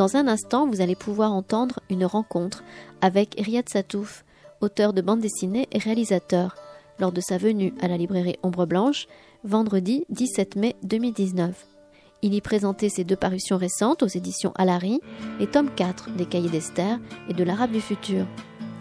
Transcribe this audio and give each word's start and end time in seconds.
Dans 0.00 0.16
un 0.16 0.28
instant, 0.28 0.66
vous 0.66 0.80
allez 0.80 0.96
pouvoir 0.96 1.30
entendre 1.30 1.80
une 1.90 2.06
rencontre 2.06 2.64
avec 3.02 3.34
Riyad 3.38 3.68
Satouf, 3.68 4.24
auteur 4.62 4.94
de 4.94 5.02
bande 5.02 5.20
dessinée 5.20 5.68
et 5.72 5.78
réalisateur, 5.78 6.56
lors 6.98 7.12
de 7.12 7.20
sa 7.20 7.36
venue 7.36 7.74
à 7.82 7.86
la 7.86 7.98
librairie 7.98 8.38
Ombre 8.42 8.64
Blanche, 8.64 9.08
vendredi 9.44 10.06
17 10.08 10.56
mai 10.56 10.74
2019. 10.84 11.79
Il 12.22 12.34
y 12.34 12.40
présentait 12.42 12.90
ses 12.90 13.04
deux 13.04 13.16
parutions 13.16 13.56
récentes 13.56 14.02
aux 14.02 14.06
éditions 14.06 14.52
Alary, 14.54 15.00
les 15.38 15.46
tomes 15.46 15.70
4 15.74 16.10
des 16.16 16.26
Cahiers 16.26 16.50
d'Esther 16.50 16.98
et 17.30 17.32
de 17.32 17.42
l'Arabe 17.42 17.72
du 17.72 17.80
futur, 17.80 18.26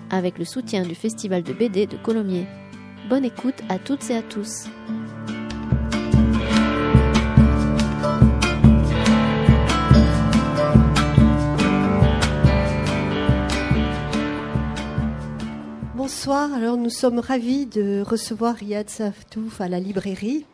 avec 0.09 0.38
le 0.38 0.43
soutien 0.43 0.84
du 0.84 0.93
Festival 0.93 1.44
de 1.44 1.53
BD 1.53 1.88
de 1.88 1.95
Colomiers. 1.95 2.47
Bonne 3.07 3.23
écoute 3.23 3.55
à 3.70 3.80
toutes 3.80 4.09
et 4.09 4.17
à 4.17 4.21
tous. 4.21 4.66
Bonsoir, 15.95 16.53
alors 16.53 16.75
nous 16.75 16.89
sommes 16.89 17.19
ravis 17.19 17.67
de 17.67 18.02
recevoir 18.02 18.55
Riyad 18.55 18.89
Saftouf 18.89 19.61
à 19.61 19.69
la 19.69 19.80
librairie. 19.80 20.45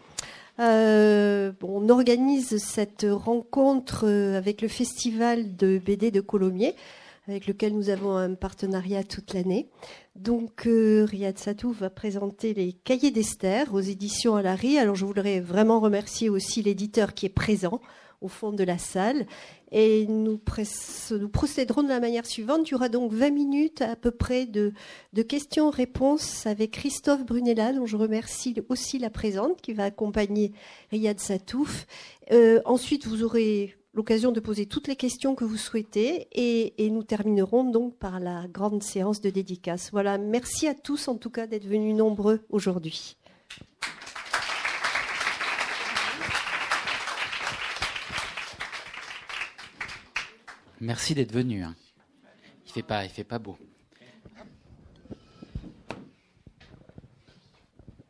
Euh, 0.59 1.51
on 1.61 1.89
organise 1.89 2.57
cette 2.57 3.05
rencontre 3.09 4.05
euh, 4.07 4.37
avec 4.37 4.61
le 4.61 4.67
festival 4.67 5.55
de 5.55 5.79
BD 5.79 6.11
de 6.11 6.21
Colomiers, 6.21 6.75
avec 7.27 7.47
lequel 7.47 7.73
nous 7.73 7.89
avons 7.89 8.15
un 8.15 8.35
partenariat 8.35 9.03
toute 9.03 9.33
l'année. 9.33 9.67
Donc 10.15 10.65
euh, 10.65 11.05
Riyad 11.09 11.37
Satouf 11.37 11.79
va 11.79 11.89
présenter 11.89 12.53
les 12.53 12.71
cahiers 12.71 13.11
d'Esther 13.11 13.73
aux 13.73 13.81
éditions 13.81 14.35
Alary. 14.35 14.77
Alors 14.77 14.95
je 14.95 15.05
voudrais 15.05 15.41
vraiment 15.41 15.81
remercier 15.81 16.29
aussi 16.29 16.61
l'éditeur 16.61 17.13
qui 17.13 17.25
est 17.25 17.29
présent 17.29 17.81
au 18.25 18.27
fond 18.27 18.51
de 18.51 18.63
la 18.63 18.77
salle. 18.77 19.25
Et 19.71 20.05
nous, 20.07 20.37
procéderons 20.37 21.83
de 21.83 21.89
la 21.89 21.99
manière 21.99 22.25
suivante. 22.25 22.67
Il 22.67 22.71
y 22.71 22.75
aura 22.75 22.89
donc 22.89 23.11
20 23.11 23.29
minutes 23.29 23.81
à 23.81 23.95
peu 23.95 24.11
près 24.11 24.45
de, 24.45 24.73
questions-réponses 25.27 26.45
avec 26.45 26.71
Christophe 26.71 27.25
Brunella, 27.25 27.73
dont 27.73 27.85
je 27.85 27.97
remercie 27.97 28.55
aussi 28.69 28.99
la 28.99 29.09
présente, 29.09 29.61
qui 29.61 29.73
va 29.73 29.85
accompagner 29.85 30.53
Riyad 30.91 31.19
Satouf. 31.19 31.87
Euh, 32.31 32.61
ensuite, 32.65 33.05
vous 33.05 33.23
aurez 33.23 33.75
l'occasion 33.93 34.31
de 34.31 34.39
poser 34.39 34.65
toutes 34.65 34.87
les 34.87 34.95
questions 34.95 35.35
que 35.35 35.45
vous 35.45 35.57
souhaitez 35.57 36.27
et, 36.33 36.85
et, 36.85 36.89
nous 36.89 37.03
terminerons 37.03 37.63
donc 37.63 37.95
par 37.95 38.19
la 38.19 38.45
grande 38.47 38.83
séance 38.83 39.21
de 39.21 39.29
dédicace. 39.29 39.89
Voilà, 39.91 40.17
merci 40.17 40.67
à 40.67 40.73
tous 40.73 41.07
en 41.07 41.15
tout 41.15 41.29
cas 41.29 41.47
d'être 41.47 41.65
venus 41.65 41.95
nombreux 41.95 42.41
aujourd'hui. 42.49 43.15
Merci 50.81 51.15
d'être 51.15 51.31
venu. 51.31 51.63
Hein. 51.63 51.75
Il 52.65 52.71
fait 52.71 52.83
pas, 52.83 53.05
il 53.05 53.09
fait 53.09 53.23
pas 53.23 53.39
beau. 53.39 53.57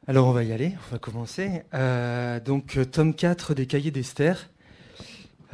Alors 0.07 0.27
on 0.27 0.31
va 0.31 0.43
y 0.43 0.51
aller, 0.51 0.73
on 0.87 0.91
va 0.91 0.99
commencer. 0.99 1.63
Euh, 1.73 2.39
donc 2.39 2.77
euh, 2.77 2.85
tome 2.85 3.15
4 3.15 3.55
des 3.55 3.65
Cahiers 3.65 3.89
d'Esther. 3.89 4.51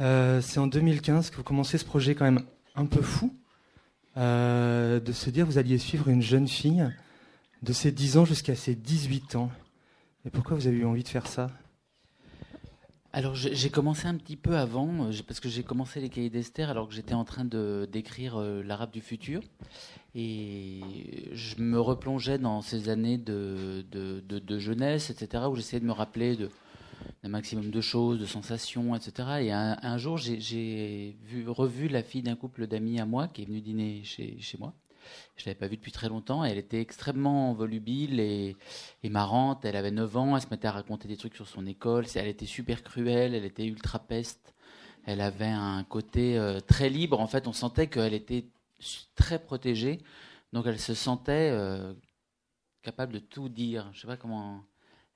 Euh, 0.02 0.42
c'est 0.42 0.58
en 0.58 0.66
2015 0.66 1.30
que 1.30 1.36
vous 1.36 1.42
commencez 1.42 1.78
ce 1.78 1.86
projet 1.86 2.14
quand 2.14 2.26
même 2.26 2.44
un 2.74 2.84
peu 2.84 3.00
fou, 3.00 3.34
de 4.16 5.12
se 5.12 5.30
dire 5.30 5.46
vous 5.46 5.56
alliez 5.56 5.78
suivre 5.78 6.08
une 6.08 6.20
jeune 6.20 6.48
fille 6.48 6.86
de 7.62 7.72
ses 7.72 7.92
10 7.92 8.18
ans 8.18 8.24
jusqu'à 8.26 8.54
ses 8.54 8.74
18 8.74 9.36
ans. 9.36 9.50
Et 10.26 10.30
pourquoi 10.30 10.56
vous 10.56 10.66
avez 10.66 10.76
eu 10.76 10.84
envie 10.84 11.02
de 11.02 11.08
faire 11.08 11.26
ça? 11.26 11.50
Alors 13.14 13.34
j'ai 13.34 13.68
commencé 13.68 14.06
un 14.06 14.16
petit 14.16 14.36
peu 14.36 14.56
avant, 14.56 15.06
euh, 15.06 15.12
parce 15.26 15.38
que 15.38 15.50
j'ai 15.50 15.62
commencé 15.62 16.00
les 16.00 16.08
cahiers 16.08 16.30
d'Esther 16.30 16.70
alors 16.70 16.88
que 16.88 16.94
j'étais 16.94 17.12
en 17.12 17.24
train 17.24 17.44
de 17.44 17.86
d'écrire 17.90 18.36
euh, 18.36 18.62
l'arabe 18.62 18.90
du 18.90 19.02
futur. 19.02 19.42
Et 20.14 20.80
je 21.32 21.60
me 21.60 21.78
replongeais 21.80 22.38
dans 22.38 22.62
ces 22.62 22.88
années 22.88 23.18
de, 23.18 23.84
de, 23.90 24.58
jeunesse, 24.58 25.08
etc., 25.10 25.44
où 25.50 25.54
j'essayais 25.56 25.80
de 25.80 25.86
me 25.86 25.92
rappeler 25.92 26.36
de, 26.36 26.50
d'un 27.22 27.30
maximum 27.30 27.70
de 27.70 27.80
choses, 27.80 28.20
de 28.20 28.26
sensations, 28.26 28.94
etc. 28.94 29.28
Et 29.40 29.52
un, 29.52 29.96
jour, 29.98 30.18
j'ai, 30.18 31.16
vu, 31.24 31.48
revu 31.48 31.88
la 31.88 32.02
fille 32.02 32.22
d'un 32.22 32.36
couple 32.36 32.66
d'amis 32.66 33.00
à 33.00 33.06
moi 33.06 33.28
qui 33.28 33.42
est 33.42 33.46
venu 33.46 33.62
dîner 33.62 34.02
chez, 34.04 34.36
chez 34.38 34.58
moi. 34.58 34.74
Je 35.36 35.46
l'avais 35.46 35.58
pas 35.58 35.66
vue 35.66 35.76
depuis 35.76 35.92
très 35.92 36.08
longtemps. 36.08 36.44
Elle 36.44 36.58
était 36.58 36.80
extrêmement 36.80 37.52
volubile 37.52 38.20
et, 38.20 38.56
marrante. 39.04 39.64
Elle 39.64 39.76
avait 39.76 39.90
9 39.90 40.16
ans. 40.16 40.36
Elle 40.36 40.42
se 40.42 40.48
mettait 40.50 40.68
à 40.68 40.72
raconter 40.72 41.08
des 41.08 41.16
trucs 41.16 41.34
sur 41.34 41.48
son 41.48 41.66
école. 41.66 42.06
Elle 42.14 42.28
était 42.28 42.46
super 42.46 42.82
cruelle. 42.82 43.34
Elle 43.34 43.44
était 43.44 43.66
ultra 43.66 43.98
peste. 43.98 44.54
Elle 45.04 45.20
avait 45.20 45.46
un 45.46 45.84
côté 45.84 46.38
euh, 46.38 46.60
très 46.60 46.88
libre. 46.88 47.20
En 47.20 47.26
fait, 47.26 47.46
on 47.46 47.52
sentait 47.52 47.88
qu'elle 47.88 48.14
était 48.14 48.46
très 49.16 49.38
protégée. 49.38 49.98
Donc, 50.52 50.66
elle 50.66 50.78
se 50.78 50.94
sentait 50.94 51.50
euh, 51.50 51.92
capable 52.82 53.12
de 53.12 53.18
tout 53.18 53.48
dire. 53.48 53.90
Je 53.92 54.00
sais 54.02 54.06
pas 54.06 54.16
comment. 54.16 54.64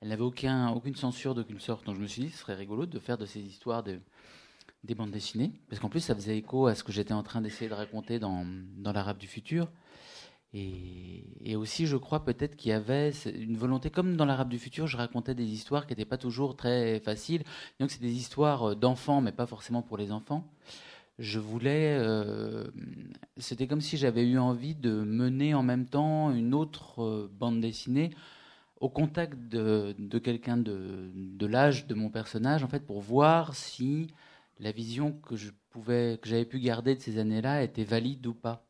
Elle 0.00 0.08
n'avait 0.08 0.22
aucun, 0.22 0.70
aucune 0.70 0.96
censure 0.96 1.34
d'aucune 1.34 1.60
sorte. 1.60 1.86
Donc, 1.86 1.96
je 1.96 2.00
me 2.00 2.06
suis 2.06 2.22
dit, 2.22 2.30
ce 2.30 2.38
serait 2.38 2.54
rigolo 2.54 2.86
de 2.86 2.98
faire 2.98 3.16
de 3.16 3.26
ces 3.26 3.40
histoires 3.40 3.82
de 3.82 4.00
des 4.86 4.94
bandes 4.94 5.10
dessinées, 5.10 5.52
parce 5.68 5.80
qu'en 5.80 5.88
plus 5.88 6.00
ça 6.00 6.14
faisait 6.14 6.38
écho 6.38 6.66
à 6.66 6.74
ce 6.74 6.84
que 6.84 6.92
j'étais 6.92 7.14
en 7.14 7.22
train 7.22 7.40
d'essayer 7.40 7.68
de 7.68 7.74
raconter 7.74 8.18
dans, 8.18 8.46
dans 8.78 8.92
l'arabe 8.92 9.18
du 9.18 9.26
futur. 9.26 9.68
Et, 10.58 11.54
aussi, 11.56 11.86
je 11.86 11.96
crois 11.96 12.24
peut-être 12.24 12.56
qu'il 12.56 12.70
y 12.70 12.74
avait 12.74 13.12
une 13.34 13.56
volonté, 13.56 13.90
comme 13.90 14.16
dans 14.16 14.24
l'arabe 14.24 14.48
du 14.48 14.58
futur, 14.58 14.86
je 14.86 14.96
racontais 14.96 15.34
des 15.34 15.44
histoires 15.44 15.86
qui 15.86 15.92
n'étaient 15.92 16.06
pas 16.06 16.16
toujours 16.16 16.56
très 16.56 17.00
faciles. 17.00 17.42
Donc 17.78 17.90
c'est 17.90 18.00
des 18.00 18.12
histoires 18.12 18.74
d'enfants, 18.74 19.20
mais 19.20 19.32
pas 19.32 19.46
forcément 19.46 19.82
pour 19.82 19.98
les 19.98 20.12
enfants. 20.12 20.44
Je 21.18 21.38
voulais, 21.38 21.96
euh, 21.98 22.66
c'était 23.36 23.66
comme 23.66 23.80
si 23.80 23.96
j'avais 23.96 24.24
eu 24.26 24.38
envie 24.38 24.74
de 24.74 25.02
mener 25.02 25.54
en 25.54 25.62
même 25.62 25.86
temps 25.86 26.30
une 26.30 26.54
autre 26.54 27.02
euh, 27.02 27.30
bande 27.38 27.60
dessinée 27.60 28.10
au 28.80 28.88
contact 28.88 29.38
de, 29.48 29.94
de 29.98 30.18
quelqu'un 30.18 30.56
de, 30.56 31.10
de 31.14 31.46
l'âge 31.46 31.86
de 31.86 31.94
mon 31.94 32.10
personnage, 32.10 32.62
en 32.64 32.68
fait, 32.68 32.80
pour 32.80 33.00
voir 33.00 33.54
si 33.54 34.08
la 34.58 34.72
vision 34.72 35.12
que 35.12 35.36
j'avais 35.36 36.44
pu 36.44 36.60
garder 36.60 36.94
de 36.94 37.00
ces 37.00 37.18
années-là 37.18 37.62
était 37.62 37.84
valide 37.84 38.26
ou 38.26 38.34
pas. 38.34 38.66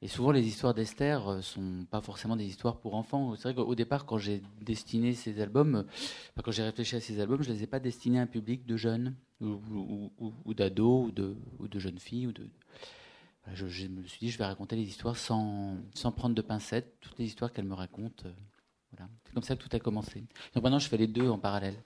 Et 0.00 0.06
souvent, 0.06 0.30
les 0.30 0.46
histoires 0.46 0.74
d'Esther 0.74 1.26
euh, 1.26 1.40
sont 1.40 1.84
pas 1.90 2.00
forcément 2.00 2.36
des 2.36 2.46
histoires 2.46 2.78
pour 2.78 2.94
enfants. 2.94 3.34
C'est 3.34 3.52
vrai 3.52 3.54
qu'au 3.54 3.74
départ, 3.74 4.06
quand 4.06 4.18
j'ai 4.18 4.42
destiné 4.62 5.12
ces 5.12 5.40
albums, 5.40 5.74
euh, 5.74 6.42
quand 6.42 6.52
j'ai 6.52 6.62
réfléchi 6.62 6.94
à 6.94 7.00
ces 7.00 7.18
albums, 7.18 7.42
je 7.42 7.50
les 7.50 7.64
ai 7.64 7.66
pas 7.66 7.80
destinés 7.80 8.20
à 8.20 8.22
un 8.22 8.26
public 8.26 8.64
de 8.64 8.76
jeunes 8.76 9.16
ou, 9.40 10.54
d'ados 10.54 11.08
ou 11.08 11.10
de, 11.10 11.36
ou 11.58 11.66
de 11.66 11.78
jeunes 11.80 11.98
filles. 11.98 12.28
Ou 12.28 12.32
je, 13.54 13.86
me 13.88 14.06
suis 14.06 14.20
dit, 14.20 14.30
je 14.30 14.38
vais 14.38 14.44
raconter 14.44 14.76
les 14.76 14.86
histoires 14.86 15.16
sans, 15.16 15.76
prendre 16.16 16.34
de 16.34 16.42
pincettes, 16.42 16.94
toutes 17.00 17.18
les 17.18 17.24
histoires 17.24 17.52
qu'elles 17.52 17.66
me 17.66 17.74
racontent. 17.74 18.24
Euh, 18.24 18.32
voilà. 18.92 19.10
C'est 19.24 19.34
comme 19.34 19.42
ça 19.42 19.56
que 19.56 19.62
tout 19.62 19.76
a 19.76 19.80
commencé. 19.80 20.20
Donc 20.54 20.62
maintenant, 20.62 20.78
je 20.78 20.88
fais 20.88 20.96
les 20.96 21.08
deux 21.08 21.28
en 21.28 21.38
parallèle. 21.38 21.76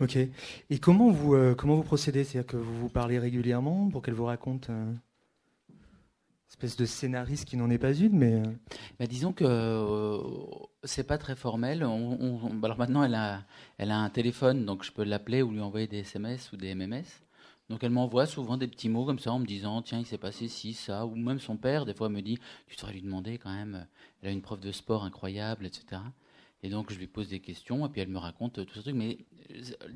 Ok. 0.00 0.16
Et 0.16 0.78
comment 0.80 1.10
vous, 1.10 1.34
euh, 1.34 1.54
comment 1.54 1.76
vous 1.76 1.84
procédez? 1.84 2.24
C'est-à-dire 2.24 2.50
que 2.50 2.56
vous 2.56 2.80
vous 2.80 2.88
parlez 2.88 3.18
régulièrement 3.18 3.88
pour 3.90 4.02
qu'elle 4.02 4.14
vous 4.14 4.24
raconte 4.24 4.68
euh, 4.70 4.92
une 5.70 5.76
espèce 6.48 6.76
de 6.76 6.84
scénariste 6.84 7.44
qui 7.44 7.56
n'en 7.56 7.70
est 7.70 7.78
pas 7.78 7.94
une, 7.94 8.18
mais. 8.18 8.34
Euh, 8.34 8.42
bah, 8.98 9.06
disons 9.06 9.32
que 9.32 10.18
c'est 10.82 11.06
pas 11.06 11.18
très 11.18 11.36
formel. 11.36 11.84
On, 11.84 12.60
alors 12.62 12.78
maintenant, 12.78 13.04
elle 13.04 13.14
a, 13.14 13.44
elle 13.78 13.92
a 13.92 13.98
un 13.98 14.10
téléphone, 14.10 14.64
donc 14.66 14.82
je 14.84 14.90
peux 14.90 15.04
l'appeler 15.04 15.42
ou 15.42 15.52
lui 15.52 15.60
envoyer 15.60 15.86
des 15.86 15.98
SMS 15.98 16.50
ou 16.52 16.56
des 16.56 16.74
MMS. 16.74 17.04
Donc 17.70 17.82
elle 17.82 17.90
m'envoie 17.90 18.26
souvent 18.26 18.56
des 18.56 18.68
petits 18.68 18.88
mots 18.88 19.06
comme 19.06 19.18
ça 19.18 19.32
en 19.32 19.38
me 19.38 19.46
disant 19.46 19.80
tiens 19.80 19.98
il 19.98 20.04
s'est 20.04 20.18
passé 20.18 20.48
ci 20.48 20.74
ça 20.74 21.06
ou 21.06 21.16
même 21.16 21.40
son 21.40 21.56
père 21.56 21.86
des 21.86 21.94
fois 21.94 22.10
me 22.10 22.20
dit 22.20 22.38
tu 22.66 22.76
devrais 22.76 22.92
lui 22.92 23.00
demander 23.00 23.38
quand 23.38 23.54
même 23.54 23.86
elle 24.20 24.28
a 24.28 24.32
une 24.32 24.42
prof 24.42 24.60
de 24.60 24.70
sport 24.70 25.02
incroyable 25.02 25.64
etc. 25.64 26.02
Et 26.64 26.70
donc 26.70 26.90
je 26.90 26.98
lui 26.98 27.06
pose 27.06 27.28
des 27.28 27.40
questions 27.40 27.84
et 27.84 27.90
puis 27.90 28.00
elle 28.00 28.08
me 28.08 28.18
raconte 28.18 28.64
tout 28.64 28.74
ce 28.74 28.80
truc. 28.80 28.94
Mais 28.94 29.18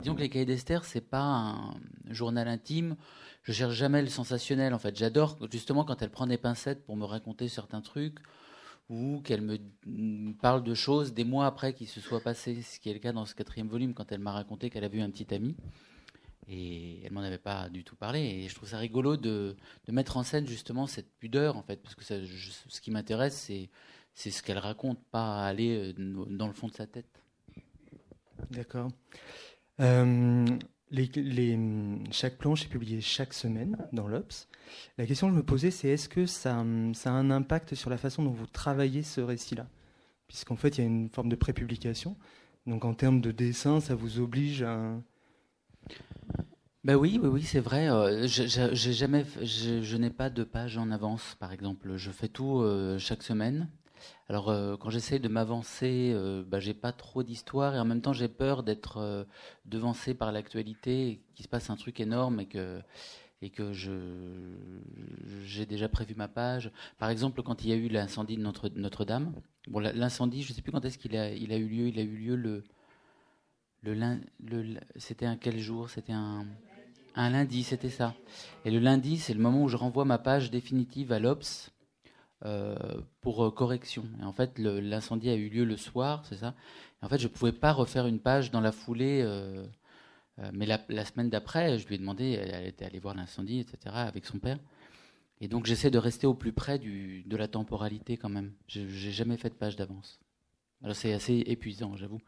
disons 0.01 0.15
que 0.15 0.21
les 0.21 0.29
cahiers 0.29 0.45
d'Esther, 0.45 0.85
c'est 0.85 1.01
pas 1.01 1.23
un 1.23 1.75
journal 2.11 2.47
intime. 2.47 2.95
Je 3.43 3.53
cherche 3.53 3.75
jamais 3.75 4.03
le 4.03 4.09
sensationnel 4.09 4.75
en 4.75 4.79
fait. 4.79 4.95
J'adore 4.95 5.39
justement 5.51 5.85
quand 5.85 6.03
elle 6.03 6.11
prend 6.11 6.27
des 6.27 6.37
pincettes 6.37 6.85
pour 6.85 6.95
me 6.95 7.07
raconter 7.07 7.49
certains 7.49 7.81
trucs 7.81 8.19
ou 8.91 9.23
qu'elle 9.25 9.41
me 9.41 10.33
parle 10.35 10.63
de 10.63 10.75
choses 10.75 11.15
des 11.15 11.25
mois 11.25 11.47
après 11.47 11.73
qu'il 11.73 11.89
se 11.89 12.03
soit 12.03 12.21
passé, 12.21 12.61
ce 12.61 12.79
qui 12.79 12.91
est 12.91 12.95
le 12.95 12.99
cas 12.99 13.13
dans 13.13 13.25
ce 13.25 13.35
quatrième 13.35 13.69
volume 13.69 13.95
quand 13.95 14.13
elle 14.13 14.21
m'a 14.21 14.33
raconté 14.33 14.69
qu'elle 14.69 14.85
a 14.85 14.89
vu 14.89 15.01
un 15.01 15.09
petit 15.09 15.35
ami. 15.35 15.57
Et 16.51 17.01
elle 17.03 17.13
m'en 17.13 17.23
avait 17.23 17.39
pas 17.39 17.71
du 17.71 17.83
tout 17.83 17.97
parlé. 17.97 18.21
Et 18.21 18.49
je 18.49 18.55
trouve 18.55 18.69
ça 18.69 18.77
rigolo 18.77 19.17
de, 19.17 19.57
mettre 19.89 20.19
en 20.19 20.23
scène 20.23 20.47
justement 20.47 20.87
cette 20.87 21.11
pudeur 21.19 21.57
en 21.57 21.63
fait, 21.63 21.83
parce 21.83 21.95
que 21.95 22.05
ce 22.05 22.81
qui 22.83 22.91
m'intéresse, 22.91 23.39
c'est 23.47 23.71
c'est 24.19 24.33
ce 24.33 24.43
qu'elle 24.43 24.59
raconte, 24.59 24.99
pas 25.13 25.47
aller 25.47 25.93
euh, 25.97 26.27
dans 26.29 26.49
le 26.49 26.53
fond 26.53 26.67
de 26.67 26.73
sa 26.73 26.89
tête. 26.89 27.23
D'accord. 28.51 28.91
Euh, 29.79 30.45
les, 30.91 31.59
chaque 32.11 32.37
planche 32.37 32.65
est 32.65 32.69
publiée 32.69 33.01
chaque 33.01 33.33
semaine 33.33 33.79
dans 33.93 34.09
l'Obs. 34.09 34.49
La 34.99 35.07
question 35.07 35.29
que 35.29 35.35
je 35.35 35.39
me 35.39 35.45
posais, 35.45 35.71
c'est 35.71 35.91
est-ce 35.91 36.09
que 36.09 36.27
ça, 36.27 36.65
ça, 36.95 37.11
a 37.11 37.13
un 37.13 37.31
impact 37.31 37.77
sur 37.77 37.91
la 37.91 37.97
façon 37.97 38.25
dont 38.25 38.33
vous 38.33 38.49
travaillez 38.49 39.05
ce 39.05 39.21
récit-là? 39.21 39.69
Puisqu'en 40.27 40.57
fait, 40.57 40.79
il 40.79 40.81
y 40.81 40.85
a 40.85 40.89
une 40.89 41.11
forme 41.11 41.29
de 41.29 41.37
prépublication. 41.37 42.17
Donc 42.67 42.85
en 42.85 42.95
termes 42.95 43.21
de 43.21 43.31
dessin, 43.31 43.79
ça 43.79 43.95
vous 43.95 44.19
oblige 44.19 44.65
à... 44.65 45.01
Ben 46.83 46.97
oui, 46.97 47.21
oui, 47.23 47.29
oui, 47.29 47.43
c'est 47.45 47.61
vrai. 47.61 47.89
Euh, 47.89 48.27
j'ai 48.27 48.93
jamais, 48.93 49.25
je, 49.43 49.97
n'ai 49.97 50.11
pas 50.11 50.29
de 50.29 50.43
page 50.43 50.77
en 50.77 50.91
avance, 50.91 51.37
par 51.39 51.53
exemple. 51.53 51.97
Je 51.97 52.11
fais 52.11 52.29
tout 52.29 52.63
euh, 52.63 52.99
chaque 52.99 53.23
semaine. 53.23 53.69
Alors, 54.29 54.51
euh, 54.51 54.77
quand 54.77 54.91
j'essaie 54.91 55.19
de 55.19 55.29
m'avancer, 55.29 56.13
euh, 56.15 56.45
bah, 56.47 56.61
j'ai 56.61 56.75
pas 56.75 56.93
trop 56.93 57.23
d'histoire 57.23 57.75
et 57.75 57.79
en 57.79 57.85
même 57.85 58.01
temps, 58.03 58.13
j'ai 58.13 58.29
peur 58.29 58.63
d'être 58.63 58.99
euh, 58.99 59.25
devancé 59.65 60.15
par 60.15 60.33
l'actualité, 60.33 61.21
qu'il 61.35 61.45
se 61.45 61.49
passe 61.49 61.71
un 61.71 61.77
truc 61.77 62.01
énorme 62.01 62.41
et 62.41 62.47
que 62.47 62.81
et 63.41 63.51
que 63.51 63.73
j'ai 65.45 65.65
déjà 65.65 65.89
prévu 65.89 66.15
ma 66.17 66.27
page. 66.27 66.73
Par 66.99 67.09
exemple, 67.09 67.43
quand 67.45 67.63
il 67.63 67.71
y 67.71 67.73
a 67.73 67.77
eu 67.77 67.89
l'incendie 67.89 68.37
de 68.37 68.43
Notre 68.43 68.69
Notre-Dame, 68.71 69.33
bon, 69.69 69.79
l'incendie, 69.79 70.43
je 70.43 70.53
sais 70.53 70.61
plus 70.61 70.73
quand 70.73 70.85
est-ce 70.85 70.99
qu'il 70.99 71.17
a 71.17 71.33
il 71.33 71.53
a 71.53 71.57
eu 71.57 71.69
lieu. 71.69 71.89
Il 71.89 71.99
a 72.01 72.03
eu 72.03 72.17
lieu 72.17 72.37
le 72.37 72.65
le, 73.83 73.95
le 74.45 74.81
c'était 74.97 75.27
un 75.27 75.37
quel 75.37 75.59
jour? 75.59 75.89
C'était 75.89 76.13
un 76.13 76.47
un 77.15 77.31
lundi, 77.31 77.63
c'était 77.63 77.91
ça. 77.91 78.15
Et 78.65 78.71
le 78.71 78.79
lundi, 78.79 79.19
c'est 79.19 79.35
le 79.35 79.41
moment 79.41 79.63
où 79.63 79.69
je 79.69 79.77
renvoie 79.77 80.05
ma 80.05 80.19
page 80.19 80.51
définitive 80.51 81.13
à 81.13 81.19
l'Obs 81.19 81.71
euh, 82.45 82.77
pour 83.21 83.45
euh, 83.45 83.51
correction. 83.51 84.05
Et 84.21 84.25
en 84.25 84.33
fait, 84.33 84.61
l'incendie 84.61 85.29
a 85.29 85.35
eu 85.35 85.49
lieu 85.49 85.65
le 85.65 85.77
soir, 85.77 86.25
c'est 86.25 86.37
ça. 86.37 86.55
En 87.03 87.09
fait, 87.09 87.19
je 87.19 87.27
ne 87.27 87.33
pouvais 87.33 87.51
pas 87.51 87.73
refaire 87.73 88.07
une 88.07 88.21
page 88.21 88.53
dans 88.53 88.61
la 88.61 88.71
foulée. 88.71 89.23
Euh, 89.25 89.67
mais 90.53 90.67
la, 90.67 91.05
semaine 91.05 91.31
d'après, 91.31 91.79
je 91.79 91.89
lui 91.89 91.97
ai 91.97 91.99
demandé, 91.99 92.39
elle 92.41 92.69
était 92.69 92.85
allée 92.85 93.01
voir 93.01 93.17
l'incendie, 93.17 93.59
etc., 93.59 93.79
avec 93.87 94.25
son 94.25 94.39
père. 94.39 94.61
Et 95.41 95.49
donc, 95.49 95.67
j'essaie 95.67 95.91
de 95.91 95.99
rester 95.99 96.29
au 96.29 96.35
plus 96.35 96.53
près 96.53 96.79
de 96.79 97.37
la 97.37 97.49
temporalité 97.49 98.17
quand 98.17 98.29
même. 98.29 98.53
Je 98.69 98.83
n'ai 98.83 99.13
jamais 99.13 99.37
fait 99.37 99.51
de 99.51 99.55
page 99.55 99.75
d'avance. 99.75 100.21
Alors, 100.85 100.95
c'est 100.95 101.13
assez 101.13 101.43
épuisant, 101.47 101.97
j'avoue 101.97 102.21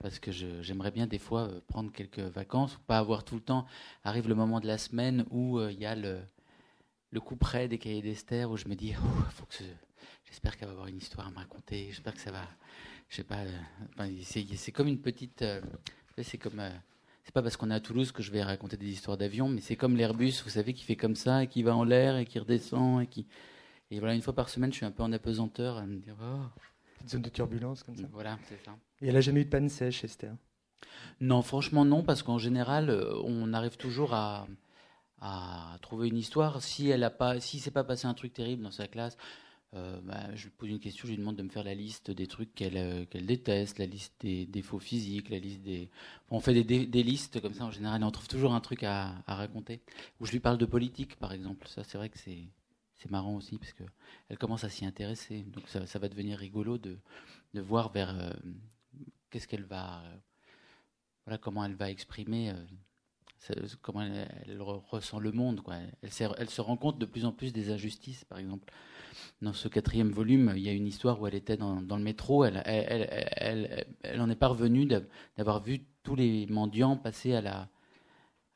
parce 0.00 0.20
que 0.20 0.30
j'aimerais 0.30 0.92
bien 0.92 1.08
des 1.08 1.18
fois 1.18 1.50
prendre 1.66 1.90
quelques 1.90 2.20
vacances 2.20 2.76
ou 2.76 2.80
pas 2.86 2.98
avoir 2.98 3.24
tout 3.24 3.34
le 3.34 3.40
temps. 3.40 3.66
Arrive 4.04 4.28
le 4.28 4.36
moment 4.36 4.60
de 4.60 4.68
la 4.68 4.78
semaine 4.78 5.26
où 5.32 5.60
il 5.60 5.80
y 5.80 5.86
a 5.86 5.96
le, 5.96 6.20
le 7.10 7.20
coup 7.20 7.36
près 7.36 7.68
des 7.68 7.78
cahiers 7.78 8.02
d'Esther 8.02 8.50
où 8.50 8.56
je 8.56 8.68
me 8.68 8.74
dis, 8.74 8.94
oh, 8.98 9.22
faut 9.30 9.46
que 9.46 9.54
j'espère 10.24 10.56
qu'elle 10.56 10.68
va 10.68 10.72
avoir 10.72 10.88
une 10.88 10.98
histoire 10.98 11.26
à 11.26 11.30
me 11.30 11.36
raconter, 11.36 11.86
j'espère 11.88 12.14
que 12.14 12.20
ça 12.20 12.30
va, 12.30 12.46
je 13.08 13.16
sais 13.16 13.24
pas, 13.24 13.38
euh, 13.38 14.10
c'est 14.22 14.72
comme 14.72 14.88
une 14.88 15.00
petite, 15.00 15.42
euh, 15.42 15.60
c'est 16.22 16.38
comme, 16.38 16.60
euh, 16.60 16.70
c'est 17.24 17.32
pas 17.32 17.42
parce 17.42 17.56
qu'on 17.56 17.70
est 17.70 17.74
à 17.74 17.80
Toulouse 17.80 18.12
que 18.12 18.22
je 18.22 18.30
vais 18.30 18.42
raconter 18.42 18.76
des 18.76 18.88
histoires 18.88 19.16
d'avion, 19.16 19.48
mais 19.48 19.60
c'est 19.60 19.76
comme 19.76 19.96
l'Airbus, 19.96 20.42
vous 20.44 20.50
savez, 20.50 20.74
qui 20.74 20.84
fait 20.84 20.96
comme 20.96 21.16
ça, 21.16 21.44
et 21.44 21.46
qui 21.46 21.62
va 21.62 21.74
en 21.74 21.84
l'air 21.84 22.16
et 22.16 22.26
qui 22.26 22.38
redescend 22.38 23.02
et 23.02 23.06
qui, 23.06 23.26
et 23.90 23.98
voilà, 24.00 24.14
une 24.14 24.22
fois 24.22 24.34
par 24.34 24.48
semaine, 24.48 24.70
je 24.70 24.76
suis 24.76 24.86
un 24.86 24.90
peu 24.90 25.02
en 25.02 25.12
apesanteur 25.12 25.78
à 25.78 25.86
me 25.86 25.98
dire, 25.98 26.16
oh. 26.20 26.44
Petite 26.96 27.10
zone 27.10 27.22
de 27.22 27.28
turbulence 27.28 27.84
comme 27.84 27.96
ça. 27.96 28.08
Voilà, 28.12 28.38
c'est 28.48 28.62
ça. 28.64 28.76
Et 29.00 29.06
elle 29.06 29.16
a 29.16 29.20
jamais 29.20 29.42
eu 29.42 29.44
de 29.44 29.50
panne 29.50 29.68
sèche, 29.68 30.02
Esther? 30.02 30.34
Non, 31.20 31.42
franchement 31.42 31.84
non, 31.84 32.02
parce 32.02 32.24
qu'en 32.24 32.38
général, 32.38 32.90
on 33.22 33.52
arrive 33.52 33.76
toujours 33.76 34.14
à 34.14 34.48
à 35.20 35.76
trouver 35.82 36.08
une 36.08 36.16
histoire. 36.16 36.62
Si 36.62 36.88
elle 36.88 37.04
a 37.04 37.10
pas, 37.10 37.40
si 37.40 37.58
s'est 37.60 37.70
pas 37.70 37.84
passé 37.84 38.06
un 38.06 38.14
truc 38.14 38.32
terrible 38.32 38.62
dans 38.62 38.70
sa 38.70 38.88
classe, 38.88 39.16
euh, 39.74 40.00
bah, 40.02 40.34
je 40.34 40.44
lui 40.44 40.50
pose 40.50 40.70
une 40.70 40.80
question, 40.80 41.06
je 41.06 41.10
lui 41.12 41.18
demande 41.18 41.36
de 41.36 41.42
me 41.42 41.50
faire 41.50 41.64
la 41.64 41.74
liste 41.74 42.10
des 42.10 42.26
trucs 42.26 42.54
qu'elle 42.54 42.78
euh, 42.78 43.04
qu'elle 43.04 43.26
déteste, 43.26 43.78
la 43.78 43.84
liste 43.84 44.14
des 44.20 44.46
défauts 44.46 44.78
physiques, 44.78 45.28
la 45.28 45.38
liste 45.38 45.60
des. 45.60 45.90
on 46.30 46.40
fait 46.40 46.54
des, 46.54 46.86
des, 46.86 47.02
listes 47.02 47.40
comme 47.42 47.52
ça 47.52 47.64
en 47.66 47.70
général, 47.70 48.00
et 48.00 48.04
on 48.04 48.10
trouve 48.10 48.28
toujours 48.28 48.54
un 48.54 48.60
truc 48.60 48.82
à, 48.82 49.22
raconter. 49.26 49.82
Ou 50.20 50.26
je 50.26 50.32
lui 50.32 50.40
parle 50.40 50.56
de 50.56 50.64
politique, 50.64 51.16
par 51.16 51.32
exemple. 51.34 51.68
Ça, 51.68 51.84
c'est 51.84 51.98
vrai 51.98 52.08
que 52.08 52.18
c'est 52.18 52.48
c'est 52.96 53.10
marrant 53.10 53.36
aussi 53.36 53.58
parce 53.58 53.72
que 53.74 53.84
elle 54.28 54.38
commence 54.38 54.64
à 54.64 54.70
s'y 54.70 54.86
intéresser. 54.86 55.42
Donc 55.42 55.68
ça, 55.68 55.86
ça, 55.86 55.98
va 55.98 56.08
devenir 56.08 56.38
rigolo 56.38 56.78
de 56.78 56.98
de 57.54 57.60
voir 57.60 57.92
vers 57.92 58.18
euh, 58.18 58.30
qu'est-ce 59.30 59.48
qu'elle 59.48 59.64
va, 59.64 60.02
voilà 61.26 61.38
comment 61.38 61.64
elle 61.64 61.74
va 61.76 61.90
exprimer 61.90 62.54
comment 63.82 64.02
elle, 64.02 64.60
ressent 64.60 65.18
le 65.18 65.32
monde. 65.32 65.60
Quoi. 65.60 65.76
Elle, 66.02 66.50
se 66.50 66.60
rend 66.60 66.76
compte 66.76 66.98
de 66.98 67.06
plus 67.06 67.24
en 67.24 67.32
plus 67.32 67.52
des 67.52 67.70
injustices, 67.70 68.24
par 68.24 68.38
exemple. 68.38 68.72
Dans 69.42 69.52
ce 69.52 69.68
quatrième 69.68 70.10
volume, 70.10 70.52
il 70.56 70.62
y 70.62 70.68
a 70.68 70.72
une 70.72 70.86
histoire 70.86 71.20
où 71.20 71.26
elle 71.26 71.34
était 71.34 71.56
dans, 71.56 71.80
le 71.80 72.02
métro. 72.02 72.44
Elle, 72.44 72.62
elle, 72.66 74.20
en 74.20 74.30
est 74.30 74.36
parvenue 74.36 74.86
d'avoir 75.36 75.62
vu 75.62 75.80
tous 76.02 76.16
les 76.16 76.46
mendiants 76.46 76.96
passer 76.96 77.34
à 77.34 77.68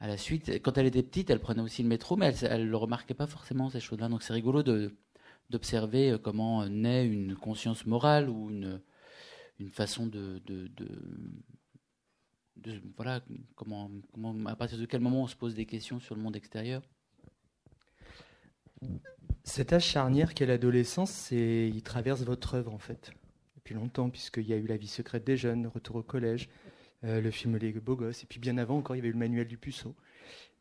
la, 0.01 0.17
suite. 0.17 0.51
Quand 0.63 0.79
elle 0.79 0.87
était 0.87 1.03
petite, 1.03 1.31
elle 1.31 1.41
prenait 1.41 1.63
aussi 1.63 1.83
le 1.83 1.89
métro, 1.89 2.17
mais 2.17 2.35
elle 2.43 2.69
ne 2.69 2.75
remarquait 2.75 3.15
pas 3.15 3.27
forcément, 3.27 3.71
ces 3.71 3.81
choses-là. 3.81 4.09
Donc 4.09 4.23
c'est 4.23 4.33
rigolo 4.33 4.63
d'observer 5.51 6.17
comment 6.23 6.67
naît 6.67 7.07
une 7.07 7.37
conscience 7.37 7.87
morale 7.87 8.29
ou 8.29 8.51
une, 8.51 8.81
façon 9.71 10.07
de, 10.07 10.43
voilà, 12.97 13.23
comment, 13.55 13.91
à 14.47 14.57
partir 14.57 14.79
de 14.79 14.87
quel 14.87 15.01
moment 15.01 15.23
on 15.23 15.27
se 15.27 15.37
pose 15.37 15.55
des 15.55 15.67
questions 15.67 16.01
sur 16.01 16.15
le 16.15 16.23
monde 16.23 16.37
extérieur? 16.37 16.83
Cet 19.45 19.73
âge 19.73 19.85
charnière 19.85 20.35
qu'est 20.35 20.47
l'adolescence, 20.47 21.31
il 21.31 21.83
traverse 21.83 22.23
votre 22.23 22.55
œuvre 22.55 22.73
en 22.73 22.79
fait, 22.79 23.13
depuis 23.57 23.75
longtemps, 23.75 24.11
puisqu'il 24.11 24.49
y 24.49 24.53
a 24.53 24.57
eu 24.57 24.67
La 24.67 24.77
vie 24.77 24.89
secrète 24.89 25.25
des 25.25 25.37
jeunes, 25.37 25.67
Retour 25.67 25.97
au 25.97 26.03
collège, 26.03 26.49
euh, 27.05 27.21
le 27.21 27.31
film 27.31 27.57
Les 27.57 27.73
beaux 27.73 27.97
gosses, 27.97 28.23
et 28.23 28.27
puis 28.27 28.39
bien 28.39 28.59
avant 28.59 28.79
encore, 28.79 28.95
il 28.95 29.01
y 29.01 29.03
avait 29.03 29.09
eu 29.09 29.13
le 29.13 29.19
manuel 29.19 29.49
du 29.49 29.59
puceau. 29.59 29.95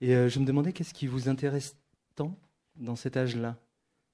Et 0.01 0.15
euh, 0.15 0.29
je 0.29 0.39
me 0.39 0.45
demandais 0.45 0.73
qu'est-ce 0.73 0.93
qui 0.93 1.07
vous 1.07 1.29
intéresse 1.29 1.77
tant 2.15 2.37
dans 2.75 2.95
cet 2.95 3.17
âge-là? 3.17 3.57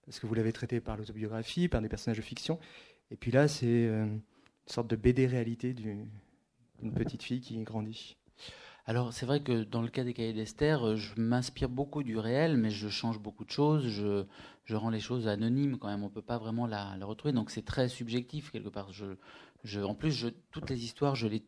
Parce 0.05 0.19
que 0.19 0.27
vous 0.27 0.33
l'avez 0.33 0.53
traité 0.53 0.79
par 0.79 0.97
l'autobiographie, 0.97 1.67
par 1.67 1.81
des 1.81 1.89
personnages 1.89 2.17
de 2.17 2.23
fiction, 2.23 2.59
et 3.09 3.15
puis 3.15 3.31
là, 3.31 3.47
c'est 3.47 3.65
euh, 3.65 4.05
une 4.05 4.21
sorte 4.65 4.89
de 4.89 4.97
BD 4.97 5.27
réalité 5.27 5.73
du, 5.73 6.05
une 6.81 6.93
petite 6.93 7.23
fille 7.23 7.41
qui 7.41 7.61
grandit. 7.63 8.17
Alors 8.85 9.11
c'est 9.11 9.25
vrai 9.25 9.41
que 9.43 9.63
dans 9.63 9.81
le 9.81 9.89
cas 9.89 10.05
des 10.05 10.13
cahiers 10.13 10.33
d'Esther, 10.33 10.87
euh, 10.87 10.95
je 10.95 11.19
m'inspire 11.19 11.67
beaucoup 11.67 12.03
du 12.03 12.17
réel, 12.17 12.55
mais 12.55 12.69
je 12.69 12.87
change 12.87 13.19
beaucoup 13.19 13.43
de 13.43 13.49
choses, 13.49 13.85
je, 13.85 14.25
je 14.63 14.75
rends 14.75 14.89
les 14.89 15.01
choses 15.01 15.27
anonymes 15.27 15.77
quand 15.77 15.89
même, 15.89 16.03
on 16.03 16.09
peut 16.09 16.21
pas 16.21 16.37
vraiment 16.37 16.65
la, 16.65 16.95
la 16.97 17.05
retrouver, 17.05 17.33
donc 17.33 17.51
c'est 17.51 17.65
très 17.65 17.89
subjectif 17.89 18.49
quelque 18.49 18.69
part. 18.69 18.93
Je, 18.93 19.17
je, 19.65 19.81
en 19.81 19.93
plus, 19.93 20.11
je, 20.11 20.29
toutes 20.51 20.69
les 20.69 20.85
histoires, 20.85 21.15
je 21.15 21.27
les 21.27 21.45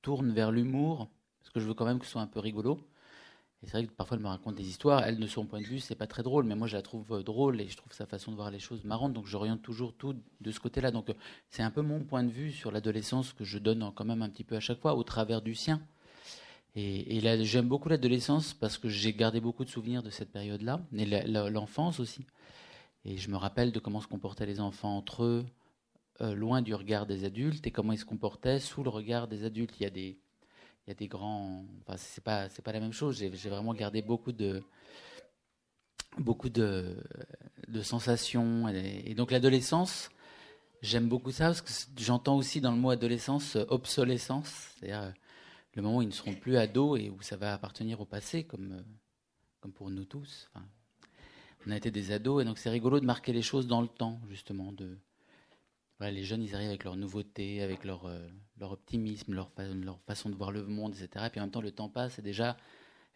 tourne 0.00 0.32
vers 0.32 0.52
l'humour, 0.52 1.10
parce 1.40 1.50
que 1.50 1.58
je 1.58 1.66
veux 1.66 1.74
quand 1.74 1.86
même 1.86 1.98
que 1.98 2.04
ce 2.04 2.12
soit 2.12 2.22
un 2.22 2.28
peu 2.28 2.38
rigolo. 2.38 2.78
Et 3.62 3.66
c'est 3.66 3.72
vrai 3.72 3.86
que 3.86 3.92
parfois 3.92 4.16
elle 4.16 4.22
me 4.22 4.28
raconte 4.28 4.54
des 4.54 4.68
histoires, 4.68 5.02
elle 5.04 5.18
de 5.18 5.26
son 5.26 5.46
point 5.46 5.60
de 5.60 5.66
vue 5.66 5.80
c'est 5.80 5.94
pas 5.94 6.06
très 6.06 6.22
drôle, 6.22 6.44
mais 6.44 6.54
moi 6.54 6.66
je 6.68 6.76
la 6.76 6.82
trouve 6.82 7.10
euh, 7.12 7.22
drôle 7.22 7.60
et 7.60 7.68
je 7.68 7.76
trouve 7.76 7.92
sa 7.92 8.06
façon 8.06 8.30
de 8.30 8.36
voir 8.36 8.50
les 8.50 8.58
choses 8.58 8.84
marrante, 8.84 9.12
donc 9.14 9.26
j'oriente 9.26 9.62
toujours 9.62 9.94
tout 9.94 10.14
de 10.40 10.50
ce 10.50 10.60
côté-là. 10.60 10.90
Donc 10.90 11.10
euh, 11.10 11.14
c'est 11.48 11.62
un 11.62 11.70
peu 11.70 11.82
mon 11.82 12.04
point 12.04 12.22
de 12.22 12.30
vue 12.30 12.52
sur 12.52 12.70
l'adolescence 12.70 13.32
que 13.32 13.44
je 13.44 13.58
donne 13.58 13.90
quand 13.94 14.04
même 14.04 14.22
un 14.22 14.28
petit 14.28 14.44
peu 14.44 14.56
à 14.56 14.60
chaque 14.60 14.80
fois 14.80 14.94
au 14.94 15.02
travers 15.02 15.42
du 15.42 15.54
sien. 15.54 15.80
Et, 16.78 17.20
j'aime 17.44 17.68
beaucoup 17.68 17.88
l'adolescence 17.88 18.52
parce 18.52 18.76
que 18.76 18.90
j'ai 18.90 19.14
gardé 19.14 19.40
beaucoup 19.40 19.64
de 19.64 19.70
souvenirs 19.70 20.02
de 20.02 20.10
cette 20.10 20.30
période-là, 20.30 20.82
et 20.94 21.06
l'enfance 21.06 22.00
aussi. 22.00 22.26
Et 23.06 23.16
je 23.16 23.30
me 23.30 23.36
rappelle 23.36 23.72
de 23.72 23.78
comment 23.78 24.00
se 24.00 24.06
comportaient 24.06 24.44
les 24.44 24.60
enfants 24.60 24.94
entre 24.94 25.24
eux, 25.24 25.46
euh, 26.20 26.34
loin 26.34 26.60
du 26.60 26.74
regard 26.74 27.06
des 27.06 27.24
adultes, 27.24 27.66
et 27.66 27.70
comment 27.70 27.92
ils 27.92 27.98
se 27.98 28.04
comportaient 28.04 28.60
sous 28.60 28.82
le 28.82 28.90
regard 28.90 29.26
des 29.26 29.44
adultes. 29.44 29.74
Il 29.80 29.84
y 29.84 29.86
a 29.86 29.90
des 29.90 30.18
il 30.86 30.90
y 30.90 30.92
a 30.92 30.94
des 30.94 31.08
grands. 31.08 31.64
Enfin, 31.82 31.96
c'est 31.96 32.22
pas 32.22 32.48
c'est 32.48 32.62
pas 32.62 32.72
la 32.72 32.80
même 32.80 32.92
chose. 32.92 33.16
J'ai 33.18 33.50
vraiment 33.50 33.74
gardé 33.74 34.02
beaucoup 34.02 34.32
de 34.32 34.62
beaucoup 36.18 36.48
de, 36.48 36.96
sensations 37.82 38.68
et, 38.68 39.14
donc 39.14 39.30
l'adolescence. 39.30 40.10
J'aime 40.82 41.08
beaucoup 41.08 41.32
ça 41.32 41.46
parce 41.46 41.62
que 41.62 41.72
j'entends 41.96 42.36
aussi 42.36 42.60
dans 42.60 42.70
le 42.70 42.78
mot 42.78 42.90
adolescence 42.90 43.56
obsolescence, 43.68 44.74
c'est-à-dire 44.78 45.02
euh, 45.02 45.10
le 45.74 45.82
moment 45.82 45.98
où 45.98 46.02
ils 46.02 46.08
ne 46.08 46.12
seront 46.12 46.34
plus 46.34 46.56
ados 46.56 47.00
et 47.00 47.10
où 47.10 47.20
ça 47.22 47.36
va 47.36 47.52
appartenir 47.54 48.00
au 48.00 48.04
passé, 48.04 48.44
comme, 48.44 48.72
euh, 48.72 48.82
comme 49.60 49.72
pour 49.72 49.90
nous 49.90 50.04
tous. 50.04 50.48
On 51.66 51.70
a 51.70 51.76
été 51.76 51.90
des 51.90 52.12
ados 52.12 52.42
et 52.42 52.44
donc 52.44 52.58
c'est 52.58 52.70
rigolo 52.70 53.00
de 53.00 53.06
marquer 53.06 53.32
les 53.32 53.42
choses 53.42 53.66
dans 53.66 53.80
le 53.80 53.88
temps, 53.88 54.20
justement, 54.28 54.72
de, 54.72 54.96
les 56.00 56.24
jeunes, 56.24 56.42
ils 56.42 56.54
arrivent 56.54 56.68
avec 56.68 56.84
leur 56.84 56.96
nouveauté, 56.96 57.62
avec 57.62 57.84
leur, 57.84 58.06
euh, 58.06 58.28
leur 58.58 58.72
optimisme, 58.72 59.34
leur, 59.34 59.50
leur, 59.58 60.00
façon 60.00 60.28
de 60.28 60.34
voir 60.34 60.52
le 60.52 60.64
monde, 60.64 60.94
etc. 60.94 61.26
Et 61.26 61.30
puis 61.30 61.40
en 61.40 61.44
même 61.44 61.50
temps, 61.50 61.60
le 61.60 61.72
temps 61.72 61.88
passe 61.88 62.18
et 62.18 62.22
déjà, 62.22 62.56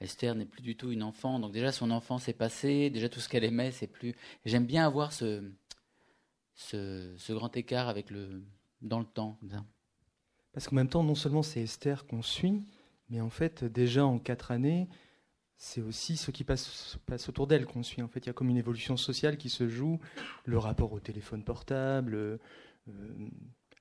Esther 0.01 0.35
n'est 0.35 0.47
plus 0.47 0.63
du 0.63 0.77
tout 0.77 0.91
une 0.91 1.03
enfant. 1.03 1.39
Donc 1.39 1.53
déjà, 1.53 1.73
son 1.73 1.91
enfance 1.91 2.29
est 2.29 2.35
passée, 2.35 2.91
déjà 2.91 3.09
tout 3.09 3.21
ce 3.21 3.29
qu'elle 3.29 3.45
aimait, 3.45 3.71
c'est 3.71 3.87
plus. 3.87 4.15
J'aime 4.47 4.67
bien 4.67 4.87
avoir 4.87 5.13
ce, 5.13 5.43
ce, 6.55 7.15
ce, 7.19 7.33
grand 7.33 7.55
écart 7.57 7.89
avec 7.89 8.11
le, 8.11 8.43
dans 8.81 8.99
le 8.99 9.05
temps. 9.05 9.39
Parce 10.53 10.69
qu'en 10.69 10.77
même 10.77 10.89
temps, 10.89 11.05
non 11.05 11.15
seulement 11.15 11.43
c'est 11.43 11.61
Esther 11.61 12.07
qu'on 12.07 12.23
suit, 12.23 12.63
mais 13.11 13.21
en 13.21 13.31
fait, 13.31 13.65
déjà 13.65 14.07
en 14.07 14.19
quatre 14.19 14.51
années, 14.51 14.89
c'est 15.63 15.83
aussi 15.83 16.17
ce 16.17 16.31
qui 16.31 16.43
passe, 16.43 16.97
passe 17.05 17.29
autour 17.29 17.47
d'elle 17.47 17.67
qu'on 17.67 17.83
suit. 17.83 18.01
En 18.01 18.09
fait, 18.09 18.21
il 18.21 18.27
y 18.29 18.31
a 18.31 18.33
comme 18.33 18.49
une 18.49 18.57
évolution 18.57 18.97
sociale 18.97 19.37
qui 19.37 19.51
se 19.51 19.69
joue, 19.69 20.01
le 20.47 20.57
rapport 20.57 20.93
au 20.93 21.01
téléphone 21.01 21.45
portable, 21.45 22.39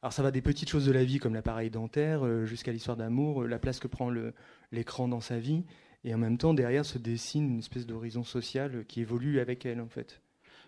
alors 0.01 0.13
ça 0.13 0.23
va 0.23 0.31
des 0.31 0.41
petites 0.41 0.69
choses 0.69 0.85
de 0.85 0.91
la 0.91 1.03
vie 1.03 1.19
comme 1.19 1.33
l'appareil 1.33 1.69
dentaire 1.69 2.25
euh, 2.25 2.45
jusqu'à 2.45 2.71
l'histoire 2.71 2.95
d'amour, 2.95 3.43
euh, 3.43 3.47
la 3.47 3.59
place 3.59 3.79
que 3.79 3.87
prend 3.87 4.09
l'écran 4.71 5.07
dans 5.09 5.19
sa 5.19 5.39
vie. 5.39 5.63
et 6.05 6.13
en 6.13 6.17
même 6.17 6.37
temps 6.37 6.53
derrière 6.53 6.85
se 6.85 6.97
dessine 6.97 7.49
une 7.51 7.59
espèce 7.59 7.85
d'horizon 7.85 8.23
social 8.23 8.85
qui 8.87 9.01
évolue 9.01 9.39
avec 9.39 9.65
elle 9.65 9.81
en 9.81 9.89
fait. 9.89 10.21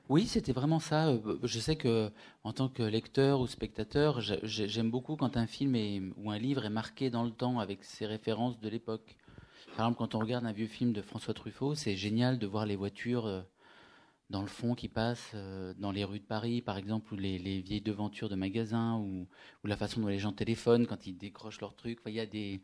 Oui, 0.10 0.28
c'était 0.28 0.52
vraiment 0.52 0.80
ça. 0.80 1.10
Euh, 1.10 1.40
je 1.44 1.60
sais 1.60 1.78
que 1.78 2.12
en 2.44 2.52
tant 2.52 2.68
que 2.68 2.84
lecteur 2.84 3.40
ou 3.40 3.48
spectateur, 3.48 4.20
j'aime 4.20 4.92
beaucoup 4.92 5.16
quand 5.16 5.38
un 5.38 5.48
film 5.48 6.14
ou 6.18 6.32
un 6.32 6.38
livre 6.38 6.66
est 6.66 6.70
marqué 6.70 7.10
dans 7.10 7.24
le 7.24 7.32
temps 7.32 7.60
avec 7.60 7.86
ses 7.86 8.06
références 8.06 8.60
de 8.60 8.68
l'époque. 8.68 9.16
Par 9.78 9.86
exemple, 9.86 10.00
quand 10.00 10.16
on 10.16 10.20
regarde 10.20 10.46
un 10.46 10.52
vieux 10.52 10.68
film 10.68 10.92
de 10.92 11.02
François 11.02 11.34
Truffaut, 11.34 11.76
c'est 11.76 11.96
génial 11.96 12.40
de 12.40 12.48
voir 12.48 12.66
les 12.66 12.76
voitures 12.76 13.26
euh, 13.26 13.42
dans 14.32 14.42
le 14.42 14.48
fond 14.48 14.76
qui 14.76 14.88
passent 14.88 15.32
euh, 15.36 15.74
dans 15.78 15.92
les 15.92 16.04
rues 16.04 16.20
de 16.20 16.26
Paris, 16.26 16.62
par 16.62 16.78
exemple, 16.78 17.14
ou 17.14 17.18
les, 17.18 17.38
vieilles 17.62 17.82
devantures 17.82 18.30
de 18.30 18.36
magasins, 18.36 18.98
ou, 18.98 19.28
la 19.64 19.78
façon 19.78 20.02
dont 20.02 20.08
les 20.08 20.20
gens 20.20 20.32
téléphonent 20.32 20.88
quand 20.88 21.06
ils 21.06 21.18
décrochent 21.18 21.62
leurs 21.62 21.76
trucs. 21.76 22.00
il 22.08 22.14
y 22.14 22.20
a 22.20 22.26
des 22.26 22.62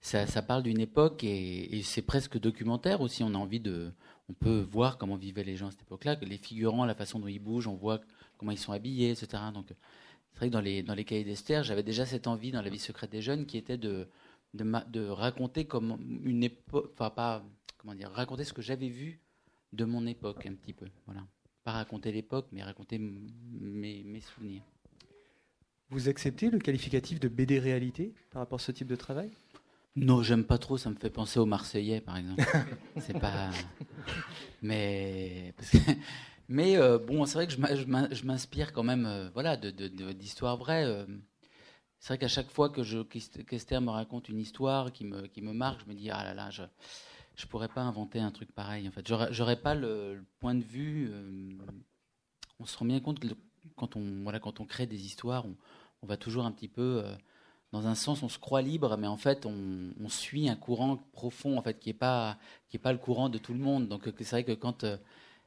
ça, 0.00 0.42
parle 0.42 0.64
d'une 0.64 0.80
époque 0.80 1.22
et, 1.22 1.80
c'est 1.84 2.02
presque 2.02 2.38
documentaire 2.38 3.00
aussi. 3.00 3.22
On 3.22 3.34
a 3.34 3.38
envie 3.38 3.60
de, 3.60 3.92
on 4.28 4.32
peut 4.32 4.60
voir 4.60 4.98
comment 4.98 5.16
vivaient 5.16 5.44
les 5.44 5.56
gens 5.56 5.68
à 5.68 5.70
cette 5.70 5.82
époque-là, 5.82 6.16
les 6.22 6.38
figurants, 6.38 6.84
la 6.84 6.94
façon 6.94 7.20
dont 7.20 7.28
ils 7.28 7.38
bougent, 7.38 7.68
on 7.68 7.76
voit 7.76 8.00
comment 8.38 8.50
ils 8.50 8.58
sont 8.58 8.72
habillés, 8.72 9.10
etc. 9.10 9.42
Donc, 9.54 9.66
c'est 10.32 10.38
vrai 10.38 10.48
que 10.48 10.52
dans 10.52 10.60
les 10.60 10.82
dans 10.82 10.94
les 10.94 11.04
cahiers 11.04 11.24
d'Esther, 11.24 11.62
j'avais 11.62 11.84
déjà 11.84 12.06
cette 12.06 12.26
envie 12.26 12.50
dans 12.52 12.62
la 12.62 12.70
vie 12.70 12.78
secrète 12.78 13.10
des 13.10 13.22
jeunes 13.22 13.46
qui 13.46 13.58
était 13.58 13.78
de 13.78 14.08
de, 14.54 14.64
de 14.90 15.08
raconter 15.08 15.66
comme 15.66 15.98
une 16.24 16.42
époque, 16.44 16.90
enfin 16.94 17.10
pas 17.10 17.44
comment 17.78 17.94
dire, 17.94 18.10
raconter 18.10 18.44
ce 18.44 18.52
que 18.52 18.62
j'avais 18.62 18.88
vu 18.88 19.21
de 19.72 19.84
mon 19.84 20.06
époque 20.06 20.46
un 20.46 20.54
petit 20.54 20.72
peu, 20.72 20.86
voilà. 21.06 21.26
Pas 21.64 21.72
raconter 21.72 22.10
l'époque, 22.12 22.48
mais 22.52 22.62
raconter 22.62 22.98
mes, 22.98 24.02
mes 24.02 24.20
souvenirs. 24.20 24.62
Vous 25.90 26.08
acceptez 26.08 26.50
le 26.50 26.58
qualificatif 26.58 27.20
de 27.20 27.28
BD 27.28 27.58
réalité 27.58 28.14
par 28.30 28.40
rapport 28.40 28.58
à 28.58 28.62
ce 28.62 28.72
type 28.72 28.88
de 28.88 28.96
travail? 28.96 29.30
Non, 29.94 30.22
j'aime 30.22 30.44
pas 30.44 30.58
trop. 30.58 30.78
Ça 30.78 30.90
me 30.90 30.94
fait 30.94 31.10
penser 31.10 31.38
aux 31.38 31.46
Marseillais, 31.46 32.00
par 32.00 32.16
exemple. 32.16 32.42
c'est 32.98 33.18
pas. 33.18 33.50
Mais 34.62 35.54
mais 36.48 36.76
euh, 36.76 36.98
bon, 36.98 37.26
c'est 37.26 37.34
vrai 37.34 37.46
que 37.46 37.52
je 37.52 38.24
m'inspire 38.24 38.72
quand 38.72 38.82
même, 38.82 39.06
euh, 39.06 39.28
voilà, 39.34 39.56
d'histoires 39.56 40.56
vraies. 40.56 40.84
Euh. 40.84 41.04
C'est 41.98 42.08
vrai 42.08 42.18
qu'à 42.18 42.28
chaque 42.28 42.50
fois 42.50 42.68
que 42.70 42.82
je 42.82 43.02
qu'Esther 43.02 43.80
me 43.80 43.90
raconte 43.90 44.28
une 44.28 44.40
histoire 44.40 44.92
qui 44.92 45.04
me 45.04 45.26
qui 45.28 45.40
me 45.40 45.52
marque, 45.52 45.82
je 45.84 45.90
me 45.90 45.94
dis 45.94 46.10
ah 46.10 46.24
là 46.24 46.34
là, 46.34 46.50
je 46.50 46.62
je 47.36 47.46
pourrais 47.46 47.68
pas 47.68 47.82
inventer 47.82 48.20
un 48.20 48.30
truc 48.30 48.52
pareil. 48.52 48.88
En 48.88 48.92
fait, 48.92 49.06
j'aurais 49.30 49.60
pas 49.60 49.74
le, 49.74 50.24
point 50.40 50.54
de 50.54 50.64
vue. 50.64 51.10
on 52.58 52.66
se 52.66 52.76
rend 52.76 52.86
bien 52.86 53.00
compte 53.00 53.20
que 53.20 53.28
quand 53.76 53.96
on 53.96 54.22
voilà 54.22 54.40
quand 54.40 54.60
on 54.60 54.66
crée 54.66 54.86
des 54.86 55.04
histoires, 55.06 55.44
on, 56.02 56.06
va 56.06 56.16
toujours 56.16 56.44
un 56.44 56.52
petit 56.52 56.68
peu 56.68 57.04
dans 57.72 57.86
un 57.86 57.94
sens, 57.94 58.22
on 58.22 58.28
se 58.28 58.38
croit 58.38 58.60
libre, 58.60 58.96
mais 58.98 59.06
en 59.06 59.16
fait, 59.16 59.46
on, 59.46 60.08
suit 60.08 60.48
un 60.48 60.56
courant 60.56 60.98
profond, 61.12 61.56
en 61.56 61.62
fait, 61.62 61.78
qui 61.78 61.88
n'est 61.88 61.94
pas, 61.94 62.38
qui 62.68 62.76
est 62.76 62.80
pas 62.80 62.92
le 62.92 62.98
courant 62.98 63.30
de 63.30 63.38
tout 63.38 63.54
le 63.54 63.58
monde. 63.58 63.88
Donc, 63.88 64.02
c'est 64.18 64.30
vrai 64.30 64.44
que 64.44 64.52
quand 64.52 64.84
euh, 64.84 64.98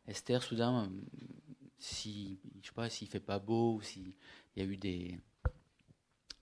Esther, 0.07 0.41
soudain, 0.41 0.89
si, 1.77 2.39
je 2.61 2.67
sais 2.67 2.73
pas, 2.73 2.89
s'il 2.89 3.07
fait 3.07 3.19
pas 3.19 3.37
beau, 3.37 3.75
ou 3.75 3.81
s'il 3.81 4.11
y 4.55 4.61
a 4.61 4.63
eu 4.63 4.75
des, 4.75 5.19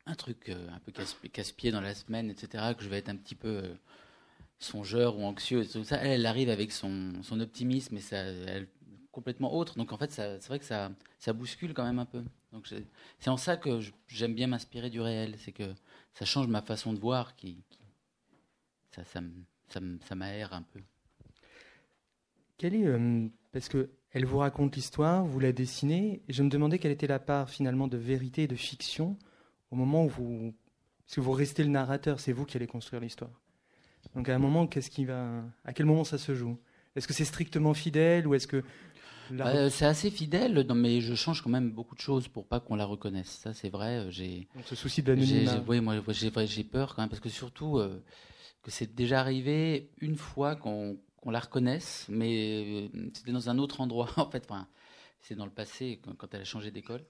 un 0.05 0.15
truc 0.15 0.47
euh, 0.47 0.69
un 0.69 0.79
peu 0.79 0.93
casse-pied 1.29 1.71
dans 1.71 1.81
la 1.81 1.93
semaine, 1.95 2.29
etc., 2.29 2.73
que 2.77 2.83
je 2.83 2.89
vais 2.89 2.99
être 2.99 3.09
un 3.09 3.17
petit 3.17 3.35
peu 3.35 3.49
euh, 3.49 3.75
songeur 4.63 5.17
ou 5.17 5.23
anxieux, 5.23 5.63
et 5.63 5.67
tout 5.67 5.83
ça, 5.83 5.97
elle, 5.97 6.25
arrive 6.25 6.49
avec 6.49 6.71
son, 6.71 7.13
optimisme 7.39 7.97
et 7.97 8.01
ça, 8.01 8.17
elle, 8.17 8.67
complètement 9.11 9.55
autre. 9.55 9.77
Donc 9.77 9.91
en 9.91 9.97
fait, 9.97 10.11
c'est 10.11 10.47
vrai 10.47 10.59
que 10.59 10.65
ça, 10.65 10.91
ça 11.19 11.33
bouscule 11.33 11.73
quand 11.73 11.85
même 11.85 11.99
un 11.99 12.05
peu. 12.05 12.23
Donc 12.51 12.67
c'est 13.19 13.29
en 13.29 13.37
ça 13.37 13.57
que 13.57 13.79
j'aime 14.07 14.33
bien 14.33 14.47
m'inspirer 14.47 14.89
du 14.89 15.01
réel, 15.01 15.35
c'est 15.37 15.51
que 15.51 15.73
ça 16.13 16.25
change 16.25 16.47
ma 16.47 16.61
façon 16.61 16.93
de 16.93 16.99
voir, 16.99 17.35
qui, 17.35 17.63
ça, 18.91 19.03
ça, 19.03 19.21
ça, 19.69 20.15
m'aère 20.15 20.53
un 20.53 20.61
peu. 20.63 20.81
Quelle 22.57 22.75
est, 22.75 22.85
euh, 22.85 23.27
parce 23.51 23.69
que 23.69 23.89
elle 24.11 24.25
vous 24.25 24.37
raconte 24.37 24.75
l'histoire, 24.75 25.25
vous 25.25 25.39
la 25.39 25.51
dessinez, 25.51 26.21
et 26.27 26.33
je 26.33 26.43
me 26.43 26.49
demandais 26.49 26.77
quelle 26.77 26.91
était 26.91 27.07
la 27.07 27.19
part 27.19 27.49
finalement 27.49 27.87
de 27.87 27.97
vérité 27.97 28.43
et 28.43 28.47
de 28.47 28.55
fiction 28.55 29.17
au 29.71 29.75
moment 29.75 30.05
où 30.05 30.09
vous, 30.09 30.53
parce 31.05 31.15
que 31.15 31.21
vous 31.21 31.31
restez 31.31 31.63
le 31.63 31.69
narrateur, 31.69 32.19
c'est 32.19 32.31
vous 32.31 32.45
qui 32.45 32.57
allez 32.57 32.67
construire 32.67 33.01
l'histoire. 33.01 33.31
Donc 34.15 34.29
à 34.29 34.35
un 34.35 34.39
moment, 34.39 34.67
qu'est-ce 34.67 34.89
qui 34.89 35.05
va, 35.05 35.43
à 35.65 35.73
quel 35.73 35.85
moment 35.85 36.03
ça 36.03 36.17
se 36.17 36.35
joue? 36.35 36.57
Est-ce 36.95 37.07
que 37.07 37.13
c'est 37.13 37.25
strictement 37.25 37.73
fidèle 37.73 38.27
ou 38.27 38.35
est-ce 38.35 38.47
que 38.47 38.63
bah, 39.31 39.69
c'est 39.69 39.85
assez 39.85 40.11
fidèle, 40.11 40.65
mais 40.75 41.01
je 41.01 41.15
change 41.15 41.41
quand 41.41 41.49
même 41.49 41.71
beaucoup 41.71 41.95
de 41.95 42.01
choses 42.01 42.27
pour 42.27 42.45
pas 42.45 42.59
qu'on 42.59 42.75
la 42.75 42.85
reconnaisse. 42.85 43.29
Ça, 43.29 43.53
c'est 43.53 43.69
vrai. 43.69 43.99
Euh, 43.99 44.11
j'ai. 44.11 44.47
ce 44.65 44.75
souci 44.75 45.01
de 45.01 45.11
l'anonymat. 45.11 45.63
Oui, 45.67 45.79
moi, 45.81 45.95
j'ai 46.11 46.63
peur 46.63 46.95
quand 46.95 47.01
même 47.01 47.09
parce 47.09 47.21
que 47.21 47.29
surtout 47.29 47.77
euh, 47.77 48.03
que 48.61 48.71
c'est 48.71 48.93
déjà 48.93 49.19
arrivé 49.19 49.91
une 50.01 50.15
fois 50.15 50.55
qu'on 50.55 50.97
la 51.25 51.39
reconnaisse, 51.39 52.05
mais 52.09 52.89
euh, 52.93 53.09
c'était 53.13 53.31
dans 53.31 53.49
un 53.49 53.57
autre 53.57 53.81
endroit 53.81 54.09
en 54.17 54.29
fait. 54.29 54.45
Enfin, 54.49 54.67
c'est 55.21 55.35
dans 55.35 55.45
le 55.45 55.51
passé 55.51 56.01
quand, 56.03 56.33
elle 56.33 56.41
a 56.41 56.45
changé 56.45 56.71
d'école. 56.71 57.03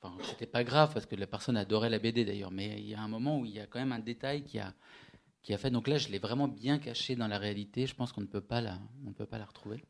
Enfin, 0.00 0.16
c'était 0.22 0.46
pas 0.46 0.64
grave 0.64 0.92
parce 0.94 1.06
que 1.06 1.16
la 1.16 1.26
personne 1.26 1.56
adorait 1.56 1.90
la 1.90 1.98
BD 1.98 2.24
d'ailleurs, 2.24 2.52
mais 2.52 2.76
il 2.78 2.88
y 2.88 2.94
a 2.94 3.00
un 3.00 3.08
moment 3.08 3.40
où 3.40 3.44
il 3.44 3.52
y 3.52 3.60
a 3.60 3.66
quand 3.66 3.80
même 3.80 3.92
un 3.92 3.98
détail 3.98 4.44
qui 4.44 4.58
a 4.58 4.72
qui 5.48 5.54
a 5.54 5.56
fait. 5.56 5.70
Donc 5.70 5.88
là, 5.88 5.96
je 5.96 6.10
l'ai 6.10 6.18
vraiment 6.18 6.46
bien 6.46 6.78
caché 6.78 7.16
dans 7.16 7.26
la 7.26 7.38
réalité. 7.38 7.86
Je 7.86 7.94
pense 7.94 8.12
qu'on 8.12 8.20
ne 8.20 8.26
peut 8.26 8.42
pas 8.42 8.60
la, 8.60 8.78
on 9.06 9.08
ne 9.08 9.14
peut 9.14 9.24
pas 9.24 9.38
la 9.38 9.46
retrouver. 9.46 9.82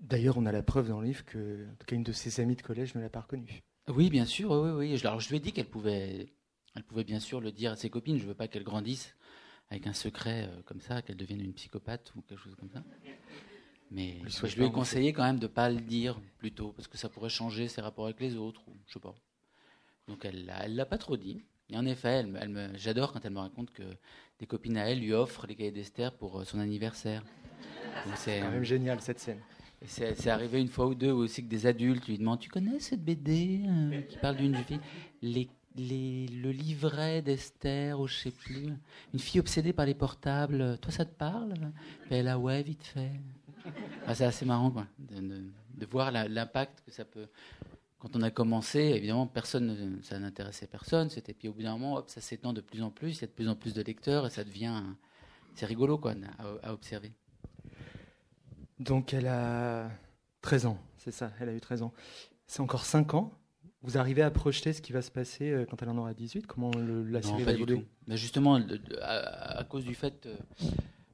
D'ailleurs, 0.00 0.36
on 0.36 0.46
a 0.46 0.50
la 0.50 0.64
preuve 0.64 0.88
dans 0.88 1.00
le 1.00 1.06
livre 1.06 1.24
que, 1.24 1.68
en 1.70 1.76
tout 1.76 1.86
cas, 1.86 1.94
une 1.94 2.02
de 2.02 2.10
ses 2.10 2.40
amies 2.40 2.56
de 2.56 2.62
collège 2.62 2.92
ne 2.96 3.00
l'a 3.00 3.08
pas 3.08 3.20
reconnue. 3.20 3.62
Oui, 3.86 4.10
bien 4.10 4.24
sûr, 4.24 4.50
oui, 4.50 4.70
oui. 4.70 5.00
Alors, 5.04 5.20
je 5.20 5.28
lui 5.28 5.36
ai 5.36 5.38
dit 5.38 5.52
qu'elle 5.52 5.70
pouvait, 5.70 6.26
elle 6.74 6.82
pouvait 6.82 7.04
bien 7.04 7.20
sûr 7.20 7.40
le 7.40 7.52
dire 7.52 7.70
à 7.70 7.76
ses 7.76 7.88
copines. 7.88 8.18
Je 8.18 8.26
veux 8.26 8.34
pas 8.34 8.48
qu'elle 8.48 8.64
grandisse 8.64 9.14
avec 9.70 9.86
un 9.86 9.92
secret 9.92 10.48
euh, 10.48 10.62
comme 10.64 10.80
ça, 10.80 11.02
qu'elle 11.02 11.18
devienne 11.18 11.40
une 11.40 11.54
psychopathe 11.54 12.12
ou 12.16 12.22
quelque 12.22 12.42
chose 12.42 12.56
comme 12.56 12.70
ça. 12.70 12.82
Mais 13.92 14.18
je 14.28 14.56
lui 14.56 14.64
ai 14.64 14.72
conseillé 14.72 15.12
quand 15.12 15.22
même 15.22 15.38
de 15.38 15.46
pas 15.46 15.70
le 15.70 15.80
dire 15.80 16.20
plutôt, 16.38 16.72
parce 16.72 16.88
que 16.88 16.98
ça 16.98 17.08
pourrait 17.08 17.28
changer 17.28 17.68
ses 17.68 17.80
rapports 17.80 18.06
avec 18.06 18.18
les 18.18 18.34
autres, 18.34 18.66
ou 18.66 18.74
je 18.88 18.94
sais 18.94 18.98
pas. 18.98 19.14
Donc 20.08 20.24
elle 20.24 20.46
ne 20.46 20.74
l'a 20.74 20.86
pas 20.86 20.98
trop 20.98 21.16
dit. 21.16 21.42
Et 21.72 21.76
en 21.76 21.86
effet, 21.86 22.08
elle, 22.08 22.38
elle 22.40 22.70
j'adore 22.74 23.12
quand 23.12 23.24
elle 23.24 23.32
me 23.32 23.40
raconte 23.40 23.72
que 23.72 23.82
des 24.38 24.46
copines 24.46 24.76
à 24.76 24.90
elle 24.90 25.00
lui 25.00 25.12
offrent 25.14 25.46
les 25.46 25.54
cahiers 25.54 25.72
d'Esther 25.72 26.12
pour 26.12 26.40
euh, 26.40 26.44
son 26.44 26.58
anniversaire. 26.58 27.22
C'est 28.16 28.40
quand 28.40 28.50
même 28.50 28.64
génial 28.64 29.00
cette 29.00 29.20
scène. 29.20 29.40
C'est 29.84 30.28
arrivé 30.28 30.60
une 30.60 30.68
fois 30.68 30.86
ou 30.86 30.94
deux 30.94 31.10
aussi 31.10 31.42
que 31.42 31.48
des 31.48 31.66
adultes 31.66 32.06
lui 32.06 32.18
demandent 32.18 32.38
Tu 32.38 32.48
connais 32.48 32.78
cette 32.78 33.04
BD 33.04 33.62
euh, 33.66 34.02
qui 34.02 34.16
parle 34.18 34.36
d'une 34.36 34.54
fille? 34.56 34.80
Les, 35.22 35.48
les, 35.74 36.28
Le 36.28 36.50
livret 36.50 37.22
d'Esther, 37.22 37.98
ou 37.98 38.06
je 38.06 38.14
sais 38.14 38.30
plus. 38.30 38.68
Une 39.12 39.18
fille 39.18 39.40
obsédée 39.40 39.72
par 39.72 39.86
les 39.86 39.94
portables. 39.94 40.78
Toi, 40.78 40.92
ça 40.92 41.04
te 41.04 41.14
parle? 41.14 41.54
Et 42.10 42.16
Elle 42.16 42.28
a 42.28 42.38
ouais, 42.38 42.62
vite 42.62 42.84
fait. 42.84 43.10
Ah, 44.06 44.14
c'est 44.14 44.24
assez 44.24 44.44
marrant 44.44 44.70
quoi, 44.70 44.86
de, 44.98 45.20
de, 45.74 45.86
voir 45.86 46.10
l'impact 46.10 46.82
que 46.84 46.90
ça 46.90 47.04
peut. 47.04 47.28
Quand 48.02 48.16
on 48.16 48.22
a 48.22 48.32
commencé, 48.32 48.80
évidemment, 48.80 49.28
personne, 49.28 50.00
ça 50.02 50.18
n'intéressait 50.18 50.66
personne. 50.66 51.08
C'était 51.08 51.34
puis 51.34 51.46
au 51.46 51.52
bout 51.52 51.62
d'un 51.62 51.78
moment, 51.78 51.98
hop, 51.98 52.10
ça 52.10 52.20
s'étend 52.20 52.52
de 52.52 52.60
plus 52.60 52.82
en 52.82 52.90
plus. 52.90 53.18
Il 53.18 53.20
y 53.20 53.24
a 53.24 53.28
de 53.28 53.32
plus 53.32 53.48
en 53.48 53.54
plus 53.54 53.74
de 53.74 53.80
lecteurs 53.80 54.26
et 54.26 54.30
ça 54.30 54.42
devient, 54.42 54.82
c'est 55.54 55.66
rigolo 55.66 55.98
quoi, 55.98 56.14
à 56.64 56.72
observer. 56.72 57.12
Donc 58.80 59.14
elle 59.14 59.28
a 59.28 59.88
13 60.40 60.66
ans, 60.66 60.78
c'est 60.96 61.12
ça, 61.12 61.30
elle 61.38 61.50
a 61.50 61.54
eu 61.54 61.60
13 61.60 61.82
ans. 61.82 61.92
C'est 62.48 62.58
encore 62.58 62.84
5 62.84 63.14
ans. 63.14 63.38
Vous 63.84 63.96
arrivez 63.96 64.22
à 64.22 64.32
projeter 64.32 64.72
ce 64.72 64.82
qui 64.82 64.92
va 64.92 65.00
se 65.00 65.12
passer 65.12 65.52
euh, 65.52 65.64
quand 65.64 65.80
elle 65.80 65.88
en 65.88 65.98
aura 65.98 66.12
18 66.12 66.48
Comment 66.48 66.72
la 66.74 67.22
série 67.22 67.44
va 67.44 67.52
évoluer? 67.52 67.86
Justement, 68.08 68.60
à, 69.00 69.62
cause 69.62 69.84
du 69.84 69.94
fait, 69.94 70.26
euh, 70.26 70.36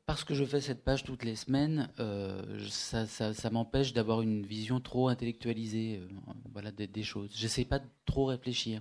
parce 0.08 0.24
que 0.24 0.32
je 0.32 0.42
fais 0.42 0.62
cette 0.62 0.82
page 0.82 1.04
toutes 1.04 1.22
les 1.22 1.36
semaines, 1.36 1.90
euh, 2.00 2.66
ça, 2.70 3.50
m'empêche 3.50 3.92
d'avoir 3.92 4.22
une 4.22 4.42
vision 4.42 4.80
trop 4.80 5.08
intellectualisée 5.08 6.00
voilà, 6.50 6.72
des, 6.72 6.86
des 6.86 7.02
choses. 7.02 7.30
J'essaie 7.34 7.66
pas 7.66 7.78
de 7.78 7.84
trop 8.06 8.24
réfléchir. 8.24 8.80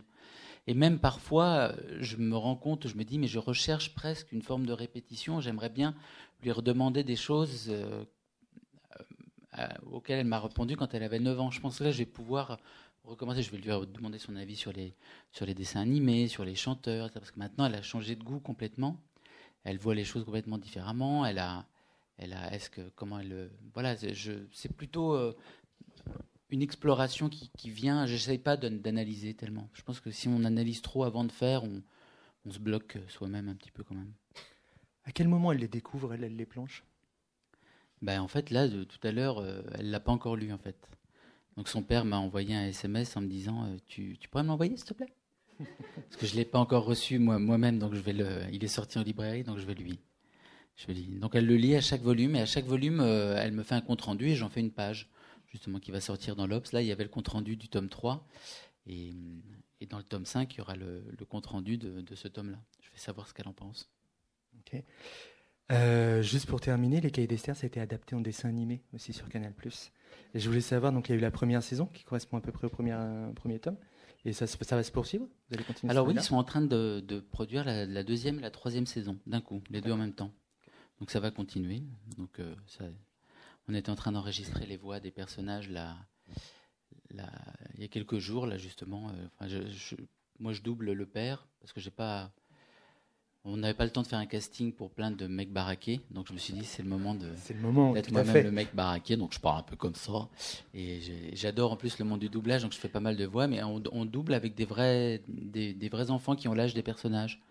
Et 0.68 0.74
même 0.74 1.00
parfois, 1.00 1.74
je 2.00 2.16
me 2.16 2.38
rends 2.38 2.56
compte, 2.56 2.88
je 2.88 2.96
me 2.96 3.04
dis, 3.04 3.20
mais 3.20 3.28
je 3.28 3.40
recherche 3.40 3.94
presque 3.94 4.32
une 4.32 4.42
forme 4.42 4.66
de 4.66 4.72
répétition. 4.72 5.42
J'aimerais 5.42 5.68
bien 5.68 5.96
lui 6.44 6.52
redemander 6.54 7.04
des 7.04 7.18
choses 7.18 7.68
euh, 7.72 8.06
auquel 9.92 10.20
elle 10.20 10.28
m'a 10.28 10.40
répondu 10.40 10.78
quand 10.78 10.94
elle 10.94 11.04
avait 11.04 11.20
9 11.20 11.42
ans. 11.42 11.52
Je 11.52 11.60
pense 11.60 11.80
que 11.80 11.84
là, 11.84 11.92
je 11.92 11.98
vais 11.98 12.06
pouvoir 12.06 12.58
recommencer. 13.04 13.42
Je 13.42 13.52
vais 13.52 13.58
lui 13.58 13.70
demander 13.94 14.18
son 14.18 14.38
avis 14.38 14.56
sur 14.56 14.72
les 14.72 15.54
dessins 15.54 15.82
animés, 15.82 16.30
sur 16.30 16.46
les 16.46 16.56
chanteurs, 16.56 17.12
parce 17.12 17.32
que 17.32 17.40
maintenant, 17.40 17.66
elle 17.66 17.76
a 17.76 17.82
changé 17.82 18.16
de 18.16 18.24
goût 18.24 18.40
complètement. 18.40 18.98
Elle 19.68 19.78
voit 19.78 19.96
les 19.96 20.06
choses 20.06 20.24
complètement 20.24 20.58
différemment. 20.58 21.26
Elle 21.26 21.40
a, 21.40 21.68
elle 22.18 22.34
a, 22.34 22.54
est-ce 22.54 22.70
que, 22.70 22.82
comment 22.96 23.20
elle, 23.20 23.52
voilà, 23.74 23.96
c'est 23.98 24.74
plutôt 24.76 25.14
euh, 25.14 25.36
une 26.50 26.62
exploration 26.62 27.28
qui, 27.30 27.50
qui 27.58 27.70
vient. 27.70 28.06
J'essaye 28.06 28.38
pas 28.38 28.56
d'analyser 28.56 29.34
tellement. 29.34 29.70
Je 29.74 29.82
pense 29.82 30.00
que 30.00 30.10
si 30.10 30.28
on 30.28 30.46
analyse 30.46 30.82
trop 30.82 31.04
avant 31.04 31.26
de 31.26 31.32
faire, 31.32 31.64
on, 31.64 31.84
on 32.46 32.52
se 32.52 32.60
bloque 32.60 32.98
soi-même 33.10 33.50
un 33.50 33.56
petit 33.56 33.72
peu 33.72 33.84
quand 33.84 33.96
même. 33.96 34.14
À 35.04 35.12
quel 35.12 35.28
moment 35.28 35.52
elle 35.52 35.60
les 35.60 35.68
découvre, 35.68 36.14
elle, 36.14 36.24
elle 36.24 36.36
les 36.36 36.46
planche? 36.46 36.86
Ben, 38.02 38.22
en 38.22 38.28
fait, 38.28 38.52
là, 38.52 38.68
de, 38.68 38.84
tout 38.86 39.00
à 39.06 39.12
l'heure, 39.12 39.40
euh, 39.40 39.62
elle 39.74 39.90
l'a 39.90 40.00
pas 40.00 40.12
encore 40.12 40.36
lu, 40.38 40.54
en 40.54 40.58
fait. 40.58 40.90
Donc 41.58 41.68
son 41.68 41.82
père 41.84 42.06
m'a 42.06 42.20
envoyé 42.20 42.56
un 42.56 42.68
SMS 42.68 43.18
en 43.18 43.22
me 43.22 43.28
disant 43.28 43.66
euh, 43.66 43.78
tu, 43.88 44.18
tu 44.20 44.30
pourrais 44.30 44.44
me 44.44 44.50
l'envoyer, 44.50 44.78
s'il 44.78 44.86
te 44.86 44.94
plaît? 44.94 45.17
Parce 45.58 46.18
que 46.18 46.26
je 46.26 46.36
l'ai 46.36 46.46
pas 46.46 46.60
encore 46.60 46.86
reçu 46.86 47.20
moi, 47.20 47.40
moi-même, 47.40 47.80
donc 47.80 47.94
je 47.94 48.00
vais 48.00 48.14
le. 48.14 48.42
Il 48.52 48.64
est 48.64 48.70
sorti 48.70 48.98
en 49.00 49.04
librairie, 49.04 49.44
donc 49.44 49.58
je 49.58 49.66
vais 49.66 49.74
lui, 49.74 50.00
Je 50.76 50.92
lis. 50.92 51.08
Donc 51.20 51.36
elle 51.36 51.46
le 51.46 51.56
lit 51.56 51.76
à 51.76 51.82
chaque 51.82 52.02
volume 52.02 52.36
et 52.36 52.42
à 52.42 52.46
chaque 52.46 52.66
volume, 52.66 53.00
euh, 53.00 53.36
elle 53.38 53.52
me 53.52 53.64
fait 53.64 53.76
un 53.76 53.82
compte 53.82 54.02
rendu 54.02 54.28
et 54.30 54.36
j'en 54.36 54.50
fais 54.50 54.60
une 54.60 54.72
page, 54.72 55.10
justement, 55.48 55.80
qui 55.80 55.92
va 55.92 56.00
sortir 56.00 56.36
dans 56.36 56.48
l'Obs. 56.48 56.72
Là, 56.72 56.82
il 56.82 56.88
y 56.88 56.92
avait 56.92 57.04
le 57.04 57.10
compte 57.10 57.28
rendu 57.28 57.58
du 57.58 57.70
tome 57.70 57.90
3 57.90 58.26
et, 58.88 59.14
dans 59.90 59.98
le 59.98 60.04
tome 60.04 60.26
5, 60.26 60.54
il 60.54 60.58
y 60.58 60.62
aura 60.62 60.76
le, 60.76 61.04
le 61.18 61.26
compte 61.26 61.46
rendu 61.46 61.78
de, 61.78 62.16
ce 62.16 62.28
tome-là. 62.28 62.58
Je 62.82 62.90
vais 62.90 62.98
savoir 62.98 63.28
ce 63.28 63.34
qu'elle 63.34 63.48
en 63.48 63.54
pense. 63.54 63.90
Ok. 64.60 64.82
Euh, 65.70 66.22
juste 66.22 66.46
pour 66.46 66.62
terminer, 66.62 67.02
les 67.02 67.12
Cahiers 67.12 67.28
d'Esther, 67.28 67.56
ça 67.56 67.66
a 67.66 67.68
été 67.68 67.82
adapté 67.82 68.16
en 68.16 68.22
dessin 68.22 68.48
animé 68.48 68.82
aussi 68.94 69.12
sur 69.12 69.28
Canal+. 69.28 69.54
Et 70.34 70.40
je 70.40 70.48
voulais 70.48 70.62
savoir, 70.62 70.94
donc 70.94 71.10
il 71.10 71.12
y 71.12 71.16
a 71.16 71.18
eu 71.18 71.22
la 71.22 71.32
première 71.32 71.62
saison 71.62 71.88
qui 71.88 72.04
correspond 72.04 72.38
à 72.38 72.42
peu 72.42 72.52
près 72.52 72.68
au 72.68 72.70
premier, 72.70 72.98
premier 73.36 73.60
tome. 73.60 73.78
Et 74.28 74.34
ça, 74.34 74.46
ça 74.46 74.76
va 74.76 74.84
se 74.84 74.92
poursuivre? 74.92 75.26
Vous 75.26 75.56
allez 75.56 75.64
continuer 75.64 75.90
Alors 75.92 76.06
oui, 76.06 76.14
ils 76.14 76.24
sont 76.24 76.36
en 76.36 76.44
train 76.44 76.62
de, 76.62 77.00
de 77.00 77.20
produire 77.22 77.64
la, 77.64 77.86
la 77.86 78.04
deuxième 78.04 78.40
et 78.40 78.42
la 78.42 78.52
troisième 78.52 78.86
saison 78.86 79.18
d'un 79.26 79.40
coup, 79.42 79.64
les 79.70 79.80
deux 79.82 79.92
en 79.94 79.98
même 79.98 80.14
temps. 80.14 80.34
Donc 81.00 81.12
ça 81.12 81.20
va 81.22 81.32
continuer. 81.32 81.82
Donc 82.18 82.40
euh, 82.40 82.54
ça- 82.68 82.84
on 83.70 83.74
était 83.74 83.90
en 83.90 83.96
train 83.96 84.12
d'enregistrer 84.12 84.66
les 84.66 84.76
voix 84.78 85.00
des 85.00 85.12
personnages 85.12 85.70
là, 85.70 85.96
là, 87.12 87.30
il 87.76 87.82
y 87.82 87.86
a 87.86 87.88
quelques 87.88 88.18
jours 88.18 88.46
là 88.48 88.58
justement. 88.58 89.10
euh, 89.10 89.28
enfin, 89.36 89.48
je- 89.48 89.68
je- 89.70 89.96
moi 90.40 90.52
je 90.54 90.62
double 90.62 90.92
le 90.92 91.06
père 91.06 91.48
parce 91.62 91.72
que 91.72 91.80
j'ai 91.80 91.92
pas, 91.92 92.32
on 93.48 93.58
n'avait 93.58 93.74
pas 93.74 93.86
le 93.86 93.92
temps 93.92 94.02
de 94.04 94.08
faire 94.08 94.20
un 94.20 94.26
casting 94.26 94.72
pour 94.74 94.92
plein 94.92 95.10
de 95.12 95.26
mecs 95.28 95.52
baraqués. 95.52 96.02
Donc 96.12 96.28
je 96.28 96.34
me 96.34 96.38
suis 96.38 96.54
dit 96.54 96.66
c'est 96.66 96.84
le 96.84 96.90
moment 96.90 97.16
de 97.16 97.28
le 97.54 97.60
moment, 97.62 97.94
d'être 97.94 98.12
moi-même 98.12 98.34
le 98.44 98.52
mec 98.52 98.76
baraqué, 98.76 99.16
donc 99.18 99.34
je 99.34 99.40
parle 99.40 99.60
un 99.60 99.64
peu 99.64 99.76
comme 99.76 99.96
ça. 99.96 100.28
Et 100.74 101.00
j'adore 101.34 101.72
en 101.72 101.76
plus 101.78 101.98
le 102.00 102.06
monde 102.06 102.20
du 102.20 102.30
doublage, 102.30 102.62
donc 102.64 102.74
je 102.74 102.78
fais 102.78 102.90
pas 102.90 103.00
mal 103.00 103.16
de 103.16 103.26
voix, 103.26 103.48
mais 103.48 103.64
on, 103.64 103.82
on 103.92 104.06
double 104.06 104.34
avec 104.34 104.54
des 104.56 104.66
vrais, 104.66 105.22
des, 105.28 105.74
des 105.74 105.90
vrais 105.90 106.12
enfants 106.12 106.36
qui 106.36 106.48
ont 106.48 106.54
l'âge 106.54 106.74
des 106.74 106.84
personnages. 106.84 107.42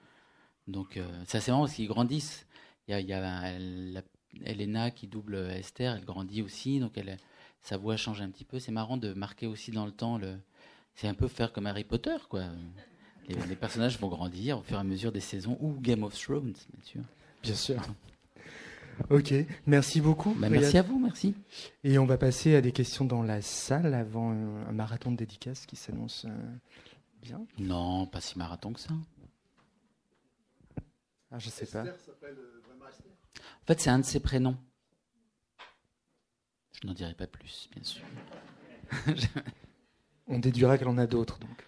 Donc 0.69 0.97
euh, 0.97 1.07
c'est 1.26 1.47
marrant 1.49 1.62
parce 1.62 1.75
qu'ils 1.75 1.88
grandissent. 1.88 2.47
Il 2.88 2.93
y 2.93 2.95
a, 2.95 3.00
il 3.00 3.07
y 3.09 3.12
a 3.12 3.59
la- 3.59 4.03
Elena 4.45 4.91
qui 4.91 5.07
double 5.07 5.37
Esther, 5.50 5.97
elle 5.97 6.05
grandit 6.05 6.43
aussi, 6.43 6.79
donc 6.79 6.99
elle, 6.99 7.17
sa 7.62 7.79
voix 7.79 7.97
change 7.97 8.21
un 8.21 8.29
petit 8.29 8.45
peu. 8.45 8.59
C'est 8.59 8.73
marrant 8.73 8.99
de 8.99 9.15
marquer 9.15 9.47
aussi 9.47 9.71
dans 9.71 9.87
le 9.87 9.93
temps. 9.93 10.19
Le, 10.19 10.37
c'est 10.95 11.09
un 11.09 11.15
peu 11.15 11.26
faire 11.29 11.53
comme 11.53 11.67
Harry 11.67 11.85
Potter, 11.85 12.17
quoi. 12.29 12.45
Les, 13.28 13.35
les 13.49 13.56
personnages 13.56 13.99
vont 13.99 14.09
grandir 14.09 14.59
au 14.59 14.62
fur 14.62 14.76
et 14.76 14.80
à 14.80 14.85
mesure 14.85 15.12
des 15.12 15.21
saisons, 15.21 15.59
ou 15.61 15.73
Game 15.80 16.02
of 16.02 16.18
Thrones, 16.18 16.52
bien 16.52 16.85
sûr. 16.85 17.02
Bien 17.42 17.54
sûr. 17.54 17.83
Ok, 19.11 19.35
merci 19.66 20.00
beaucoup. 20.00 20.35
Bah, 20.35 20.49
merci 20.49 20.78
à 20.78 20.83
vous, 20.83 20.99
merci. 20.99 21.35
Et 21.85 21.99
on 21.99 22.06
va 22.06 22.16
passer 22.16 22.54
à 22.54 22.61
des 22.61 22.73
questions 22.73 23.04
dans 23.04 23.23
la 23.23 23.42
salle 23.42 23.92
avant 23.95 24.30
un, 24.30 24.66
un 24.66 24.73
marathon 24.73 25.11
de 25.11 25.16
dédicaces 25.16 25.66
qui 25.66 25.76
s'annonce 25.76 26.25
euh, 26.26 26.56
bien. 27.23 27.45
Non, 27.59 28.06
pas 28.06 28.21
si 28.21 28.38
marathon 28.38 28.73
que 28.73 28.80
ça. 28.80 28.95
Ah, 31.30 31.38
je 31.38 31.50
sais 31.50 31.66
pas. 31.66 31.83
En 31.83 33.66
fait, 33.66 33.80
c'est 33.80 33.90
un 33.90 33.99
de 33.99 34.04
ses 34.04 34.21
prénoms. 34.21 34.56
Je 36.80 36.87
n'en 36.87 36.95
dirai 36.95 37.14
pas 37.14 37.26
plus, 37.26 37.68
bien 37.73 37.83
sûr. 37.83 38.02
On 40.28 40.38
déduira 40.38 40.78
qu'elle 40.78 40.88
en 40.88 40.99
a 40.99 41.06
d'autres, 41.06 41.38
donc. 41.38 41.65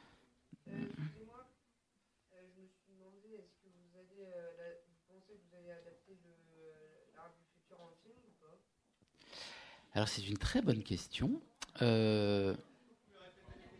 Alors, 10.09 10.15
c'est 10.17 10.31
une 10.31 10.39
très 10.39 10.63
bonne 10.63 10.83
question. 10.83 11.31
Euh, 11.83 12.55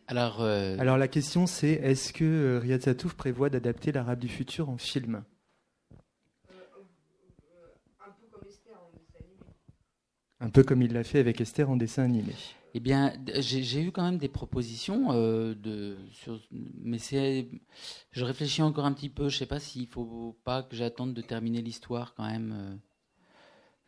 alors, 0.07 0.43
euh, 0.43 0.77
Alors 0.79 0.99
la 0.99 1.09
question 1.09 1.47
c'est 1.47 1.73
est-ce 1.73 2.13
que 2.13 2.25
euh, 2.25 2.59
Riyad 2.59 2.83
Satouf 2.83 3.15
prévoit 3.15 3.49
d'adapter 3.49 3.93
l'Arabe 3.93 4.19
du 4.19 4.29
futur 4.29 4.69
en 4.69 4.77
film? 4.77 5.25
Un 10.41 10.51
peu 10.51 10.63
comme 10.63 10.83
il 10.83 10.93
l'a 10.93 11.03
fait 11.03 11.19
avec 11.19 11.41
Esther 11.41 11.71
en 11.71 11.77
dessin 11.77 12.05
animé. 12.05 12.33
eh 12.75 12.81
bien, 12.81 13.15
j'ai 13.39 13.83
eu 13.83 13.91
quand 13.91 14.05
même 14.05 14.19
des 14.19 14.29
propositions 14.29 15.11
euh, 15.13 15.55
de, 15.55 15.97
sur- 16.13 16.41
mais 16.53 16.99
c'est, 16.99 17.49
je 18.13 18.25
réfléchis 18.25 18.61
encore 18.63 18.85
un 18.85 18.93
petit 18.93 19.09
peu. 19.09 19.31
Je 19.31 19.39
sais 19.39 19.47
pas 19.47 19.61
s'il 19.61 19.87
faut 19.89 20.37
pas 20.45 20.63
que 20.63 20.77
j'attende 20.77 21.15
de 21.15 21.23
terminer 21.23 21.63
l'histoire 21.63 22.15
quand 22.15 22.27
même. 22.27 22.79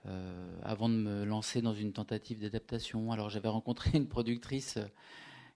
Euh, 0.06 0.56
avant 0.62 0.88
de 0.88 0.94
me 0.94 1.24
lancer 1.24 1.60
dans 1.60 1.74
une 1.74 1.92
tentative 1.92 2.40
d'adaptation. 2.40 3.12
Alors 3.12 3.28
j'avais 3.28 3.48
rencontré 3.48 3.90
une 3.94 4.06
productrice 4.06 4.78
euh, 4.78 4.86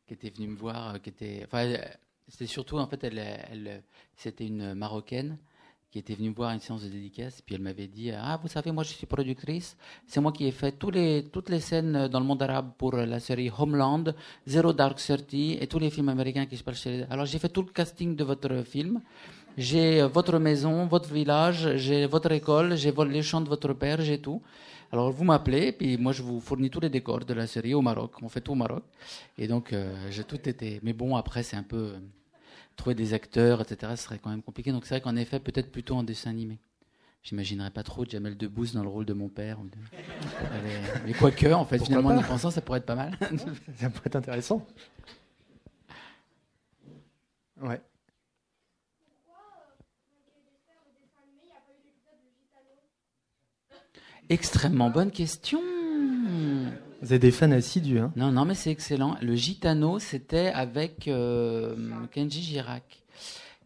qui 0.06 0.12
était 0.12 0.28
venue 0.28 0.48
me 0.48 0.56
voir, 0.56 0.94
euh, 0.94 0.98
qui 0.98 1.08
était, 1.08 1.42
enfin, 1.46 1.74
c'était 2.28 2.46
surtout 2.46 2.76
en 2.78 2.86
fait, 2.86 3.02
elle, 3.04 3.82
c'était 4.16 4.46
une 4.46 4.74
marocaine 4.74 5.38
qui 5.90 5.98
était 5.98 6.14
venue 6.14 6.30
me 6.30 6.34
voir 6.34 6.50
à 6.50 6.54
une 6.54 6.60
séance 6.60 6.82
de 6.82 6.88
dédicace, 6.88 7.40
puis 7.40 7.54
elle 7.54 7.62
m'avait 7.62 7.86
dit 7.86 8.10
ah 8.10 8.36
vous 8.42 8.48
savez 8.48 8.72
moi 8.72 8.82
je 8.82 8.90
suis 8.90 9.06
productrice, 9.06 9.76
c'est 10.08 10.20
moi 10.20 10.32
qui 10.32 10.44
ai 10.44 10.50
fait 10.50 10.74
les 10.92 11.24
toutes 11.32 11.48
les 11.48 11.60
scènes 11.60 12.08
dans 12.08 12.18
le 12.18 12.26
monde 12.26 12.42
arabe 12.42 12.72
pour 12.76 12.96
la 12.96 13.20
série 13.20 13.50
Homeland, 13.56 14.04
Zero 14.46 14.72
Dark 14.72 14.98
Thirty 14.98 15.56
et 15.60 15.66
tous 15.68 15.78
les 15.78 15.90
films 15.90 16.08
américains 16.08 16.46
qui 16.46 16.56
se 16.56 16.64
passent 16.64 16.82
chez. 16.82 17.04
Alors 17.08 17.26
j'ai 17.26 17.38
fait 17.38 17.48
tout 17.48 17.62
le 17.62 17.70
casting 17.70 18.16
de 18.16 18.24
votre 18.24 18.62
film. 18.64 19.00
J'ai 19.56 20.00
euh, 20.00 20.08
votre 20.08 20.38
maison, 20.38 20.86
votre 20.86 21.12
village, 21.12 21.76
j'ai 21.76 22.06
votre 22.06 22.30
école, 22.32 22.76
j'ai 22.76 22.92
les 23.08 23.22
champs 23.22 23.40
de 23.40 23.48
votre 23.48 23.72
père, 23.72 24.00
j'ai 24.00 24.20
tout. 24.20 24.42
Alors 24.92 25.10
vous 25.10 25.24
m'appelez, 25.24 25.72
puis 25.72 25.96
moi 25.96 26.12
je 26.12 26.22
vous 26.22 26.40
fournis 26.40 26.70
tous 26.70 26.80
les 26.80 26.88
décors 26.90 27.24
de 27.24 27.34
la 27.34 27.46
série 27.46 27.74
au 27.74 27.82
Maroc. 27.82 28.12
On 28.22 28.28
fait 28.28 28.40
tout 28.40 28.52
au 28.52 28.56
Maroc. 28.56 28.84
Et 29.38 29.46
donc 29.48 29.72
euh, 29.72 29.94
j'ai 30.10 30.24
tout 30.24 30.48
été. 30.48 30.80
Mais 30.82 30.92
bon, 30.92 31.16
après 31.16 31.42
c'est 31.42 31.56
un 31.56 31.62
peu 31.62 31.76
euh, 31.94 31.98
trouver 32.76 32.94
des 32.94 33.12
acteurs, 33.14 33.60
etc. 33.60 33.92
Ce 33.96 34.04
serait 34.04 34.18
quand 34.18 34.30
même 34.30 34.42
compliqué. 34.42 34.72
Donc 34.72 34.86
c'est 34.86 34.94
vrai 34.94 35.00
qu'en 35.00 35.16
effet 35.16 35.40
peut-être 35.40 35.70
plutôt 35.72 35.94
en 35.96 36.02
dessin 36.02 36.30
animé. 36.30 36.58
J'imaginerais 37.22 37.70
pas 37.70 37.82
trop 37.82 38.04
Jamel 38.04 38.36
Debbouze 38.36 38.74
dans 38.74 38.82
le 38.82 38.88
rôle 38.88 39.06
de 39.06 39.14
mon 39.14 39.28
père. 39.30 39.58
ou 39.58 39.64
de- 39.64 39.70
mais, 41.06 41.14
quoique, 41.14 41.46
en 41.46 41.64
fait, 41.64 41.78
Pourquoi 41.78 41.96
finalement, 41.98 42.10
en 42.10 42.20
y 42.20 42.22
pensant, 42.22 42.50
ça 42.50 42.60
pourrait 42.60 42.80
être 42.80 42.84
pas 42.86 42.94
mal. 42.96 43.16
Ça 43.78 43.88
pourrait 43.88 44.02
être 44.06 44.16
intéressant. 44.16 44.66
Ouais. 47.62 47.80
Extrêmement 54.28 54.90
bonne 54.90 55.10
question. 55.10 55.60
Vous 57.02 57.12
avez 57.12 57.18
des 57.18 57.30
fans 57.30 57.50
assidus, 57.50 57.98
hein 57.98 58.12
Non, 58.16 58.32
non, 58.32 58.44
mais 58.46 58.54
c'est 58.54 58.70
excellent. 58.70 59.16
Le 59.20 59.34
Gitano, 59.34 59.98
c'était 59.98 60.46
avec 60.48 61.06
euh, 61.08 61.76
Kenji 62.10 62.42
Girac. 62.42 63.02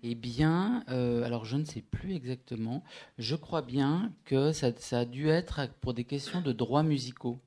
Eh 0.03 0.15
bien, 0.15 0.85
euh, 0.91 1.25
alors 1.25 1.45
je 1.45 1.57
ne 1.57 1.65
sais 1.65 1.81
plus 1.83 2.15
exactement. 2.15 2.83
Je 3.19 3.37
crois 3.37 3.63
bien 3.63 4.13
que 4.25 4.53
ça, 4.53 4.71
ça 4.77 5.01
a 5.01 5.05
dû 5.05 5.29
être 5.29 5.61
pour 5.81 5.95
des 5.95 6.05
questions 6.05 6.41
de 6.41 6.53
droits 6.53 6.83
musicaux. 6.83 7.39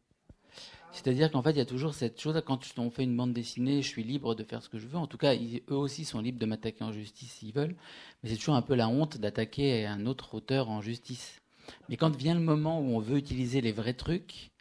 C'est-à-dire 0.94 1.32
qu'en 1.32 1.42
fait, 1.42 1.52
il 1.52 1.58
y 1.58 1.62
a 1.62 1.66
toujours 1.66 1.94
cette 1.94 2.20
chose, 2.20 2.42
quand 2.46 2.60
on 2.78 2.90
fait 2.90 3.04
une 3.04 3.16
bande 3.16 3.32
dessinée, 3.34 3.82
je 3.82 3.88
suis 3.88 4.04
libre 4.04 4.36
de 4.36 4.44
faire 4.44 4.62
ce 4.62 4.68
que 4.68 4.78
je 4.78 4.88
veux. 4.88 4.98
En 4.98 5.08
tout 5.08 5.18
cas, 5.18 5.34
ils- 5.34 5.62
eux 5.70 5.76
aussi 5.76 6.04
sont 6.04 6.20
libres 6.20 6.40
de 6.40 6.46
m'attaquer 6.46 6.84
en 6.84 6.92
justice 6.92 7.32
s'ils 7.32 7.54
veulent. 7.54 7.76
Mais 8.24 8.30
c'est 8.30 8.36
toujours 8.38 8.56
un 8.56 8.62
peu 8.62 8.76
la 8.76 8.90
honte 8.90 9.18
d'attaquer 9.18 9.86
un 9.86 10.06
autre 10.06 10.34
auteur 10.36 10.70
en 10.70 10.82
justice. 10.82 11.41
Mais 11.90 11.98
quand 11.98 12.16
vient 12.16 12.34
le 12.34 12.40
moment 12.42 12.80
où 12.80 12.96
on 12.96 13.00
veut 13.00 13.18
utiliser 13.18 13.62
les 13.62 13.72
vrais 13.72 13.94
trucs, 13.94 14.52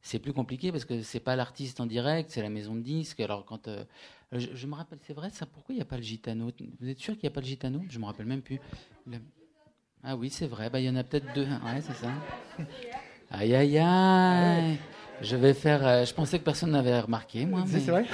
c'est 0.00 0.18
plus 0.18 0.32
compliqué 0.32 0.70
parce 0.72 0.84
que 0.84 1.02
c'est 1.02 1.20
pas 1.20 1.36
l'artiste 1.36 1.80
en 1.80 1.86
direct, 1.86 2.30
c'est 2.30 2.42
la 2.42 2.50
maison 2.50 2.74
de 2.74 2.80
disques. 2.80 3.20
Alors 3.20 3.44
quand 3.44 3.68
euh, 3.68 3.84
je, 4.32 4.48
je 4.54 4.66
me 4.66 4.74
rappelle, 4.74 4.98
c'est 5.06 5.12
vrai 5.12 5.30
ça. 5.30 5.44
Pourquoi 5.46 5.74
il 5.74 5.76
n'y 5.78 5.82
a 5.82 5.86
pas 5.86 5.96
le 5.96 6.02
gitano? 6.02 6.50
Vous 6.80 6.88
êtes 6.88 6.98
sûr 7.00 7.14
qu'il 7.14 7.24
n'y 7.24 7.32
a 7.32 7.34
pas 7.34 7.40
le 7.40 7.46
gitano? 7.46 7.82
Je 7.90 7.98
me 7.98 8.04
rappelle 8.04 8.26
même 8.26 8.42
plus. 8.42 8.60
Le- 9.06 9.18
Ah 10.04 10.16
oui, 10.16 10.30
c'est 10.30 10.46
vrai. 10.46 10.70
Bah 10.70 10.78
il 10.80 10.86
y 10.86 10.90
en 10.90 10.96
a 10.96 11.04
peut-être 11.04 11.32
deux. 11.34 11.44
Ouais, 11.44 11.80
c'est 11.82 11.94
ça. 11.94 12.12
Aïe 13.30 13.54
aïe 13.54 13.78
aïe. 13.78 14.78
Je 15.20 15.36
vais 15.36 15.52
faire. 15.52 15.84
euh, 15.86 16.04
je 16.04 16.14
pensais 16.14 16.38
que 16.38 16.44
personne 16.44 16.70
n'avait 16.70 16.98
remarqué, 17.00 17.44
moi. 17.44 17.64
C'est 17.66 17.74
mais- 17.74 17.80
c'est 17.80 17.90
vrai? 17.90 18.06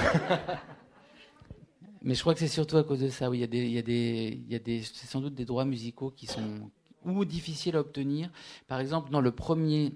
mais 2.02 2.14
je 2.14 2.20
crois 2.20 2.34
que 2.34 2.40
c'est 2.40 2.48
surtout 2.48 2.76
à 2.78 2.84
cause 2.84 3.00
de 3.00 3.08
ça. 3.10 3.30
Oui, 3.30 3.38
il 3.38 3.40
y 3.40 3.44
a 3.44 3.46
des, 3.46 3.64
il 3.66 3.72
y 3.72 3.78
a 3.78 3.82
des, 3.82 4.40
il 4.46 4.52
y 4.52 4.54
a 4.56 4.58
des, 4.58 4.82
c'est 4.82 5.06
sans 5.06 5.20
doute 5.20 5.34
des 5.34 5.44
droits 5.44 5.64
musicaux 5.64 6.10
qui 6.10 6.26
sont 6.26 6.70
ou 7.04 7.24
difficiles 7.24 7.76
à 7.76 7.80
obtenir. 7.80 8.30
Par 8.66 8.80
exemple, 8.80 9.10
dans 9.10 9.20
le 9.20 9.32
premier, 9.32 9.92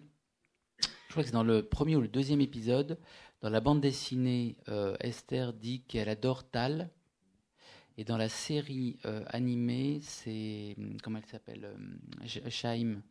je 0.81 1.13
crois 1.13 1.25
que 1.25 1.31
dans 1.31 1.43
le 1.45 1.63
premier 1.63 1.97
ou 1.97 2.01
le 2.01 2.09
deuxième 2.09 2.41
épisode, 2.41 2.99
dans 3.41 3.51
la 3.51 3.61
bande 3.61 3.81
dessinée, 3.81 4.57
euh, 4.69 4.97
Esther 5.01 5.53
dit 5.53 5.83
qu'elle 5.83 6.09
adore 6.09 6.49
Tal. 6.51 6.91
Et 7.97 8.05
dans 8.05 8.17
la 8.17 8.29
série 8.29 8.97
euh, 9.07 9.25
animée, 9.29 9.99
c'est 10.03 10.77
comment 11.03 11.19
elle 11.19 11.27
s'appelle, 11.27 11.69
Sh- 12.25 12.49
Shaim. 12.49 13.03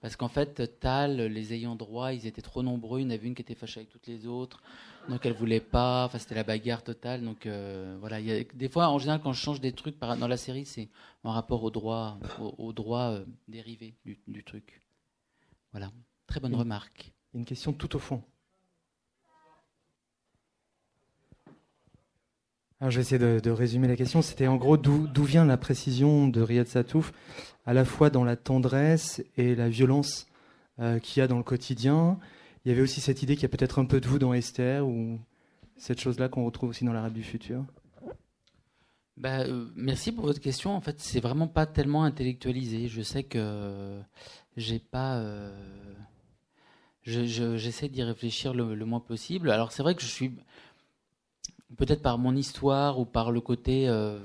Parce 0.00 0.14
qu'en 0.14 0.28
fait, 0.28 0.78
Tal, 0.78 1.16
les 1.16 1.52
ayants 1.54 1.74
droit, 1.74 2.12
ils 2.12 2.26
étaient 2.26 2.42
trop 2.42 2.62
nombreux. 2.62 3.00
Il 3.00 3.02
y 3.02 3.06
en 3.06 3.10
avait 3.10 3.26
une 3.26 3.34
qui 3.34 3.42
était 3.42 3.56
fâchée 3.56 3.80
avec 3.80 3.90
toutes 3.90 4.06
les 4.06 4.26
autres. 4.26 4.62
Donc 5.08 5.26
elle 5.26 5.32
voulait 5.32 5.60
pas. 5.60 6.04
Enfin, 6.04 6.18
c'était 6.18 6.36
la 6.36 6.44
bagarre 6.44 6.84
totale. 6.84 7.24
Donc 7.24 7.46
euh, 7.46 7.96
voilà. 7.98 8.20
Il 8.20 8.26
y 8.26 8.32
a, 8.32 8.44
des 8.44 8.68
fois, 8.68 8.88
en 8.90 8.98
général, 8.98 9.20
quand 9.20 9.32
je 9.32 9.40
change 9.42 9.60
des 9.60 9.72
trucs 9.72 9.98
par- 9.98 10.16
dans 10.16 10.28
la 10.28 10.36
série, 10.36 10.64
c'est 10.66 10.88
en 11.24 11.32
rapport 11.32 11.64
au 11.64 11.70
droit, 11.72 12.18
au, 12.40 12.54
au 12.58 12.72
droit 12.72 13.10
euh, 13.10 13.24
dérivé 13.48 13.96
du, 14.04 14.20
du 14.28 14.44
truc. 14.44 14.80
Voilà. 15.72 15.90
Très 16.28 16.38
bonne 16.38 16.54
remarque. 16.54 17.12
Une 17.34 17.44
question 17.44 17.72
tout 17.72 17.96
au 17.96 17.98
fond. 17.98 18.22
Alors, 22.80 22.92
je 22.92 22.96
vais 22.96 23.02
essayer 23.02 23.40
de, 23.40 23.50
résumer 23.50 23.88
la 23.88 23.96
question. 23.96 24.22
C'était 24.22 24.46
en 24.46 24.56
gros 24.56 24.76
d'où 24.76 25.24
vient 25.24 25.44
la 25.44 25.56
précision 25.56 26.28
de 26.28 26.40
Riyad 26.40 26.68
Satouf, 26.68 27.12
à 27.66 27.72
la 27.72 27.84
fois 27.84 28.08
dans 28.08 28.24
la 28.24 28.36
tendresse 28.36 29.22
et 29.36 29.56
la 29.56 29.68
violence 29.68 30.28
euh, 30.78 31.00
qu'il 31.00 31.20
y 31.20 31.24
a 31.24 31.26
dans 31.26 31.38
le 31.38 31.42
quotidien. 31.42 32.18
Il 32.64 32.68
y 32.68 32.72
avait 32.72 32.82
aussi 32.82 33.00
cette 33.00 33.22
idée 33.22 33.34
qu'il 33.34 33.42
y 33.42 33.46
a 33.46 33.48
peut-être 33.48 33.80
un 33.80 33.84
peu 33.84 34.00
de 34.00 34.06
vous 34.06 34.20
dans 34.20 34.32
Esther, 34.32 34.86
ou 34.86 35.18
cette 35.76 36.00
chose-là 36.00 36.28
qu'on 36.28 36.44
retrouve 36.44 36.70
aussi 36.70 36.84
dans 36.84 36.92
l'arabe 36.92 37.14
du 37.14 37.24
futur. 37.24 37.64
Bah, 39.16 39.40
euh, 39.40 39.66
merci 39.74 40.12
pour 40.12 40.26
votre 40.26 40.40
question. 40.40 40.76
En 40.76 40.80
fait, 40.80 41.00
c'est 41.00 41.18
vraiment 41.18 41.48
pas 41.48 41.66
tellement 41.66 42.04
intellectualisé. 42.04 42.86
Je 42.86 43.02
sais 43.02 43.24
que 43.24 44.00
j'ai 44.56 44.78
pas. 44.78 45.16
Euh, 45.16 45.52
j'essaie 47.02 47.88
d'y 47.88 48.04
réfléchir 48.04 48.54
le, 48.54 48.84
moins 48.84 49.00
possible. 49.00 49.50
Alors, 49.50 49.72
c'est 49.72 49.82
vrai 49.82 49.96
que 49.96 50.02
je 50.02 50.06
suis 50.06 50.36
peut-être 51.76 52.02
par 52.02 52.18
mon 52.18 52.34
histoire 52.34 52.98
ou 52.98 53.04
par 53.04 53.30
le 53.30 53.40
côté, 53.40 53.88
euh, 53.88 54.18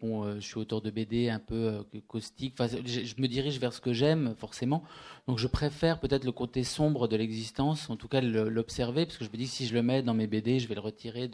bon, 0.00 0.24
euh, 0.24 0.36
je 0.36 0.46
suis 0.46 0.58
auteur 0.58 0.80
de 0.80 0.90
BD 0.90 1.28
un 1.28 1.40
peu 1.40 1.54
euh, 1.94 2.00
caustique. 2.06 2.54
Enfin, 2.58 2.68
je, 2.84 3.20
me 3.20 3.26
dirige 3.26 3.58
vers 3.58 3.72
ce 3.72 3.80
que 3.80 3.92
j'aime 3.92 4.34
forcément. 4.38 4.84
Donc 5.26 5.38
je 5.38 5.48
préfère 5.48 5.98
peut-être 5.98 6.24
le 6.24 6.32
côté 6.32 6.62
sombre 6.62 7.08
de 7.08 7.16
l'existence, 7.16 7.90
en 7.90 7.96
tout 7.96 8.08
cas 8.08 8.20
l'observer, 8.20 9.06
parce 9.06 9.18
que 9.18 9.24
je 9.24 9.30
me 9.30 9.36
dis 9.36 9.44
que 9.44 9.50
si 9.50 9.66
je 9.66 9.74
le 9.74 9.82
mets 9.82 10.02
dans 10.02 10.14
mes 10.14 10.28
BD, 10.28 10.60
je 10.60 10.68
vais 10.68 10.76
le 10.76 10.80
retirer 10.80 11.28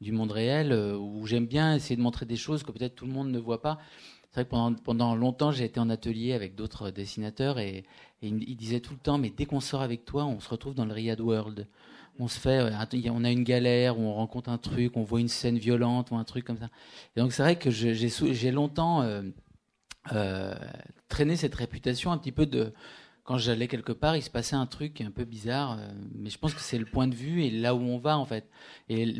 du 0.00 0.12
monde 0.12 0.32
réel, 0.32 0.72
où 0.72 1.26
j'aime 1.26 1.46
bien 1.46 1.74
essayer 1.74 1.96
de 1.96 2.02
montrer 2.02 2.26
des 2.26 2.36
choses 2.36 2.62
que 2.62 2.70
peut-être 2.70 2.94
tout 2.94 3.06
le 3.06 3.12
monde 3.12 3.30
ne 3.30 3.38
voit 3.38 3.62
pas. 3.62 3.78
C'est 4.30 4.40
vrai 4.40 4.44
que 4.44 4.50
pendant, 4.50 4.74
pendant 4.74 5.14
longtemps, 5.14 5.52
j'ai 5.52 5.64
été 5.64 5.80
en 5.80 5.88
atelier 5.88 6.34
avec 6.34 6.54
d'autres 6.56 6.90
dessinateurs 6.90 7.58
et, 7.58 7.84
et 8.20 8.28
ils 8.28 8.56
disaient 8.56 8.80
tout 8.80 8.92
le 8.92 8.98
temps, 8.98 9.16
mais 9.16 9.30
dès 9.30 9.46
qu'on 9.46 9.60
sort 9.60 9.80
avec 9.80 10.04
toi, 10.04 10.26
on 10.26 10.40
se 10.40 10.48
retrouve 10.50 10.74
dans 10.74 10.84
le 10.84 10.92
Riyad 10.92 11.20
World 11.20 11.66
on 12.18 12.28
se 12.28 12.38
fait, 12.38 12.58
euh, 12.60 13.10
on 13.12 13.24
a 13.24 13.30
une 13.30 13.44
galère, 13.44 13.98
on 13.98 14.12
rencontre 14.14 14.50
un 14.50 14.58
truc, 14.58 14.96
on 14.96 15.02
voit 15.02 15.20
une 15.20 15.28
scène 15.28 15.58
violente 15.58 16.10
ou 16.10 16.16
un 16.16 16.24
truc 16.24 16.44
comme 16.44 16.58
ça. 16.58 16.70
Et 17.16 17.20
donc 17.20 17.32
c'est 17.32 17.42
vrai 17.42 17.56
que 17.56 17.70
j'ai 17.70 18.50
longtemps 18.50 19.02
euh, 19.02 19.22
euh, 20.12 20.54
traîné 21.08 21.36
cette 21.36 21.54
réputation 21.54 22.12
un 22.12 22.18
petit 22.18 22.32
peu 22.32 22.46
de 22.46 22.72
quand 23.24 23.38
j'allais 23.38 23.68
quelque 23.68 23.92
part, 23.92 24.16
il 24.16 24.22
se 24.22 24.28
passait 24.28 24.54
un 24.54 24.66
truc 24.66 25.00
un 25.00 25.10
peu 25.10 25.24
bizarre, 25.24 25.80
mais 26.14 26.28
je 26.28 26.36
pense 26.38 26.52
que 26.52 26.60
c'est 26.60 26.76
le 26.76 26.84
point 26.84 27.08
de 27.08 27.14
vue 27.14 27.42
et 27.42 27.50
là 27.50 27.74
où 27.74 27.80
on 27.80 27.96
va 27.96 28.18
en 28.18 28.26
fait. 28.26 28.50
Et 28.90 29.18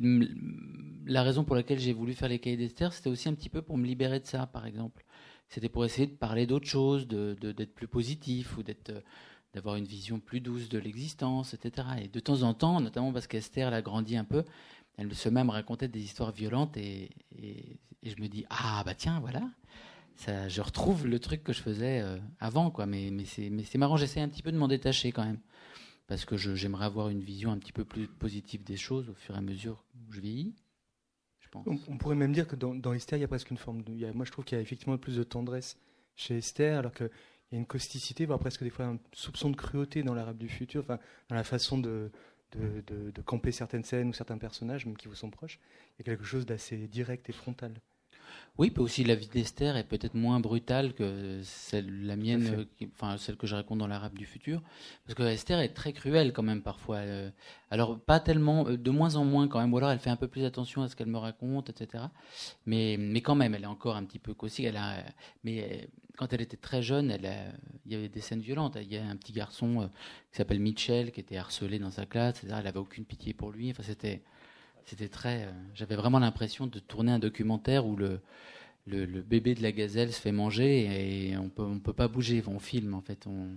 la 1.06 1.22
raison 1.22 1.42
pour 1.42 1.56
laquelle 1.56 1.78
j'ai 1.78 1.94
voulu 1.94 2.12
faire 2.12 2.28
les 2.28 2.38
cahiers 2.38 2.58
d'Esther, 2.58 2.92
c'était 2.92 3.08
aussi 3.08 3.30
un 3.30 3.34
petit 3.34 3.48
peu 3.48 3.62
pour 3.62 3.78
me 3.78 3.86
libérer 3.86 4.20
de 4.20 4.26
ça, 4.26 4.46
par 4.46 4.66
exemple. 4.66 5.06
C'était 5.48 5.70
pour 5.70 5.86
essayer 5.86 6.06
de 6.06 6.12
parler 6.12 6.46
d'autres 6.46 6.68
choses, 6.68 7.08
d'être 7.08 7.38
de, 7.40 7.64
plus 7.64 7.88
positif 7.88 8.58
ou 8.58 8.62
d'être 8.62 8.92
d'avoir 9.54 9.76
une 9.76 9.84
vision 9.84 10.20
plus 10.20 10.40
douce 10.40 10.68
de 10.68 10.78
l'existence, 10.78 11.54
etc. 11.54 11.88
Et 12.02 12.08
de 12.08 12.20
temps 12.20 12.42
en 12.42 12.54
temps, 12.54 12.80
notamment 12.80 13.12
parce 13.12 13.26
qu'Esther 13.26 13.68
elle 13.68 13.74
a 13.74 13.82
grandi 13.82 14.16
un 14.16 14.24
peu, 14.24 14.44
elle 14.96 15.14
se 15.14 15.28
même 15.28 15.50
racontait 15.50 15.88
des 15.88 16.02
histoires 16.02 16.32
violentes 16.32 16.76
et, 16.76 17.10
je 18.02 18.20
me 18.20 18.28
dis 18.28 18.44
ah 18.50 18.82
bah 18.84 18.94
tiens 18.94 19.18
voilà, 19.20 19.42
ça, 20.16 20.48
je 20.48 20.60
retrouve 20.60 21.06
le 21.06 21.18
truc 21.18 21.42
que 21.42 21.54
je 21.54 21.62
faisais 21.62 22.00
euh, 22.00 22.18
avant 22.38 22.70
quoi. 22.70 22.84
Mais, 22.84 23.10
mais 23.10 23.24
c'est 23.24 23.78
marrant, 23.78 23.96
j'essaie 23.96 24.20
un 24.20 24.28
petit 24.28 24.42
peu 24.42 24.52
de 24.52 24.58
m'en 24.58 24.68
détacher 24.68 25.10
quand 25.12 25.24
même 25.24 25.40
parce 26.06 26.24
que 26.24 26.36
j'aimerais 26.36 26.84
avoir 26.84 27.08
une 27.08 27.22
vision 27.22 27.50
un 27.50 27.58
petit 27.58 27.72
peu 27.72 27.84
plus 27.84 28.08
positive 28.08 28.62
des 28.62 28.76
choses 28.76 29.08
au 29.08 29.14
fur 29.14 29.34
et 29.34 29.38
à 29.38 29.40
mesure 29.40 29.84
où 29.94 30.12
je 30.12 30.20
vieillis. 30.20 30.54
On, 31.66 31.98
pourrait 31.98 32.16
même 32.16 32.32
dire 32.32 32.48
que 32.48 32.56
dans, 32.56 32.74
dans, 32.74 32.92
Esther, 32.92 33.16
il 33.16 33.22
y 33.22 33.24
a 33.24 33.28
presque 33.28 33.50
une 33.50 33.58
forme 33.58 33.82
de. 33.82 34.12
moi, 34.12 34.24
je 34.24 34.32
trouve 34.32 34.44
qu'il 34.44 34.56
y 34.56 34.58
a 34.58 34.62
effectivement 34.62 34.98
plus 34.98 35.16
de 35.16 35.22
tendresse 35.22 35.78
chez 36.16 36.38
Esther, 36.38 36.78
alors 36.78 36.92
que 36.92 37.10
il 37.54 37.58
y 37.58 37.58
a 37.58 37.60
une 37.60 37.66
causticité, 37.66 38.26
voire 38.26 38.40
presque 38.40 38.64
des 38.64 38.70
fois 38.70 38.86
un 38.86 38.98
soupçon 39.12 39.48
de 39.48 39.54
cruauté 39.54 40.02
dans 40.02 40.12
l'arabe 40.12 40.38
du 40.38 40.48
futur, 40.48 40.82
enfin, 40.82 40.98
dans 41.28 41.36
la 41.36 41.44
façon 41.44 41.78
de, 41.78 42.10
de, 42.50 42.82
de, 43.12 43.22
camper 43.22 43.52
certaines 43.52 43.84
scènes 43.84 44.08
ou 44.08 44.12
certains 44.12 44.38
personnages, 44.38 44.86
même 44.86 44.96
qui 44.96 45.06
vous 45.06 45.14
sont 45.14 45.30
proches. 45.30 45.60
Il 45.92 46.00
y 46.04 46.10
a 46.10 46.12
quelque 46.12 46.24
chose 46.24 46.46
d'assez 46.46 46.88
direct 46.88 47.28
et 47.28 47.32
frontal. 47.32 47.74
Oui, 48.56 48.70
puis 48.70 48.82
aussi 48.82 49.02
la 49.02 49.16
vie 49.16 49.26
d'Esther 49.26 49.76
est 49.76 49.82
peut-être 49.82 50.14
moins 50.14 50.38
brutale 50.38 50.94
que 50.94 51.40
celle, 51.42 52.06
la 52.06 52.14
mienne, 52.14 52.66
enfin 52.92 53.16
celle 53.16 53.36
que 53.36 53.48
je 53.48 53.56
raconte 53.56 53.78
dans 53.78 53.88
l'Arabe 53.88 54.16
du 54.16 54.26
futur, 54.26 54.62
parce 55.04 55.16
que 55.16 55.24
Esther 55.24 55.58
est 55.58 55.74
très 55.74 55.92
cruelle 55.92 56.32
quand 56.32 56.44
même 56.44 56.62
parfois. 56.62 56.98
Euh, 56.98 57.30
alors 57.72 57.98
pas 57.98 58.20
tellement, 58.20 58.68
euh, 58.68 58.76
de 58.76 58.90
moins 58.92 59.16
en 59.16 59.24
moins 59.24 59.48
quand 59.48 59.60
même, 59.60 59.72
ou 59.74 59.78
alors 59.78 59.90
elle 59.90 59.98
fait 59.98 60.10
un 60.10 60.16
peu 60.16 60.28
plus 60.28 60.44
attention 60.44 60.82
à 60.82 60.88
ce 60.88 60.94
qu'elle 60.94 61.08
me 61.08 61.18
raconte, 61.18 61.68
etc. 61.68 62.04
Mais 62.64 62.96
mais 62.96 63.22
quand 63.22 63.34
même, 63.34 63.54
elle 63.56 63.64
est 63.64 63.66
encore 63.66 63.96
un 63.96 64.04
petit 64.04 64.20
peu 64.20 64.34
caustique. 64.34 64.66
Elle 64.66 64.76
a, 64.76 65.02
mais 65.42 65.64
euh, 65.64 65.86
quand 66.16 66.32
elle 66.32 66.42
était 66.42 66.56
très 66.56 66.80
jeune, 66.80 67.10
elle 67.10 67.28
il 67.86 67.92
y 67.92 67.96
avait 67.96 68.08
des 68.08 68.20
scènes 68.20 68.40
violentes. 68.40 68.78
Il 68.80 68.92
y 68.92 68.96
a 68.96 69.04
un 69.04 69.16
petit 69.16 69.32
garçon 69.32 69.90
qui 70.30 70.36
s'appelle 70.36 70.60
Mitchell 70.60 71.10
qui 71.10 71.18
était 71.18 71.36
harcelé 71.36 71.80
dans 71.80 71.90
sa 71.90 72.06
classe, 72.06 72.38
etc. 72.38 72.58
Elle 72.60 72.68
avait 72.68 72.78
aucune 72.78 73.04
pitié 73.04 73.34
pour 73.34 73.50
lui. 73.50 73.72
Enfin 73.72 73.82
c'était 73.82 74.22
c'était 74.84 75.08
très. 75.08 75.46
Euh, 75.46 75.52
j'avais 75.74 75.96
vraiment 75.96 76.18
l'impression 76.18 76.66
de 76.66 76.78
tourner 76.78 77.12
un 77.12 77.18
documentaire 77.18 77.86
où 77.86 77.96
le, 77.96 78.20
bébé 78.86 79.54
de 79.54 79.62
la 79.62 79.72
gazelle 79.72 80.12
se 80.12 80.20
fait 80.20 80.32
manger 80.32 81.30
et 81.30 81.36
on 81.36 81.48
peut 81.48 81.78
peut 81.82 81.92
pas 81.92 82.08
bouger. 82.08 82.42
On 82.46 82.58
filme 82.58 82.94
en 82.94 83.00
fait. 83.00 83.26
On, 83.26 83.48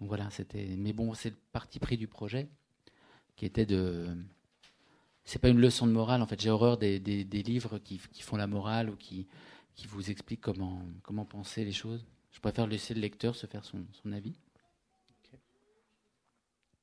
voilà, 0.00 0.30
c'était. 0.30 0.76
Mais 0.76 0.92
bon, 0.92 1.14
c'est 1.14 1.30
le 1.30 1.36
parti 1.52 1.78
pris 1.78 1.96
du 1.96 2.06
projet 2.06 2.48
qui 3.36 3.46
était 3.46 3.66
de. 3.66 4.08
C'est 5.24 5.40
pas 5.40 5.48
une 5.48 5.60
leçon 5.60 5.86
de 5.86 5.92
morale 5.92 6.22
en 6.22 6.26
fait. 6.26 6.40
J'ai 6.40 6.50
horreur 6.50 6.78
des, 6.78 6.98
livres 6.98 7.78
qui, 7.78 7.98
font 8.20 8.36
la 8.36 8.46
morale 8.46 8.90
ou 8.90 8.96
qui, 8.96 9.26
vous 9.88 10.10
expliquent 10.10 10.40
comment, 10.40 11.24
penser 11.24 11.64
les 11.64 11.72
choses. 11.72 12.06
Je 12.32 12.40
préfère 12.40 12.66
laisser 12.66 12.94
le 12.94 13.00
lecteur 13.00 13.34
se 13.34 13.46
faire 13.46 13.64
son, 13.64 13.84
son 14.02 14.12
avis. 14.12 14.38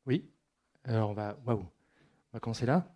Oui. 0.06 0.26
Alors 0.84 1.10
on 1.10 1.14
va, 1.14 1.38
waouh, 1.46 1.62
on 1.62 2.34
va 2.34 2.40
commencer 2.40 2.66
là. 2.66 2.95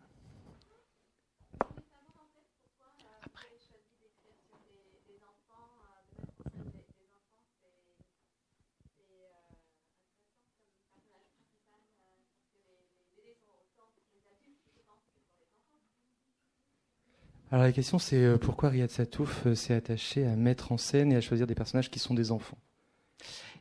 Alors 17.51 17.63
la 17.63 17.71
question 17.71 17.97
c'est 17.97 18.23
euh, 18.23 18.37
pourquoi 18.37 18.69
Riyad 18.69 18.91
Satouf 18.91 19.47
euh, 19.47 19.55
s'est 19.55 19.73
attaché 19.73 20.25
à 20.25 20.35
mettre 20.35 20.71
en 20.71 20.77
scène 20.77 21.11
et 21.11 21.15
à 21.15 21.21
choisir 21.21 21.47
des 21.47 21.55
personnages 21.55 21.89
qui 21.89 21.97
sont 21.97 22.13
des 22.13 22.31
enfants? 22.31 22.59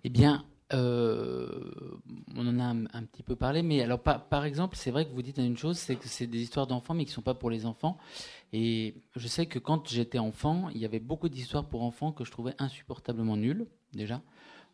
Eh 0.05 0.11
bien, 0.11 0.45
euh, 0.75 1.73
on 2.37 2.47
en 2.47 2.61
a 2.61 2.65
un, 2.65 3.05
petit 3.05 3.23
peu 3.23 3.35
parlé, 3.35 3.63
mais 3.63 3.81
alors 3.83 4.01
par, 4.01 4.45
exemple, 4.45 4.77
c'est 4.77 4.91
vrai 4.91 5.07
que 5.07 5.13
vous 5.13 5.23
dites 5.23 5.39
une 5.39 5.57
chose, 5.57 5.79
c'est 5.79 5.97
que 5.97 6.07
c'est 6.07 6.27
des 6.27 6.41
histoires 6.41 6.67
d'enfants, 6.67 6.95
mais 6.95 7.05
qui 7.05 7.11
ne 7.11 7.15
sont 7.15 7.23
pas 7.23 7.35
pour 7.35 7.51
les 7.51 7.67
enfants. 7.67 7.99
Et 8.53 8.95
je 9.17 9.27
sais 9.27 9.47
que 9.47 9.59
quand 9.59 9.89
j'étais 9.89 10.19
enfant, 10.19 10.69
il 10.75 10.81
y 10.81 10.85
avait 10.85 11.01
beaucoup 11.01 11.29
d'histoires 11.29 11.67
pour 11.67 11.83
enfants 11.83 12.13
que 12.13 12.25
je 12.25 12.31
trouvais 12.31 12.55
insupportablement 12.59 13.37
nulles, 13.37 13.67
déjà. 13.93 14.21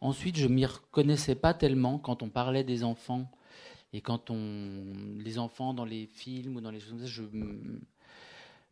Ensuite, 0.00 0.36
je 0.36 0.48
m'y 0.48 0.66
reconnaissais 0.66 1.36
pas 1.36 1.54
tellement 1.54 1.98
quand 1.98 2.22
on 2.22 2.28
parlait 2.28 2.64
des 2.64 2.84
enfants 2.84 3.30
et 3.92 4.00
quand 4.00 4.28
on 4.30 4.92
les 5.18 5.38
enfants 5.38 5.72
dans 5.72 5.84
les 5.84 6.06
films 6.06 6.56
ou 6.56 6.60
dans 6.60 6.72
les 6.72 6.80
choses 6.80 7.06
je 7.06 7.22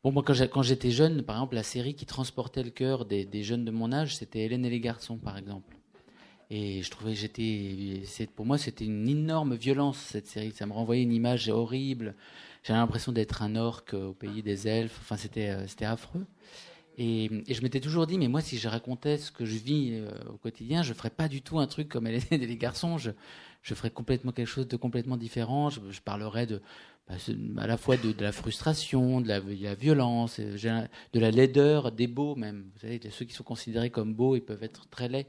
Bon, 0.05 0.11
moi, 0.11 0.25
quand 0.25 0.63
j'étais 0.63 0.91
jeune, 0.91 1.23
par 1.23 1.37
exemple, 1.37 1.55
la 1.55 1.63
série 1.63 1.95
qui 1.95 2.07
transportait 2.07 2.65
le 2.65 2.71
cœur 2.71 3.05
des, 3.05 3.43
jeunes 3.45 3.65
de 3.65 3.71
mon 3.71 3.93
âge, 3.93 4.17
c'était 4.17 4.41
Hélène 4.41 4.65
et 4.65 4.71
les 4.71 4.81
garçons, 4.81 5.17
par 5.17 5.39
exemple. 5.39 5.77
Et 6.51 6.83
je 6.83 6.91
trouvais, 6.91 7.15
j'étais, 7.15 8.03
pour 8.35 8.45
moi, 8.45 8.59
c'était 8.59 8.85
une 8.85 9.09
énorme 9.09 9.55
violence 9.55 9.99
cette 9.99 10.27
série. 10.27 10.51
Ça 10.51 10.67
me 10.67 10.73
renvoyait 10.73 11.05
une 11.05 11.13
image 11.13 11.49
horrible. 11.49 12.17
J'avais 12.65 12.81
l'impression 12.81 13.13
d'être 13.13 13.43
un 13.43 13.55
orque 13.55 13.95
au 13.95 14.13
pays 14.13 14.43
des 14.43 14.67
elfes. 14.67 14.99
Enfin, 15.01 15.17
c'était, 15.17 15.51
euh, 15.51 15.69
c'était 15.69 15.85
affreux. 15.85 16.27
Et, 16.99 17.31
je 17.49 17.63
m'étais 17.63 17.81
toujours 17.81 18.07
dit, 18.07 18.19
mais 18.19 18.29
moi, 18.29 18.41
si 18.41 18.59
je 18.59 18.69
racontais 18.69 19.19
ce 19.19 19.33
que 19.33 19.45
je 19.45 19.57
vis 19.57 19.93
euh, 19.93 20.11
au 20.33 20.37
quotidien, 20.37 20.83
je 20.83 20.93
ferais 20.93 21.11
pas 21.11 21.29
du 21.29 21.43
tout 21.43 21.59
un 21.59 21.67
truc 21.67 21.89
comme 21.89 22.07
Hélène 22.09 22.23
et 22.31 22.39
les 22.39 22.57
garçons. 22.57 22.99
Je, 22.99 23.11
ferais 23.63 23.91
complètement 23.91 24.33
quelque 24.33 24.49
chose 24.49 24.69
de 24.69 24.77
complètement 24.77 25.17
différent. 25.17 25.71
Je, 25.71 25.81
je 25.91 26.01
parlerais 26.01 26.47
de, 26.47 26.61
bah, 27.09 27.15
à 27.59 27.67
la 27.67 27.77
fois 27.77 27.97
de, 27.97 28.15
la 28.21 28.33
frustration, 28.33 29.21
de 29.21 29.29
la, 29.29 29.41
violence, 29.75 30.39
euh, 30.41 30.87
de 31.13 31.21
la 31.21 31.31
laideur, 31.31 31.93
des 31.93 32.07
beaux 32.07 32.37
même. 32.37 32.71
Vous 32.75 32.81
savez, 32.81 33.01
ceux 33.11 33.25
qui 33.25 33.35
sont 33.35 33.45
considérés 33.45 33.91
comme 33.91 34.15
beaux, 34.15 34.37
ils 34.37 34.43
peuvent 34.43 34.63
être 34.63 34.89
très 34.89 35.09
laids 35.09 35.27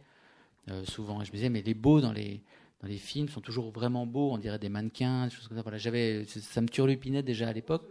euh, 0.69 0.85
souvent. 0.85 1.21
Et 1.21 1.25
je 1.25 1.31
me 1.31 1.37
disais, 1.37 1.49
mais 1.49 1.61
les 1.61 1.73
beaux 1.73 2.01
dans 2.01 2.13
les 2.13 2.41
dans 2.81 2.89
les 2.89 2.97
films 2.97 3.29
sont 3.29 3.39
toujours 3.39 3.71
vraiment 3.71 4.05
beaux, 4.05 4.33
on 4.33 4.37
dirait 4.37 4.59
des 4.59 4.67
mannequins, 4.67 5.27
des 5.27 5.33
choses 5.33 5.47
comme 5.47 5.55
ça. 5.55 5.63
Voilà, 5.63 5.77
j'avais, 5.77 6.25
ça 6.25 6.59
me 6.59 6.67
turlupinait 6.67 7.23
déjà 7.23 7.47
à 7.47 7.53
l'époque. 7.53 7.85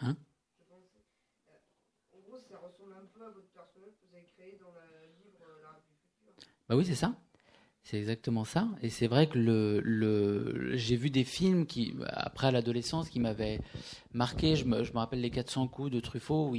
Hein? 0.00 0.16
Bah 6.68 6.76
oui, 6.76 6.84
c'est 6.84 6.94
ça. 6.94 7.14
C'est 7.82 7.96
exactement 7.96 8.44
ça. 8.44 8.68
Et 8.82 8.90
c'est 8.90 9.06
vrai 9.06 9.28
que 9.28 9.38
le, 9.38 10.76
j'ai 10.76 10.96
vu 10.96 11.08
des 11.08 11.24
films 11.24 11.64
qui, 11.64 11.94
après 12.08 12.52
l'adolescence, 12.52 13.08
qui 13.08 13.20
m'avaient 13.20 13.60
marqué. 14.12 14.56
Je 14.56 14.66
me, 14.66 14.84
je 14.84 14.92
me, 14.92 14.98
rappelle 14.98 15.22
Les 15.22 15.30
400 15.30 15.68
coups 15.68 15.90
de 15.90 16.00
Truffaut. 16.00 16.52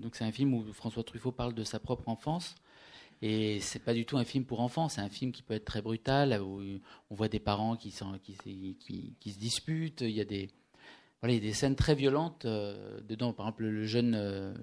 Donc 0.00 0.16
c'est 0.16 0.24
un 0.24 0.32
film 0.32 0.54
où 0.54 0.64
François 0.72 1.04
Truffaut 1.04 1.32
parle 1.32 1.54
de 1.54 1.64
sa 1.64 1.78
propre 1.78 2.08
enfance. 2.08 2.54
Et 3.20 3.60
c'est 3.60 3.80
pas 3.80 3.92
du 3.92 4.06
tout 4.06 4.16
un 4.16 4.24
film 4.24 4.44
pour 4.44 4.60
enfants. 4.60 4.88
C'est 4.88 5.02
un 5.02 5.10
film 5.10 5.32
qui 5.32 5.42
peut 5.42 5.54
être 5.54 5.66
très 5.66 5.82
brutal, 5.82 6.40
où 6.40 6.62
on 7.10 7.14
voit 7.14 7.28
des 7.28 7.40
parents 7.40 7.76
qui, 7.76 7.90
se 7.90 9.38
disputent. 9.38 10.00
Il 10.00 10.12
y 10.12 10.20
a 10.22 10.24
des, 10.24 10.48
voilà, 11.20 11.38
des 11.38 11.52
scènes 11.52 11.76
très 11.76 11.94
violentes 11.94 12.46
euh, 12.46 13.00
dedans. 13.06 13.34
Par 13.34 13.46
exemple, 13.46 13.64
le 13.64 13.84
jeune, 13.84 14.14
euh, 14.14 14.54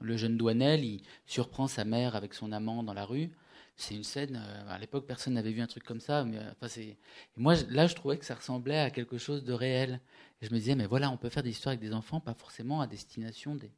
le 0.00 0.16
jeune 0.16 0.36
Douanel, 0.36 0.84
il 0.84 1.02
surprend 1.26 1.66
sa 1.66 1.84
mère 1.84 2.14
avec 2.14 2.34
son 2.34 2.52
amant 2.52 2.84
dans 2.84 2.94
la 2.94 3.04
rue. 3.04 3.30
C'est 3.76 3.94
une 3.94 4.04
scène, 4.04 4.36
euh, 4.36 4.68
à 4.68 4.78
l'époque, 4.78 5.06
personne 5.06 5.34
n'avait 5.34 5.52
vu 5.52 5.60
un 5.60 5.66
truc 5.66 5.82
comme 5.82 6.00
ça. 6.00 6.24
Mais, 6.24 6.38
enfin, 6.38 6.68
c'est... 6.68 6.96
moi, 7.36 7.54
là, 7.70 7.86
je 7.86 7.94
trouvais 7.94 8.18
que 8.18 8.24
ça 8.24 8.34
ressemblait 8.34 8.78
à 8.78 8.90
quelque 8.90 9.18
chose 9.18 9.44
de 9.44 9.52
réel. 9.52 10.00
Et 10.40 10.46
je 10.46 10.52
me 10.52 10.58
disais, 10.58 10.74
mais 10.74 10.86
voilà, 10.86 11.10
on 11.10 11.16
peut 11.16 11.30
faire 11.30 11.42
des 11.42 11.50
histoires 11.50 11.70
avec 11.72 11.80
des 11.80 11.92
enfants, 11.92 12.20
pas 12.20 12.34
forcément 12.34 12.80
à 12.80 12.86
destination 12.86 13.54
des, 13.54 13.72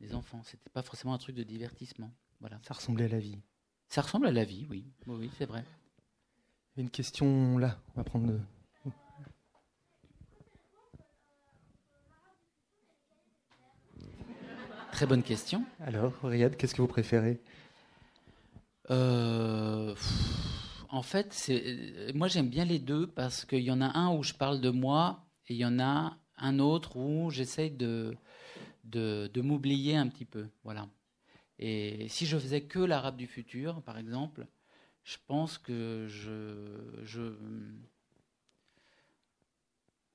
des 0.00 0.14
enfants. 0.14 0.42
C'était 0.44 0.70
pas 0.70 0.82
forcément 0.82 1.14
un 1.14 1.18
truc 1.18 1.34
de 1.34 1.42
divertissement. 1.42 2.12
Voilà. 2.40 2.58
Ça 2.66 2.74
ressemblait 2.74 3.06
à 3.06 3.08
la 3.08 3.18
vie. 3.18 3.38
Ça 3.88 4.02
ressemble 4.02 4.26
à 4.26 4.32
la 4.32 4.44
vie, 4.44 4.66
oui. 4.70 4.84
Oui, 5.06 5.16
oui 5.20 5.30
c'est 5.38 5.46
vrai. 5.46 5.64
Il 6.74 6.80
y 6.80 6.80
a 6.80 6.84
une 6.84 6.90
question 6.90 7.58
là. 7.58 7.78
On 7.94 8.00
va 8.00 8.04
prendre. 8.04 8.26
Le... 8.26 8.40
Très 14.92 15.06
bonne 15.06 15.22
question. 15.22 15.64
Alors, 15.80 16.12
Riyad, 16.22 16.56
qu'est-ce 16.56 16.74
que 16.74 16.82
vous 16.82 16.88
préférez? 16.88 17.40
Euh, 18.90 19.94
En 20.88 21.02
fait, 21.02 21.32
c'est, 21.32 22.12
moi 22.14 22.28
j'aime 22.28 22.48
bien 22.48 22.64
les 22.64 22.78
deux 22.78 23.06
parce 23.06 23.44
qu'il 23.44 23.60
y 23.62 23.70
en 23.70 23.80
a 23.80 23.96
un 23.98 24.14
où 24.14 24.22
je 24.22 24.34
parle 24.34 24.60
de 24.60 24.70
moi 24.70 25.24
et 25.48 25.54
il 25.54 25.56
y 25.58 25.64
en 25.64 25.78
a 25.80 26.18
un 26.36 26.58
autre 26.58 26.96
où 26.96 27.30
j'essaye 27.30 27.70
de, 27.70 28.14
de, 28.84 29.30
de 29.32 29.40
m'oublier 29.42 29.96
un 29.96 30.08
petit 30.08 30.24
peu. 30.26 30.48
Voilà. 30.64 30.88
Et 31.58 32.08
si 32.08 32.26
je 32.26 32.38
faisais 32.38 32.62
que 32.62 32.80
l'arabe 32.80 33.16
du 33.16 33.26
futur, 33.28 33.82
par 33.82 33.98
exemple, 33.98 34.46
je 35.04 35.16
pense 35.26 35.58
que 35.58 36.06
je, 36.08 37.02
je 37.04 37.34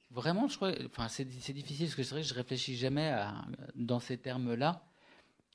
Vraiment, 0.10 0.48
je 0.48 0.56
crois. 0.56 0.72
Enfin, 0.86 1.08
c'est 1.10 1.26
difficile 1.26 1.88
parce 1.88 1.96
que 1.96 2.04
c'est 2.04 2.12
vrai 2.16 2.22
que 2.22 2.28
je 2.28 2.34
réfléchis 2.34 2.76
jamais 2.78 3.10
à, 3.10 3.46
dans 3.76 4.00
ces 4.00 4.18
termes-là. 4.18 4.84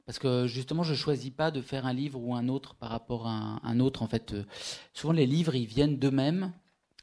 Parce 0.06 0.18
que 0.18 0.46
justement, 0.46 0.82
je 0.82 0.94
choisis 0.94 1.30
pas 1.30 1.50
de 1.50 1.60
faire 1.60 1.86
un 1.86 1.92
livre 1.92 2.20
ou 2.20 2.34
un 2.34 2.48
autre 2.48 2.74
par 2.74 2.90
rapport 2.90 3.26
à 3.26 3.60
un, 3.62 3.80
autre. 3.80 4.02
En 4.02 4.08
fait, 4.08 4.32
euh, 4.32 4.44
souvent 4.92 5.12
les 5.12 5.26
livres, 5.26 5.54
ils 5.54 5.66
viennent 5.66 5.98
d'eux-mêmes. 5.98 6.52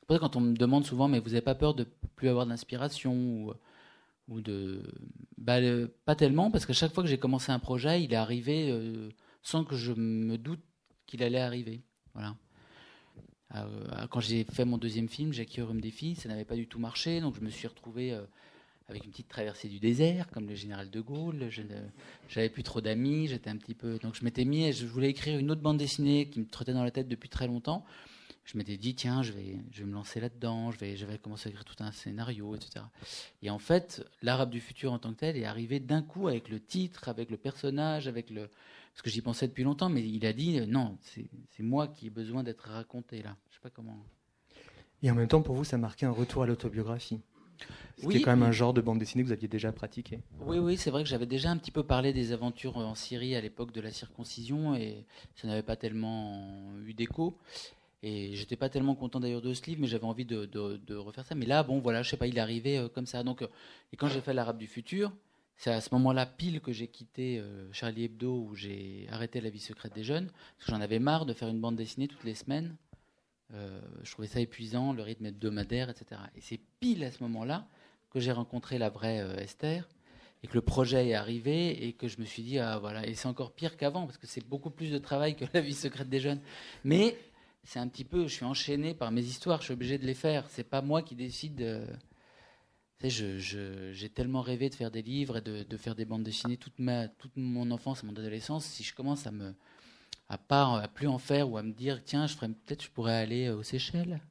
Quand 0.08 0.36
on 0.36 0.42
me 0.42 0.56
demande 0.56 0.86
souvent, 0.86 1.08
mais 1.08 1.20
vous 1.20 1.30
n'avez 1.30 1.42
pas 1.42 1.54
peur 1.54 1.76
de 1.76 1.86
plus 2.16 2.30
avoir 2.30 2.48
d'inspiration 2.48 3.14
ou, 3.14 3.54
ou 4.30 4.42
de, 4.42 4.82
bah, 5.38 5.60
pas 6.06 6.16
tellement, 6.16 6.52
parce 6.52 6.66
que 6.66 6.74
chaque 6.74 6.94
fois 6.94 7.04
que 7.04 7.10
j'ai 7.10 7.18
commencé 7.18 7.52
un 7.52 7.60
projet, 7.60 8.04
il 8.04 8.14
est 8.14 8.18
arrivé 8.18 8.72
euh, 8.72 9.10
sans 9.42 9.64
que 9.64 9.76
je 9.76 9.92
me 9.94 10.38
doute 10.38 10.62
qu'il 11.06 11.24
allait 11.24 11.40
arriver. 11.40 11.82
Voilà. 12.14 12.36
Euh, 13.56 14.08
quand 14.12 14.20
j'ai 14.20 14.44
fait 14.44 14.66
mon 14.66 14.78
deuxième 14.78 15.10
film, 15.10 15.34
Jackie 15.34 15.62
Rhum 15.62 15.82
des 15.82 15.92
filles, 15.92 16.16
ça 16.16 16.30
n'avait 16.30 16.46
pas 16.46 16.56
du 16.56 16.68
tout 16.68 16.80
marché, 16.80 17.20
donc 17.20 17.36
je 17.36 17.42
me 17.42 17.50
suis 17.50 17.68
retrouvé 17.68 18.14
euh, 18.14 18.22
avec 18.90 19.06
une 19.06 19.12
petite 19.12 19.28
traversée 19.28 19.68
du 19.68 19.80
désert, 19.80 20.30
comme 20.32 20.48
le 20.48 20.56
général 20.56 20.90
de 20.90 21.02
Gaulle. 21.02 21.50
Je 21.50 21.62
n'avais 22.36 22.50
plus 22.50 22.64
trop 22.64 22.82
d'amis, 22.82 23.28
j'étais 23.28 23.50
un 23.50 23.58
petit 23.58 23.74
peu. 23.74 24.00
Donc 24.00 24.16
je 24.16 24.24
m'étais 24.24 24.46
mis, 24.46 24.66
et 24.66 24.74
je 24.74 24.86
voulais 24.86 25.10
écrire 25.10 25.38
une 25.38 25.52
autre 25.52 25.62
bande 25.62 25.78
dessinée 25.78 26.30
qui 26.30 26.40
me 26.40 26.46
trottait 26.46 26.74
dans 26.74 26.84
la 26.84 26.92
tête 26.92 27.08
depuis 27.08 27.30
très 27.30 27.48
longtemps. 27.48 27.86
Je 28.46 28.58
m'étais 28.58 28.78
dit, 28.78 28.96
tiens, 28.96 29.22
je 29.22 29.32
vais, 29.32 29.58
je 29.72 29.84
vais 29.84 29.86
me 29.86 29.94
lancer 29.94 30.20
là-dedans, 30.20 30.72
je 30.72 30.80
vais, 30.80 30.98
je 30.98 31.06
vais 31.06 31.20
commencer 31.20 31.50
à 31.50 31.52
écrire 31.52 31.66
tout 31.66 31.84
un 31.84 31.92
scénario, 31.92 32.56
etc. 32.56 32.84
Et 33.44 33.52
en 33.52 33.60
fait, 33.60 34.04
l'arabe 34.24 34.50
du 34.50 34.60
futur 34.60 34.92
en 34.92 34.98
tant 34.98 35.14
que 35.14 35.20
tel 35.20 35.38
est 35.38 35.46
arrivé 35.46 35.80
d'un 35.80 36.02
coup 36.02 36.28
avec 36.28 36.50
le 36.50 36.60
titre, 36.60 37.10
avec 37.10 37.30
le 37.30 37.38
personnage, 37.38 38.08
avec 38.08 38.32
le, 38.32 38.50
parce 39.00 39.04
que 39.04 39.10
j'y 39.12 39.22
pensais 39.22 39.48
depuis 39.48 39.64
longtemps, 39.64 39.90
mais 39.90 40.02
il 40.02 40.26
a 40.26 40.34
dit 40.34 40.60
non, 40.68 40.98
c'est 41.04 41.64
moi 41.64 41.88
qui 41.88 42.08
ai 42.08 42.10
besoin 42.10 42.44
d'être 42.44 42.70
raconté 42.70 43.22
là. 43.22 43.36
Je 43.50 43.56
sais 43.56 43.62
pas 43.62 43.70
comment. 43.70 43.98
Et 45.04 45.10
en 45.12 45.16
même 45.16 45.28
temps, 45.28 45.42
pour 45.42 45.56
vous, 45.56 45.64
ça 45.64 45.78
marquait 45.78 46.06
un 46.06 46.12
retour 46.12 46.44
à 46.44 46.46
l'autobiographie. 46.46 47.20
C'était 47.98 48.22
quand 48.22 48.32
même 48.32 48.44
un 48.44 48.52
genre 48.52 48.74
de 48.74 48.82
bande 48.82 49.00
dessinée 49.00 49.24
que 49.24 49.28
vous 49.28 49.34
aviez 49.34 49.48
déjà 49.48 49.72
pratiqué. 49.72 50.20
Oui, 50.46 50.58
oui, 50.58 50.78
c'est 50.78 50.90
vrai 50.90 51.04
que 51.04 51.10
j'avais 51.10 51.26
déjà 51.26 51.50
un 51.50 51.58
petit 51.58 51.72
peu 51.72 51.84
parlé 51.84 52.14
des 52.14 52.32
aventures 52.32 52.78
en 52.78 52.96
Syrie 52.96 53.36
à 53.36 53.42
l'époque 53.42 53.74
de 53.74 53.82
la 53.82 53.92
circoncision 53.92 54.76
et 54.76 55.06
ça 55.36 55.48
n'avait 55.48 55.64
pas 55.64 55.76
tellement 55.76 56.72
eu 56.86 56.94
d'écho. 56.94 57.38
Et 58.02 58.36
j'étais 58.36 58.56
pas 58.56 58.70
tellement 58.70 58.96
content 58.96 59.20
d'ailleurs 59.20 59.42
de 59.42 59.54
ce 59.54 59.66
livre, 59.66 59.82
mais 59.82 59.88
j'avais 59.88 60.06
envie 60.06 60.24
de, 60.26 60.46
de, 60.46 60.96
refaire 60.96 61.26
ça. 61.26 61.36
Mais 61.36 61.46
là, 61.46 61.64
bon, 61.64 61.80
voilà, 61.80 62.02
je 62.02 62.10
sais 62.10 62.18
pas, 62.18 62.28
il 62.28 62.38
est 62.38 62.42
arrivé 62.42 62.78
euh, 62.78 62.88
comme 62.88 63.06
ça. 63.06 63.24
Donc, 63.24 63.42
euh, 63.42 63.48
et 63.92 63.98
quand 63.98 64.08
j'ai 64.08 64.22
fait 64.22 64.34
l'Arabe 64.34 64.58
du 64.58 64.68
futur, 64.68 65.12
c'est 65.58 65.72
à 65.72 65.82
ce 65.82 65.94
moment-là 65.96 66.26
pile 66.26 66.62
que 66.62 66.72
j'ai 66.72 66.88
quitté 66.88 67.40
euh, 67.40 67.70
Charlie 67.74 68.06
Hebdo 68.06 68.46
où 68.48 68.56
j'ai 68.56 69.08
arrêté 69.12 69.42
la 69.42 69.50
vie 69.50 69.60
secrète 69.60 69.94
des 69.94 70.04
jeunes 70.04 70.28
parce 70.28 70.68
que 70.68 70.72
j'en 70.72 70.80
avais 70.80 71.00
marre 71.00 71.26
de 71.26 71.34
faire 71.34 71.50
une 71.50 71.60
bande 71.60 71.76
dessinée 71.76 72.08
toutes 72.08 72.24
les 72.24 72.36
semaines. 72.36 72.78
Euh, 73.54 73.80
je 74.04 74.12
trouvais 74.12 74.28
ça 74.28 74.40
épuisant, 74.40 74.94
le 74.94 75.02
rythme 75.02 75.28
hebdomadaire, 75.28 75.90
etc. 75.90 76.22
Et 76.36 76.42
c'est 76.42 76.60
pile 76.80 77.04
à 77.04 77.12
ce 77.12 77.24
moment-là 77.24 77.68
que 78.10 78.20
j'ai 78.20 78.32
rencontré 78.32 78.78
la 78.78 78.90
vraie 78.90 79.22
euh, 79.22 79.38
Esther 79.38 79.88
et 80.44 80.48
que 80.48 80.54
le 80.54 80.62
projet 80.62 81.10
est 81.10 81.14
arrivé 81.14 81.86
et 81.86 81.94
que 81.94 82.08
je 82.08 82.20
me 82.20 82.26
suis 82.26 82.44
dit 82.44 82.60
ah 82.60 82.80
voilà 82.80 83.06
et 83.06 83.14
c'est 83.14 83.28
encore 83.28 83.52
pire 83.52 83.76
qu'avant 83.76 84.06
parce 84.06 84.18
que 84.18 84.26
c'est 84.26 84.46
beaucoup 84.48 84.70
plus 84.70 84.90
de 84.90 84.98
travail 84.98 85.36
que 85.36 85.46
la 85.54 85.62
vie 85.62 85.74
secrète 85.74 86.10
des 86.10 86.20
jeunes. 86.20 86.42
Mais 86.84 87.18
c'est 87.64 87.80
un 87.80 87.88
petit 87.88 88.06
peu, 88.06 88.24
je 88.28 88.34
suis 88.34 88.46
enchaîné 88.46 88.94
par 88.94 89.12
mes 89.12 89.24
histoires, 89.24 89.60
je 89.60 89.66
suis 89.66 89.74
obligé 89.74 89.98
de 89.98 90.06
les 90.06 90.14
faire. 90.14 90.50
C'est 90.50 90.64
pas 90.64 90.82
moi 90.82 91.02
qui 91.02 91.16
décide 91.16 91.88
j'ai 93.08 94.10
tellement 94.10 94.42
rêvé 94.42 94.70
de 94.70 94.76
faire 94.76 94.92
des 94.92 95.02
livres 95.02 95.38
et 95.38 95.42
de, 95.42 95.78
faire 95.78 95.96
des 95.96 96.06
bandes 96.06 96.24
dessinées 96.24 96.58
toute, 96.58 96.78
ma, 96.80 97.08
toute 97.08 97.36
mon 97.38 97.72
enfance 97.72 98.04
mon 98.04 98.12
adolescence. 98.12 98.66
Si 98.66 98.84
je 98.84 98.94
commence 98.94 99.26
à 99.26 99.32
me 99.32 99.56
à 100.30 100.38
pas 100.38 100.82
à 100.82 100.88
plus 100.88 101.08
en 101.08 101.18
faire 101.18 101.50
ou 101.50 101.58
à 101.58 101.64
me 101.64 101.72
dire 101.72 102.02
tiens 102.04 102.28
je 102.28 102.36
ferais 102.36 102.48
peut-être 102.50 102.84
je 102.84 102.90
pourrais 102.90 103.16
aller 103.16 103.50
aux 103.50 103.64
Seychelles. 103.64 104.22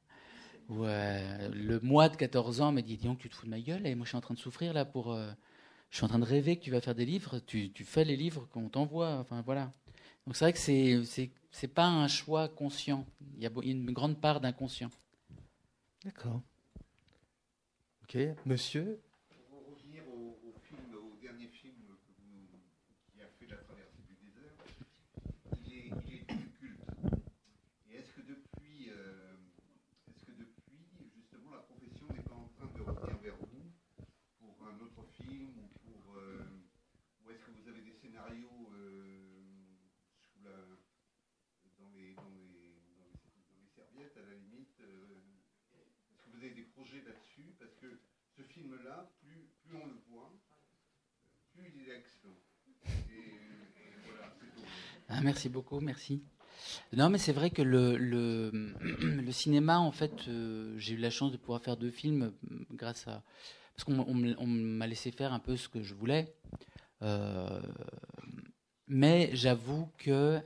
Ou 0.69 0.85
euh, 0.85 1.49
le 1.55 1.81
mois 1.81 2.09
de 2.09 2.17
14 2.17 2.61
ans 2.61 2.73
me 2.73 2.83
dit 2.83 2.97
dis 2.97 3.07
donc 3.07 3.19
tu 3.19 3.29
te 3.29 3.35
fous 3.35 3.47
de 3.47 3.51
ma 3.51 3.61
gueule 3.61 3.87
et 3.87 3.95
moi 3.95 4.05
je 4.05 4.11
suis 4.11 4.19
en 4.19 4.21
train 4.21 4.35
de 4.35 4.39
souffrir 4.39 4.73
là 4.73 4.85
pour 4.85 5.13
euh, 5.13 5.31
je 5.91 5.97
suis 5.97 6.05
en 6.05 6.09
train 6.09 6.19
de 6.19 6.25
rêver 6.25 6.57
que 6.57 6.63
tu 6.65 6.71
vas 6.71 6.81
faire 6.81 6.95
des 6.95 7.07
livres 7.07 7.39
tu, 7.41 7.71
tu 7.73 7.85
fais 7.85 8.05
les 8.05 8.17
livres 8.17 8.47
qu'on 8.53 8.69
t'envoie 8.69 9.17
enfin 9.19 9.43
voilà. 9.43 9.73
Donc 10.27 10.37
c'est 10.37 10.45
vrai 10.45 10.53
que 10.53 10.59
c'est 10.59 11.03
c'est 11.05 11.31
c'est 11.51 11.69
pas 11.69 11.87
un 11.87 12.09
choix 12.09 12.49
conscient. 12.49 13.07
Il 13.37 13.43
y 13.43 13.47
a 13.47 13.51
une 13.63 13.91
grande 13.93 14.21
part 14.21 14.41
d'inconscient. 14.41 14.91
D'accord. 16.05 16.43
Ok, 18.05 18.17
monsieur 18.47 19.03
Pour 19.51 19.61
revenir 19.69 20.03
au, 20.09 20.39
au, 20.49 20.55
film, 20.65 20.95
au 20.95 21.17
dernier 21.21 21.49
film 21.49 21.77
que 22.07 22.13
vous, 22.17 22.49
qui 23.13 23.21
a 23.21 23.29
fait 23.39 23.47
la 23.47 23.57
traversée 23.59 24.01
du 24.09 24.15
désert, 24.17 24.55
il 25.67 25.73
est, 25.75 25.91
il 26.07 26.15
est 26.15 26.25
devenu 26.25 26.49
culte. 26.59 26.81
Et 27.91 27.97
est-ce 27.97 28.11
que 28.13 28.23
depuis, 28.23 28.91
euh, 28.91 29.37
est-ce 30.09 30.25
que 30.25 30.33
depuis, 30.33 30.89
justement, 31.15 31.51
la 31.51 31.61
profession 31.69 32.07
n'est 32.15 32.23
pas 32.23 32.37
en 32.37 32.49
train 32.57 32.67
de 32.75 32.81
revenir 32.81 33.19
vers 33.19 33.37
vous 33.37 33.69
pour 34.39 34.57
un 34.67 34.81
autre 34.81 35.05
film 35.21 35.51
ou 35.59 35.69
pour, 35.85 36.17
euh, 36.17 36.47
ou 37.25 37.31
est-ce 37.31 37.45
que 37.45 37.51
vous 37.51 37.69
avez 37.69 37.83
des 37.83 37.93
scénarios 37.93 38.71
euh, 38.73 39.05
sous 40.33 40.43
la, 40.45 40.57
dans 41.79 41.91
les, 41.93 42.15
dans 42.15 42.31
les, 42.33 42.73
dans 42.97 43.05
les, 43.05 43.13
dans 43.45 43.61
les 43.61 43.69
serviettes 43.69 44.17
à 44.17 44.23
la 44.31 44.35
limite 44.35 44.81
euh, 44.81 45.21
est-ce 46.11 46.23
que 46.23 46.31
vous 46.31 46.45
avez 46.45 46.55
des 46.55 46.63
projets 46.63 47.03
là-dessus 47.07 47.55
Parce 47.59 47.75
que 47.77 48.01
ce 48.39 48.43
film-là, 48.45 49.11
plus, 49.21 49.51
on 49.75 49.87
le 49.87 49.99
voit, 50.11 50.33
plus 51.53 51.73
il 51.75 51.91
est 51.91 51.97
excellent. 51.97 52.37
Ah, 55.09 55.21
merci 55.23 55.49
beaucoup, 55.49 55.81
merci. 55.81 56.23
Non, 56.93 57.09
mais 57.09 57.19
c'est 57.19 57.33
vrai 57.33 57.51
que 57.51 57.63
le, 57.63 57.97
le, 57.99 59.33
cinéma, 59.33 59.81
en 59.81 59.91
fait, 59.91 60.29
euh, 60.29 60.79
j'ai 60.79 60.95
eu 60.95 60.99
la 60.99 61.11
chance 61.11 61.33
de 61.33 61.37
pouvoir 61.37 61.63
faire 61.63 61.77
deux 61.77 61.91
films 61.91 62.33
euh, 62.51 62.67
grâce 62.71 63.09
à. 63.09 63.25
Parce 63.75 63.85
qu'on 63.85 63.99
on, 64.07 64.47
m'a 64.47 64.87
laissé 64.87 65.11
faire 65.11 65.33
un 65.33 65.39
peu 65.39 65.57
ce 65.57 65.69
que 65.69 65.83
je 65.83 65.95
voulais. 65.95 66.35
Euh, 67.03 67.61
mais 68.87 69.31
j'avoue 69.33 69.89
que. 69.99 70.41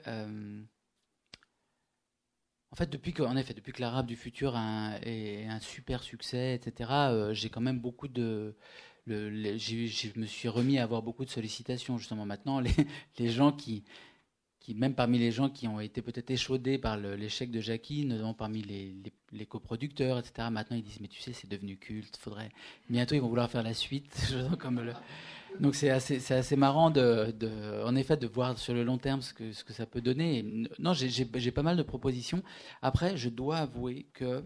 En 2.72 2.76
fait, 2.76 2.88
depuis 2.88 3.12
que, 3.12 3.22
effet, 3.38 3.52
depuis 3.52 3.72
que 3.72 3.82
l'arabe 3.82 4.06
du 4.06 4.16
futur 4.16 4.56
est 5.02 5.46
un 5.46 5.60
super 5.60 6.02
succès, 6.02 6.54
etc., 6.54 6.90
euh, 6.90 7.34
j'ai 7.34 7.50
quand 7.50 7.60
même 7.60 7.78
beaucoup 7.78 8.08
de, 8.08 8.56
je 9.06 10.18
me 10.18 10.26
suis 10.26 10.48
remis 10.48 10.78
à 10.78 10.84
avoir 10.84 11.02
beaucoup 11.02 11.26
de 11.26 11.30
sollicitations 11.30 11.98
justement 11.98 12.24
maintenant. 12.24 12.60
Les, 13.18 13.28
gens 13.28 13.52
qui, 13.52 13.84
qui, 14.58 14.74
même 14.74 14.94
parmi 14.94 15.18
les 15.18 15.32
gens 15.32 15.50
qui 15.50 15.68
ont 15.68 15.80
été 15.80 16.00
peut-être 16.00 16.30
échaudés 16.30 16.78
par 16.78 16.96
l'échec 16.96 17.50
de 17.50 17.60
Jackie, 17.60 18.06
notamment 18.06 18.32
parmi 18.32 18.62
les, 18.62 18.94
les, 19.04 19.12
les, 19.32 19.46
coproducteurs, 19.46 20.18
etc., 20.18 20.48
maintenant 20.50 20.76
ils 20.76 20.82
disent 20.82 21.00
mais 21.00 21.08
tu 21.08 21.20
sais 21.20 21.34
c'est 21.34 21.48
devenu 21.48 21.76
culte, 21.76 22.16
faudrait 22.16 22.50
bientôt 22.88 23.14
ils 23.14 23.20
vont 23.20 23.28
vouloir 23.28 23.50
faire 23.50 23.62
la 23.62 23.74
suite, 23.74 24.34
comme 24.58 24.80
le, 24.80 24.94
donc 25.60 25.74
c'est 25.74 25.90
assez, 25.90 26.32
assez 26.32 26.56
marrant 26.56 26.90
de, 26.90 27.34
en 27.84 27.94
effet, 27.96 28.16
de 28.16 28.26
voir 28.26 28.58
sur 28.58 28.74
le 28.74 28.84
long 28.84 28.98
terme 28.98 29.22
ce 29.22 29.32
que, 29.34 29.52
ce 29.52 29.64
que 29.64 29.72
ça 29.72 29.86
peut 29.86 30.00
donner. 30.00 30.66
non, 30.78 30.92
j'ai, 30.94 31.24
pas 31.52 31.62
mal 31.62 31.76
de 31.76 31.82
propositions. 31.82 32.42
Après, 32.80 33.16
je 33.16 33.28
dois 33.28 33.58
avouer 33.58 34.06
que 34.12 34.44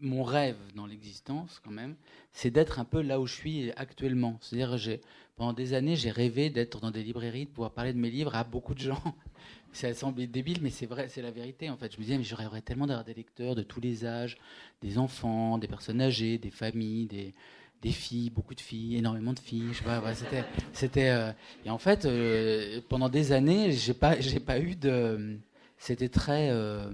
mon 0.00 0.22
rêve 0.22 0.56
dans 0.74 0.86
l'existence, 0.86 1.60
quand 1.62 1.70
même, 1.70 1.94
c'est 2.32 2.50
d'être 2.50 2.78
un 2.78 2.84
peu 2.84 3.02
là 3.02 3.20
où 3.20 3.26
je 3.26 3.34
suis 3.34 3.70
actuellement. 3.72 4.38
C'est-à-dire, 4.40 4.98
pendant 5.36 5.52
des 5.52 5.74
années, 5.74 5.96
j'ai 5.96 6.10
rêvé 6.10 6.50
d'être 6.50 6.80
dans 6.80 6.90
des 6.90 7.02
librairies, 7.02 7.46
de 7.46 7.50
pouvoir 7.50 7.72
parler 7.72 7.92
de 7.92 7.98
mes 7.98 8.10
livres 8.10 8.34
à 8.34 8.44
beaucoup 8.44 8.74
de 8.74 8.80
gens. 8.80 9.02
Ça 9.72 9.94
semble 9.94 10.26
débile, 10.26 10.58
mais 10.62 10.70
c'est 10.70 10.86
vrai, 10.86 11.08
c'est 11.08 11.22
la 11.22 11.30
vérité 11.30 11.70
en 11.70 11.76
fait. 11.76 11.92
Je 11.92 11.98
me 11.98 12.02
disais, 12.02 12.18
mais 12.18 12.24
je 12.24 12.34
rêverais 12.34 12.60
tellement 12.60 12.88
d'avoir 12.88 13.04
des 13.04 13.14
lecteurs 13.14 13.54
de 13.54 13.62
tous 13.62 13.80
les 13.80 14.04
âges, 14.04 14.36
des 14.82 14.98
enfants, 14.98 15.58
des 15.58 15.68
personnes 15.68 16.00
âgées, 16.00 16.38
des 16.38 16.50
familles, 16.50 17.06
des, 17.06 17.34
des 17.82 17.92
filles, 17.92 18.30
beaucoup 18.30 18.54
de 18.54 18.60
filles, 18.60 18.96
énormément 18.96 19.32
de 19.32 19.38
filles. 19.38 19.68
Je 19.72 19.78
sais 19.78 19.84
pas, 19.84 20.14
c'était, 20.14 20.44
c'était. 20.72 21.10
euh, 21.10 21.32
et 21.64 21.70
en 21.70 21.78
fait, 21.78 22.04
euh, 22.04 22.80
pendant 22.88 23.08
des 23.08 23.32
années, 23.32 23.72
j'ai 23.72 23.94
pas, 23.94 24.20
j'ai 24.20 24.40
pas 24.40 24.58
eu 24.58 24.76
de. 24.76 25.38
C'était 25.78 26.08
très. 26.10 26.50
euh, 26.50 26.90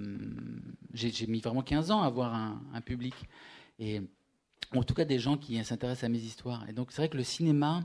j'ai, 0.93 1.27
mis 1.27 1.41
vraiment 1.41 1.61
15 1.61 1.91
ans 1.91 2.01
à 2.01 2.07
avoir 2.07 2.33
un, 2.33 2.61
un 2.73 2.81
public 2.81 3.13
et 3.79 4.01
en 4.73 4.83
tout 4.83 4.93
cas 4.93 5.05
des 5.05 5.19
gens 5.19 5.37
qui 5.37 5.63
s'intéressent 5.63 6.05
à 6.05 6.09
mes 6.09 6.19
histoires. 6.19 6.67
Et 6.69 6.73
donc 6.73 6.91
c'est 6.91 7.01
vrai 7.01 7.09
que 7.09 7.17
le 7.17 7.23
cinéma, 7.23 7.81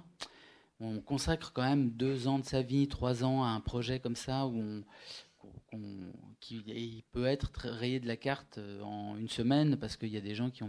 on 0.80 1.00
consacre 1.00 1.52
quand 1.52 1.62
même 1.62 1.90
deux 1.90 2.28
ans 2.28 2.38
de 2.38 2.44
sa 2.44 2.62
vie, 2.62 2.88
trois 2.88 3.24
ans 3.24 3.44
à 3.44 3.48
un 3.48 3.60
projet 3.60 3.98
comme 3.98 4.16
ça 4.16 4.46
où 4.46 4.56
on, 4.56 4.84
qui 6.40 7.04
peut 7.12 7.26
être 7.26 7.68
rayé 7.68 8.00
de 8.00 8.06
la 8.06 8.16
carte 8.16 8.58
euh, 8.58 8.80
en 8.82 9.16
une 9.16 9.28
semaine 9.28 9.76
parce 9.76 9.96
qu'il 9.96 10.10
y 10.10 10.16
a 10.16 10.20
des 10.20 10.34
gens 10.34 10.50
qui 10.50 10.62
ont 10.62 10.68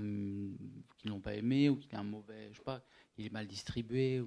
qui 0.97 1.07
l'ont 1.07 1.19
pas 1.19 1.35
aimé 1.35 1.69
ou 1.69 1.77
qui 1.77 1.93
a 1.95 1.99
un 1.99 2.03
mauvais, 2.03 2.49
je 2.51 2.57
sais 2.57 2.63
pas, 2.63 2.83
il 3.17 3.25
est 3.25 3.31
mal 3.31 3.47
distribué 3.47 4.21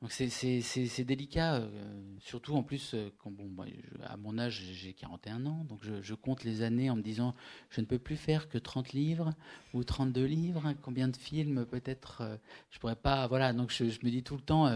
donc 0.00 0.12
c'est 0.12 1.04
délicat, 1.04 1.56
euh, 1.56 2.16
surtout 2.20 2.54
en 2.54 2.62
plus 2.62 2.94
euh, 2.94 3.10
quand 3.18 3.30
bon 3.30 3.54
à 4.02 4.16
mon 4.16 4.38
âge 4.38 4.62
j'ai 4.72 4.94
41 4.94 5.44
ans 5.44 5.66
donc 5.68 5.80
je, 5.84 6.14
compte 6.14 6.42
les 6.42 6.62
années 6.62 6.88
en 6.88 6.96
me 6.96 7.02
disant 7.02 7.34
je 7.68 7.82
ne 7.82 7.86
peux 7.86 7.98
plus 7.98 8.16
faire 8.16 8.48
que 8.48 8.56
30 8.56 8.94
livres 8.94 9.34
ou 9.74 9.84
32 9.84 10.24
livres, 10.24 10.64
hein, 10.64 10.74
combien 10.80 11.08
de 11.08 11.16
films 11.16 11.66
peut-être 11.66 12.22
euh, 12.22 12.36
je 12.70 12.78
pourrais 12.78 12.96
pas 12.96 13.26
voilà 13.26 13.52
donc 13.52 13.70
je, 13.70 13.84
me 13.84 14.10
dis 14.10 14.22
tout 14.22 14.36
le 14.36 14.42
temps 14.42 14.70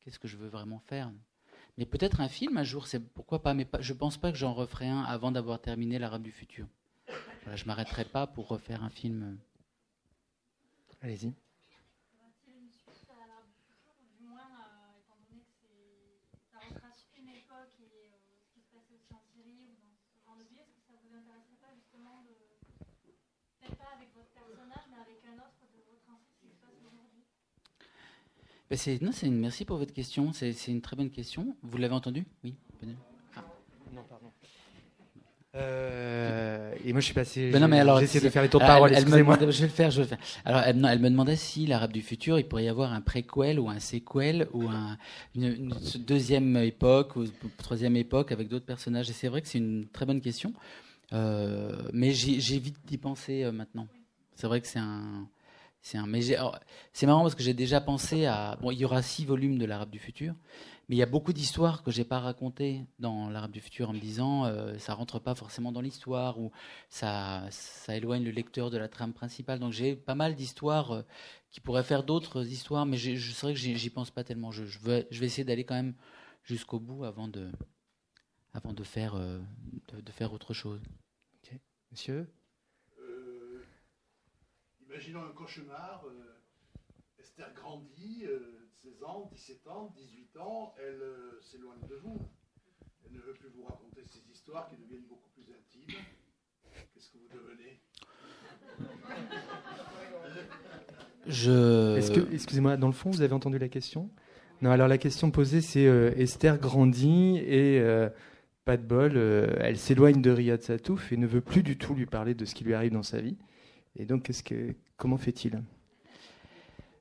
qu'est-ce 0.00 0.18
que 0.18 0.28
je 0.28 0.36
veux 0.36 0.48
vraiment 0.48 0.80
faire? 0.80 1.10
Mais 1.78 1.86
peut-être 1.86 2.20
un 2.20 2.28
film 2.28 2.58
un 2.58 2.64
jour, 2.64 2.88
c'est 2.88 2.98
pourquoi 2.98 3.40
pas. 3.40 3.54
Mais 3.54 3.64
pas, 3.64 3.80
je 3.80 3.92
pense 3.92 4.18
pas 4.18 4.32
que 4.32 4.36
j'en 4.36 4.52
referai 4.52 4.88
un 4.88 5.02
avant 5.02 5.30
d'avoir 5.30 5.60
terminé 5.60 5.98
l'Arabe 6.00 6.22
du 6.22 6.32
futur. 6.32 6.66
Voilà, 7.44 7.54
je 7.54 7.64
m'arrêterai 7.66 8.04
pas 8.04 8.26
pour 8.26 8.48
refaire 8.48 8.82
un 8.82 8.90
film. 8.90 9.38
Allez-y. 11.00 11.32
C'est 12.42 12.50
une 12.50 12.68
suite 12.74 13.06
à 13.14 13.26
l'art 13.30 13.46
du 13.46 13.54
futur, 13.62 13.94
ou 14.02 14.10
du 14.18 14.26
moins, 14.26 14.42
euh, 14.42 14.98
étant 14.98 15.14
donné 15.22 15.46
que 15.46 15.54
c'est, 15.62 16.18
ça 16.50 16.58
retrace 16.66 17.06
une 17.14 17.30
époque 17.30 17.78
et 17.78 18.10
euh, 18.10 18.18
ce 18.42 18.50
qui 18.50 18.60
se 18.66 18.74
passait 18.74 18.98
aussi 18.98 19.14
en 19.14 19.22
Syrie 19.30 19.62
ou 19.62 19.78
dans 19.78 19.94
ce 19.94 20.18
genre 20.26 20.34
de 20.34 20.50
lieu, 20.50 20.58
est-ce 20.58 20.74
que 20.74 20.82
ça 20.82 20.98
vous 20.98 21.14
intéresserait 21.14 21.62
pas 21.62 21.70
justement 21.78 22.26
de, 22.26 22.34
peut-être 23.62 23.78
pas 23.78 23.94
avec 23.94 24.10
votre 24.18 24.34
personnage, 24.34 24.82
mais 24.90 24.98
avec 24.98 25.22
un 25.30 25.38
autre, 25.38 25.62
de 25.70 25.78
retracer 25.86 26.26
ce 26.26 26.42
qui 26.42 26.50
se 26.50 26.58
passe 26.58 26.74
aujourd'hui 26.82 27.22
Ben, 28.70 28.76
c'est, 28.76 29.00
non, 29.00 29.12
c'est 29.12 29.26
une, 29.26 29.38
merci 29.38 29.64
pour 29.64 29.78
votre 29.78 29.94
question. 29.94 30.32
C'est, 30.32 30.52
c'est 30.52 30.70
une 30.70 30.80
très 30.82 30.94
bonne 30.96 31.10
question. 31.10 31.56
Vous 31.62 31.78
l'avez 31.78 31.94
entendu 31.94 32.26
Oui. 32.44 32.54
peut-être. 32.80 32.96
Non, 33.94 34.02
pardon. 34.08 34.30
Euh, 35.54 36.74
et 36.84 36.92
moi, 36.92 37.00
je 37.00 37.06
suis 37.06 37.14
passé. 37.14 37.50
Ben 37.50 37.58
non, 37.60 37.68
mais 37.68 37.80
alors, 37.80 37.98
j'essaie 38.00 38.20
de 38.20 38.28
faire 38.28 38.42
les 38.42 38.50
tours 38.50 38.60
de 38.60 38.64
Alors, 38.66 38.76
parole. 38.76 38.90
elle- 38.90 38.96
elle 38.98 39.02
me 39.04 39.08
Excusez-moi. 39.08 39.36
demandait- 39.36 39.52
je 39.52 39.60
vais 39.62 39.66
le 39.66 39.72
faire, 39.72 39.90
je 39.90 39.96
vais 39.96 40.02
le 40.02 40.08
faire. 40.08 40.18
Alors, 40.44 40.60
elle, 40.60 40.76
non, 40.76 40.88
elle 40.88 40.98
me 41.00 41.08
demandait 41.08 41.36
si 41.36 41.66
l'Arabe 41.66 41.92
du 41.92 42.02
futur, 42.02 42.38
il 42.38 42.44
pourrait 42.46 42.64
y 42.64 42.68
avoir 42.68 42.92
un 42.92 43.00
préquel 43.00 43.58
ou 43.58 43.70
un 43.70 43.80
séquel 43.80 44.46
ou 44.52 44.68
un, 44.68 44.98
une, 45.34 45.44
une 45.44 45.74
deuxième 46.06 46.56
époque 46.58 47.16
ou 47.16 47.24
troisième 47.56 47.96
époque 47.96 48.30
avec 48.30 48.48
d'autres 48.48 48.66
personnages. 48.66 49.08
Et 49.08 49.14
c'est 49.14 49.28
vrai 49.28 49.40
que 49.40 49.48
c'est 49.48 49.58
une 49.58 49.86
très 49.88 50.04
bonne 50.06 50.20
question, 50.20 50.52
Euh, 51.14 51.88
mais 51.94 52.12
j'ai- 52.12 52.38
j'évite 52.38 52.76
d'y 52.84 52.98
penser 52.98 53.42
euh, 53.42 53.50
maintenant. 53.50 53.88
C'est 54.34 54.46
vrai 54.46 54.60
que 54.60 54.66
c'est 54.66 54.78
un, 54.78 55.26
c'est 55.80 55.98
un. 55.98 56.06
C'est 56.92 57.06
marrant 57.06 57.22
parce 57.22 57.34
que 57.34 57.42
j'ai 57.42 57.54
déjà 57.54 57.80
pensé 57.80 58.26
à. 58.26 58.56
Bon, 58.60 58.70
il 58.70 58.78
y 58.78 58.84
aura 58.84 59.02
six 59.02 59.24
volumes 59.24 59.58
de 59.58 59.64
l'Arabe 59.64 59.90
du 59.90 59.98
futur. 59.98 60.34
Mais 60.88 60.96
il 60.96 60.98
y 60.98 61.02
a 61.02 61.06
beaucoup 61.06 61.34
d'histoires 61.34 61.82
que 61.82 61.90
j'ai 61.90 62.04
pas 62.04 62.18
racontées 62.18 62.86
dans 62.98 63.28
l'Arabe 63.28 63.50
du 63.50 63.60
futur 63.60 63.90
en 63.90 63.92
me 63.92 64.00
disant 64.00 64.46
euh, 64.46 64.78
ça 64.78 64.94
rentre 64.94 65.18
pas 65.18 65.34
forcément 65.34 65.70
dans 65.70 65.82
l'histoire 65.82 66.40
ou 66.40 66.50
ça, 66.88 67.46
ça 67.50 67.94
éloigne 67.94 68.24
le 68.24 68.30
lecteur 68.30 68.70
de 68.70 68.78
la 68.78 68.88
trame 68.88 69.12
principale. 69.12 69.58
Donc 69.58 69.72
j'ai 69.72 69.96
pas 69.96 70.14
mal 70.14 70.34
d'histoires 70.34 70.92
euh, 70.92 71.02
qui 71.50 71.60
pourraient 71.60 71.84
faire 71.84 72.04
d'autres 72.04 72.46
histoires, 72.46 72.86
mais 72.86 72.96
je 72.96 73.32
sais 73.32 73.52
que 73.52 73.58
j'y 73.58 73.90
pense 73.90 74.10
pas 74.10 74.24
tellement. 74.24 74.50
Je, 74.50 74.62
vais, 74.80 75.06
essayer 75.10 75.44
d'aller 75.44 75.64
quand 75.64 75.74
même 75.74 75.94
jusqu'au 76.42 76.80
bout 76.80 77.04
avant 77.04 77.28
de, 77.28 77.50
avant 78.54 78.72
de 78.72 78.82
faire, 78.82 79.14
euh, 79.14 79.40
de, 79.92 80.12
faire 80.12 80.32
autre 80.32 80.54
chose. 80.54 80.80
Monsieur? 81.90 82.26
Imaginons 84.88 85.22
un 85.22 85.32
cauchemar. 85.32 86.04
euh, 86.06 87.20
Esther 87.20 87.52
grandit, 87.54 88.24
euh, 88.26 88.68
16 88.82 89.02
ans, 89.02 89.28
17 89.32 89.66
ans, 89.68 89.92
18 89.96 90.36
ans, 90.38 90.74
elle 90.78 91.02
euh, 91.02 91.40
s'éloigne 91.42 91.86
de 91.88 91.96
vous. 91.96 92.18
Elle 93.04 93.12
ne 93.16 93.20
veut 93.20 93.34
plus 93.34 93.48
vous 93.48 93.64
raconter 93.64 94.02
ces 94.06 94.20
histoires 94.32 94.68
qui 94.68 94.76
deviennent 94.76 95.06
beaucoup 95.08 95.28
plus 95.34 95.44
intimes. 95.52 95.96
Qu'est-ce 96.94 97.10
que 97.10 97.18
vous 97.18 97.28
devenez? 97.32 97.80
Je. 101.26 101.96
Est-ce 101.96 102.12
que, 102.12 102.32
excusez-moi, 102.32 102.76
dans 102.76 102.86
le 102.86 102.92
fond, 102.92 103.10
vous 103.10 103.22
avez 103.22 103.34
entendu 103.34 103.58
la 103.58 103.68
question? 103.68 104.10
Non, 104.62 104.70
alors 104.70 104.88
la 104.88 104.98
question 104.98 105.30
posée, 105.30 105.60
c'est 105.60 105.86
euh, 105.86 106.10
Esther 106.16 106.58
grandit 106.58 107.38
et 107.38 107.80
euh, 107.80 108.08
pas 108.64 108.76
de 108.76 108.82
bol, 108.82 109.12
euh, 109.16 109.54
elle 109.60 109.78
s'éloigne 109.78 110.20
de 110.20 110.30
Riyad 110.30 110.62
Satouf 110.62 111.12
et 111.12 111.16
ne 111.16 111.26
veut 111.26 111.40
plus 111.40 111.62
du 111.62 111.78
tout 111.78 111.94
lui 111.94 112.06
parler 112.06 112.34
de 112.34 112.44
ce 112.44 112.54
qui 112.54 112.64
lui 112.64 112.74
arrive 112.74 112.92
dans 112.92 113.02
sa 113.02 113.20
vie. 113.20 113.36
Et 113.98 114.04
donc, 114.04 114.30
que, 114.44 114.74
comment 114.96 115.18
fait-il? 115.18 115.62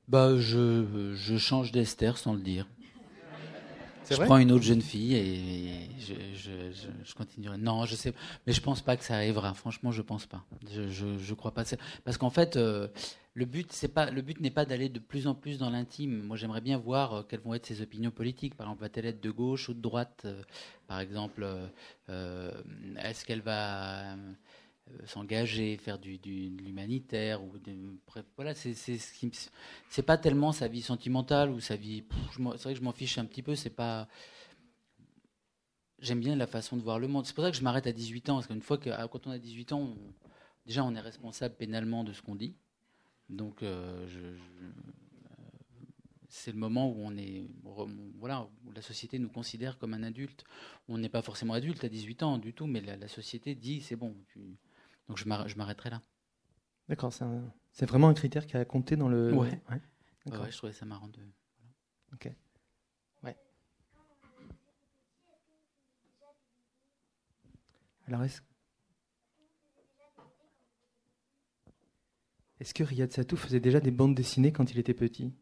Bah, 0.07 0.37
je, 0.37 1.13
je 1.15 1.37
change 1.37 1.71
d'Esther 1.71 2.17
sans 2.17 2.33
le 2.33 2.41
dire. 2.41 2.67
Je 4.09 4.15
prends 4.15 4.37
une 4.37 4.51
autre 4.53 4.63
jeune 4.63 4.81
fille 4.81 5.15
et 5.15 5.89
je, 5.99 6.13
je, 6.33 6.71
je, 6.71 6.87
je 7.03 7.13
continuerai. 7.13 7.57
Non, 7.57 7.85
je 7.85 7.95
sais, 7.95 8.13
mais 8.45 8.53
je 8.53 8.61
pense 8.61 8.81
pas 8.81 8.95
que 8.95 9.03
ça 9.03 9.15
arrivera. 9.15 9.53
Franchement, 9.53 9.91
je 9.91 10.01
pense 10.01 10.25
pas. 10.25 10.45
Je, 10.71 11.33
crois 11.33 11.53
pas. 11.53 11.65
Parce 12.05 12.17
qu'en 12.17 12.29
fait, 12.29 12.55
euh, 12.55 12.87
le 13.33 13.45
but, 13.45 13.71
c'est 13.73 13.89
pas, 13.89 14.09
le 14.09 14.21
but 14.21 14.39
n'est 14.39 14.49
pas 14.49 14.63
d'aller 14.65 14.87
de 14.87 14.99
plus 14.99 15.27
en 15.27 15.35
plus 15.35 15.57
dans 15.57 15.69
l'intime. 15.69 16.23
Moi, 16.23 16.37
j'aimerais 16.37 16.61
bien 16.61 16.77
voir 16.77 17.13
euh, 17.13 17.23
quelles 17.27 17.41
vont 17.41 17.53
être 17.53 17.65
ses 17.65 17.81
opinions 17.81 18.11
politiques. 18.11 18.55
Par 18.55 18.67
exemple, 18.67 18.81
va-t-elle 18.81 19.07
être 19.07 19.21
de 19.21 19.31
gauche 19.31 19.67
ou 19.67 19.73
de 19.73 19.81
droite? 19.81 20.21
Euh, 20.23 20.41
Par 20.87 21.01
exemple, 21.01 21.45
est-ce 22.07 23.25
qu'elle 23.25 23.41
va 23.41 24.15
s'engager, 25.05 25.77
faire 25.77 25.99
du, 25.99 26.17
du- 26.17 26.49
de 26.49 26.63
l'humanitaire 26.63 27.43
ou 27.43 27.53
voilà, 28.35 28.53
c'est 28.53 28.73
c'est 28.73 30.01
pas 30.03 30.17
tellement 30.17 30.51
sa 30.51 30.67
vie 30.67 30.81
sentimentale 30.81 31.49
ou 31.49 31.59
sa 31.59 31.75
vie. 31.75 32.03
C'est 32.33 32.41
vrai 32.41 32.73
que 32.73 32.79
je 32.79 32.83
m'en 32.83 32.91
fiche 32.91 33.17
un 33.17 33.25
petit 33.25 33.43
peu. 33.43 33.55
C'est 33.55 33.69
pas. 33.69 34.07
J'aime 35.99 36.19
bien 36.19 36.35
la 36.35 36.47
façon 36.47 36.77
de 36.77 36.81
voir 36.81 36.99
le 36.99 37.07
monde. 37.07 37.25
C'est 37.25 37.33
pour 37.33 37.43
ça 37.43 37.51
que 37.51 37.57
je 37.57 37.63
m'arrête 37.63 37.87
à 37.87 37.91
18 37.91 38.29
ans, 38.29 38.35
parce 38.35 38.47
qu'une 38.47 38.61
fois 38.61 38.77
que 38.77 38.89
ah, 38.91 39.07
quand 39.11 39.25
on 39.27 39.31
a 39.31 39.39
18 39.39 39.71
ans, 39.73 39.95
déjà 40.65 40.83
on 40.83 40.93
est 40.93 40.99
responsable 40.99 41.55
pénalement 41.55 42.03
de 42.03 42.13
ce 42.13 42.21
qu'on 42.21 42.35
dit. 42.35 42.55
Donc 43.29 43.63
euh, 43.63 44.07
euh, 44.15 44.37
c'est 46.29 46.51
le 46.51 46.57
moment 46.57 46.89
où 46.89 46.97
on 46.99 47.17
est, 47.17 47.45
voilà, 48.19 48.47
la 48.75 48.81
société 48.81 49.17
nous 49.19 49.29
considère 49.29 49.77
comme 49.77 49.93
un 49.93 50.03
adulte. 50.03 50.43
On 50.87 50.97
n'est 50.97 51.09
pas 51.09 51.21
forcément 51.21 51.53
adulte 51.53 51.83
à 51.83 51.89
18 51.89 52.23
ans 52.23 52.37
du 52.37 52.53
tout, 52.53 52.67
mais 52.67 52.81
la, 52.81 53.07
société 53.07 53.55
dit 53.55 53.81
c'est 53.81 53.95
bon. 53.95 54.15
Donc 55.07 55.17
je 55.17 55.25
m'arr- 55.25 55.47
je 55.47 55.55
m'arrêterai 55.55 55.89
là. 55.89 56.01
D'accord, 56.89 57.11
c'est, 57.11 57.85
vraiment 57.85 58.07
un 58.07 58.13
critère 58.13 58.45
qui 58.47 58.55
a 58.55 58.63
compté 58.65 58.95
dans 58.95 59.09
le. 59.09 59.33
Ouais. 59.33 59.61
Ouais, 59.69 59.81
d'accord. 60.25 60.45
Ouais, 60.45 60.51
je 60.51 60.57
trouvais 60.57 60.73
ça 60.73 60.85
marrant 60.85 61.07
de. 61.07 61.19
Alors, 68.07 68.23
est-ce... 68.23 68.39
est-ce 72.59 72.73
que 72.73 72.83
Riyad 72.83 73.11
Satouf 73.11 73.41
faisait 73.41 73.59
déjà 73.59 73.81
des 73.81 73.91
bandes 73.91 74.15
dessinées 74.15 74.53
quand 74.53 74.71
il 74.71 74.79
était 74.79 74.93
petit? 74.93 75.33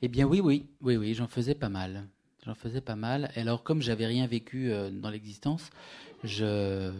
Eh 0.00 0.08
bien 0.08 0.26
oui, 0.26 0.40
oui, 0.40 0.70
oui, 0.80 0.96
oui, 0.96 1.14
j'en 1.14 1.28
faisais 1.28 1.54
pas 1.54 1.68
mal. 1.68 2.08
J'en 2.46 2.54
faisais 2.54 2.80
pas 2.80 2.96
mal. 2.96 3.30
Et 3.36 3.40
alors, 3.40 3.62
comme 3.62 3.82
j'avais 3.82 4.06
rien 4.06 4.26
vécu 4.26 4.72
euh, 4.72 4.90
dans 4.90 5.10
l'existence, 5.10 5.68
je, 6.24 6.92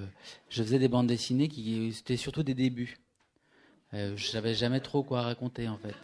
faisais 0.49 0.79
des 0.79 0.89
bandes 0.89 1.07
dessinées 1.07 1.49
qui 1.49 1.93
c'était 1.93 2.17
surtout 2.17 2.43
des 2.43 2.55
débuts. 2.55 2.99
Euh, 3.93 4.17
je 4.17 4.27
savais 4.27 4.55
jamais 4.55 4.81
trop 4.81 5.03
quoi 5.03 5.23
raconter 5.23 5.69
en 5.69 5.77
fait. 5.77 5.97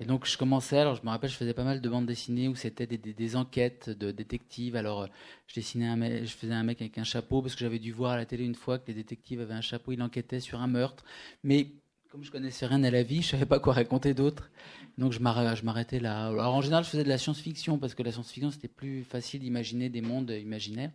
Et 0.00 0.04
donc 0.04 0.26
je 0.26 0.36
commençais, 0.36 0.78
alors 0.78 0.96
je 0.96 1.02
me 1.02 1.10
rappelle, 1.10 1.30
je 1.30 1.36
faisais 1.36 1.54
pas 1.54 1.64
mal 1.64 1.80
de 1.80 1.88
bandes 1.88 2.06
dessinées 2.06 2.48
où 2.48 2.56
c'était 2.56 2.86
des, 2.86 3.36
enquêtes 3.36 3.88
de 3.88 4.10
détectives. 4.10 4.74
Alors 4.76 5.02
euh, 5.02 5.06
je 5.46 5.54
dessinais 5.54 5.86
un 5.86 5.96
mec, 5.96 6.24
je 6.24 6.34
faisais 6.34 6.52
un 6.52 6.64
mec 6.64 6.80
avec 6.80 6.98
un 6.98 7.04
chapeau 7.04 7.40
parce 7.40 7.54
que 7.54 7.60
j'avais 7.60 7.78
dû 7.78 7.92
voir 7.92 8.12
à 8.12 8.16
la 8.16 8.26
télé 8.26 8.44
une 8.44 8.54
fois 8.54 8.78
que 8.78 8.88
les 8.88 8.94
détectives 8.94 9.40
avaient 9.40 9.54
un 9.54 9.60
chapeau, 9.60 9.92
il 9.92 10.02
enquêtait 10.02 10.40
sur 10.40 10.60
un 10.60 10.66
meurtre. 10.66 11.04
Mais 11.44 11.68
comme 12.10 12.24
je 12.24 12.30
connaissais 12.30 12.66
rien 12.66 12.82
à 12.84 12.90
la 12.90 13.02
vie, 13.02 13.22
je 13.22 13.28
savais 13.28 13.46
pas 13.46 13.60
quoi 13.60 13.72
raconter 13.72 14.12
d'autre. 14.12 14.50
Donc 14.98 15.12
je 15.12 15.20
m'arrêtais 15.20 16.00
là. 16.00 16.26
Alors 16.26 16.54
en 16.54 16.60
général, 16.60 16.84
je 16.84 16.90
faisais 16.90 17.04
de 17.04 17.08
la 17.08 17.18
science-fiction 17.18 17.78
parce 17.78 17.94
que 17.94 18.02
la 18.02 18.12
science-fiction 18.12 18.50
c'était 18.50 18.68
plus 18.68 19.04
facile 19.04 19.40
d'imaginer 19.40 19.88
des 19.88 20.02
mondes 20.02 20.30
imaginaires. 20.30 20.90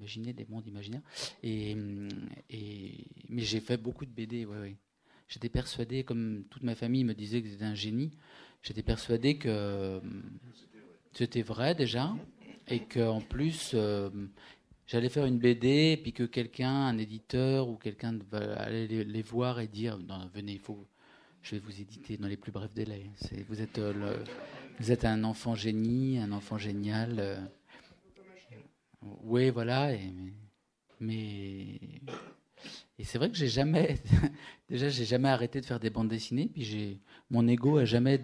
Imaginer 0.00 0.32
des 0.32 0.46
mondes 0.48 0.66
imaginaires. 0.66 1.02
Et, 1.42 1.74
hum, 1.74 2.08
et 2.48 3.06
mais 3.28 3.42
j'ai 3.42 3.60
fait 3.60 3.76
beaucoup 3.76 4.06
de 4.06 4.10
BD, 4.10 4.46
ouais, 4.46 4.58
ouais. 4.58 4.76
J'étais 5.28 5.50
persuadé, 5.50 6.04
comme 6.04 6.44
toute 6.48 6.62
ma 6.62 6.74
famille 6.74 7.04
me 7.04 7.12
disait 7.12 7.42
que 7.42 7.48
j'étais 7.48 7.64
un 7.64 7.74
génie, 7.74 8.10
j'étais 8.62 8.82
persuadé 8.82 9.36
que 9.36 9.98
hum, 9.98 10.22
c'était 11.12 11.42
vrai 11.42 11.74
déjà, 11.74 12.16
et 12.66 12.80
qu'en 12.80 13.20
plus 13.20 13.72
euh, 13.74 14.08
j'allais 14.86 15.10
faire 15.10 15.26
une 15.26 15.38
BD, 15.38 15.92
et 15.92 15.96
puis 15.98 16.14
que 16.14 16.24
quelqu'un, 16.24 16.86
un 16.86 16.96
éditeur 16.96 17.68
ou 17.68 17.76
quelqu'un 17.76 18.18
aller 18.32 19.04
les, 19.04 19.22
voir 19.22 19.60
et 19.60 19.68
dire 19.68 19.98
non, 19.98 20.30
venez, 20.32 20.56
faut, 20.56 20.86
je 21.42 21.56
vais 21.56 21.60
vous 21.60 21.78
éditer 21.78 22.16
dans 22.16 22.26
les 22.26 22.38
plus 22.38 22.52
brefs 22.52 22.72
délais. 22.72 23.10
Vous 23.48 23.60
êtes, 23.60 23.78
euh, 23.78 24.16
vous 24.78 24.92
êtes 24.92 25.04
un 25.04 25.24
enfant 25.24 25.54
génie, 25.54 26.18
un 26.18 26.32
enfant 26.32 26.56
génial. 26.56 27.50
Oui, 29.02 29.50
voilà. 29.50 29.92
Et, 29.92 30.00
mais 31.00 31.80
et 32.98 33.04
c'est 33.04 33.18
vrai 33.18 33.30
que 33.30 33.36
j'ai 33.36 33.48
jamais, 33.48 33.96
déjà, 34.68 34.88
j'ai 34.88 35.04
jamais 35.04 35.28
arrêté 35.28 35.60
de 35.60 35.66
faire 35.66 35.80
des 35.80 35.90
bandes 35.90 36.08
dessinées. 36.08 36.50
Puis 36.52 36.62
j'ai, 36.64 36.98
mon 37.30 37.46
ego 37.48 37.78
a 37.78 37.84
jamais 37.84 38.20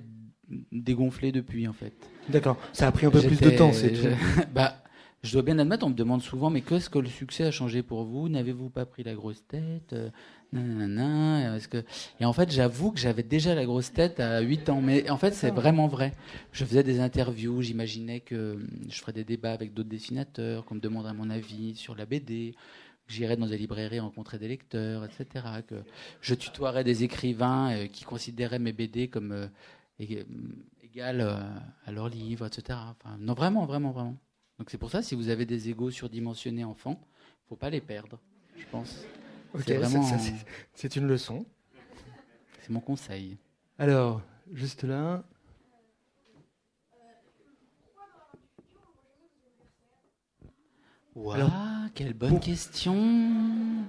dégonflé 0.71 1.33
depuis, 1.33 1.67
en 1.67 1.73
fait. 1.73 1.95
D'accord. 2.29 2.59
Ça 2.73 2.87
a 2.87 2.93
pris 2.93 3.07
un 3.07 3.11
peu 3.11 3.21
plus 3.23 3.41
de 3.41 3.51
temps, 3.51 3.73
c'est 3.73 3.95
je- 3.95 4.09
tout. 4.11 4.17
bah, 4.55 4.83
je 5.27 5.33
dois 5.33 5.43
bien 5.43 5.59
admettre, 5.59 5.85
on 5.87 5.91
me 5.91 5.95
demande 5.95 6.23
souvent, 6.23 6.51
mais 6.51 6.63
qu'est-ce 6.63 6.89
que 6.91 6.99
le 6.99 7.09
succès 7.09 7.45
a 7.45 7.51
changé 7.51 7.83
pour 7.83 8.05
vous? 8.05 8.29
N'avez-vous 8.29 8.71
pas 8.71 8.87
pris 8.87 9.03
la 9.03 9.15
grosse 9.15 9.45
tête? 9.47 9.93
Euh, 9.93 10.11
nanana, 10.53 11.59
que... 11.71 11.85
Et 12.21 12.25
en 12.25 12.33
fait, 12.33 12.51
j'avoue 12.51 12.93
que 12.93 12.99
j'avais 13.01 13.23
déjà 13.23 13.55
la 13.55 13.65
grosse 13.65 13.93
tête 13.93 14.21
à 14.21 14.41
8 14.41 14.69
ans. 14.69 14.81
Mais 14.81 15.11
en 15.11 15.17
fait, 15.19 15.35
c'est 15.35 15.51
vraiment 15.51 15.89
vrai. 15.89 16.13
Je 16.53 16.65
faisais 16.65 16.83
des 16.83 17.01
interviews, 17.01 17.63
j'imaginais 17.63 18.21
que 18.21 18.55
hum, 18.55 18.69
je 18.89 18.99
ferais 19.01 19.13
des 19.13 19.25
débats 19.25 19.53
avec 19.53 19.75
d'autres 19.75 19.89
dessinateurs, 19.89 20.65
qu'on 20.65 20.77
me 20.77 20.81
demanderait 20.81 21.15
mon 21.15 21.31
avis 21.31 21.75
sur 21.77 21.95
la 21.97 22.07
BD, 22.07 22.55
que 23.07 23.13
j'irais 23.13 23.37
dans 23.37 23.47
des 23.47 23.59
librairies 23.59 24.01
rencontrer 24.01 24.39
des 24.39 24.49
lecteurs, 24.49 25.05
etc. 25.05 25.47
Que 25.67 25.77
je 26.21 26.35
tutoierais 26.35 26.85
des 26.85 27.05
écrivains 27.05 27.73
euh, 27.73 27.87
qui 27.87 28.05
considéraient 28.05 28.59
mes 28.59 28.73
BD 28.73 29.09
comme 29.09 29.33
euh, 29.33 29.47
ég- 30.01 30.25
égales 30.83 31.21
à 31.87 31.93
leurs 31.93 32.09
livres, 32.09 32.47
etc. 32.47 32.79
Enfin, 32.91 33.17
non, 33.21 33.35
vraiment, 33.35 33.67
vraiment, 33.67 33.91
vraiment. 33.93 34.17
Donc 34.59 34.71
c'est 34.71 34.79
pour 34.79 34.91
ça, 34.91 35.03
si 35.03 35.15
vous 35.15 35.29
avez 35.29 35.45
des 35.47 35.69
égaux 35.69 35.91
surdimensionnés 35.91 36.65
enfants, 36.65 36.99
faut 37.49 37.57
pas 37.57 37.71
les 37.71 37.81
perdre, 37.81 38.19
je 38.57 38.65
pense. 38.71 39.05
Ok, 39.55 39.63
c'est 39.67 39.77
vraiment, 39.77 40.03
une 40.97 41.07
leçon. 41.07 41.47
c'est 42.63 42.71
mon 42.71 42.81
conseil. 42.81 43.37
Alors, 43.79 44.23
juste 44.53 44.85
là. 44.85 45.23
Alors, 51.33 51.51
quelle 51.95 52.13
bonne 52.13 52.41
question. 52.41 52.95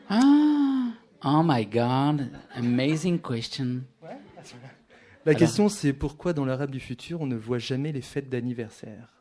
Ah, 0.10 0.92
oh 1.26 1.42
my 1.44 1.66
God, 1.66 2.30
amazing 2.56 3.20
question. 3.20 3.82
La 5.26 5.32
Alors- 5.32 5.40
question, 5.40 5.68
c'est 5.68 5.92
pourquoi 5.92 6.32
dans 6.32 6.46
l'arabe 6.46 6.72
du 6.72 6.80
futur, 6.80 7.20
on 7.20 7.26
ne 7.28 7.36
voit 7.36 7.60
jamais 7.60 7.92
les 7.92 8.02
fêtes 8.02 8.30
d'anniversaire? 8.30 9.17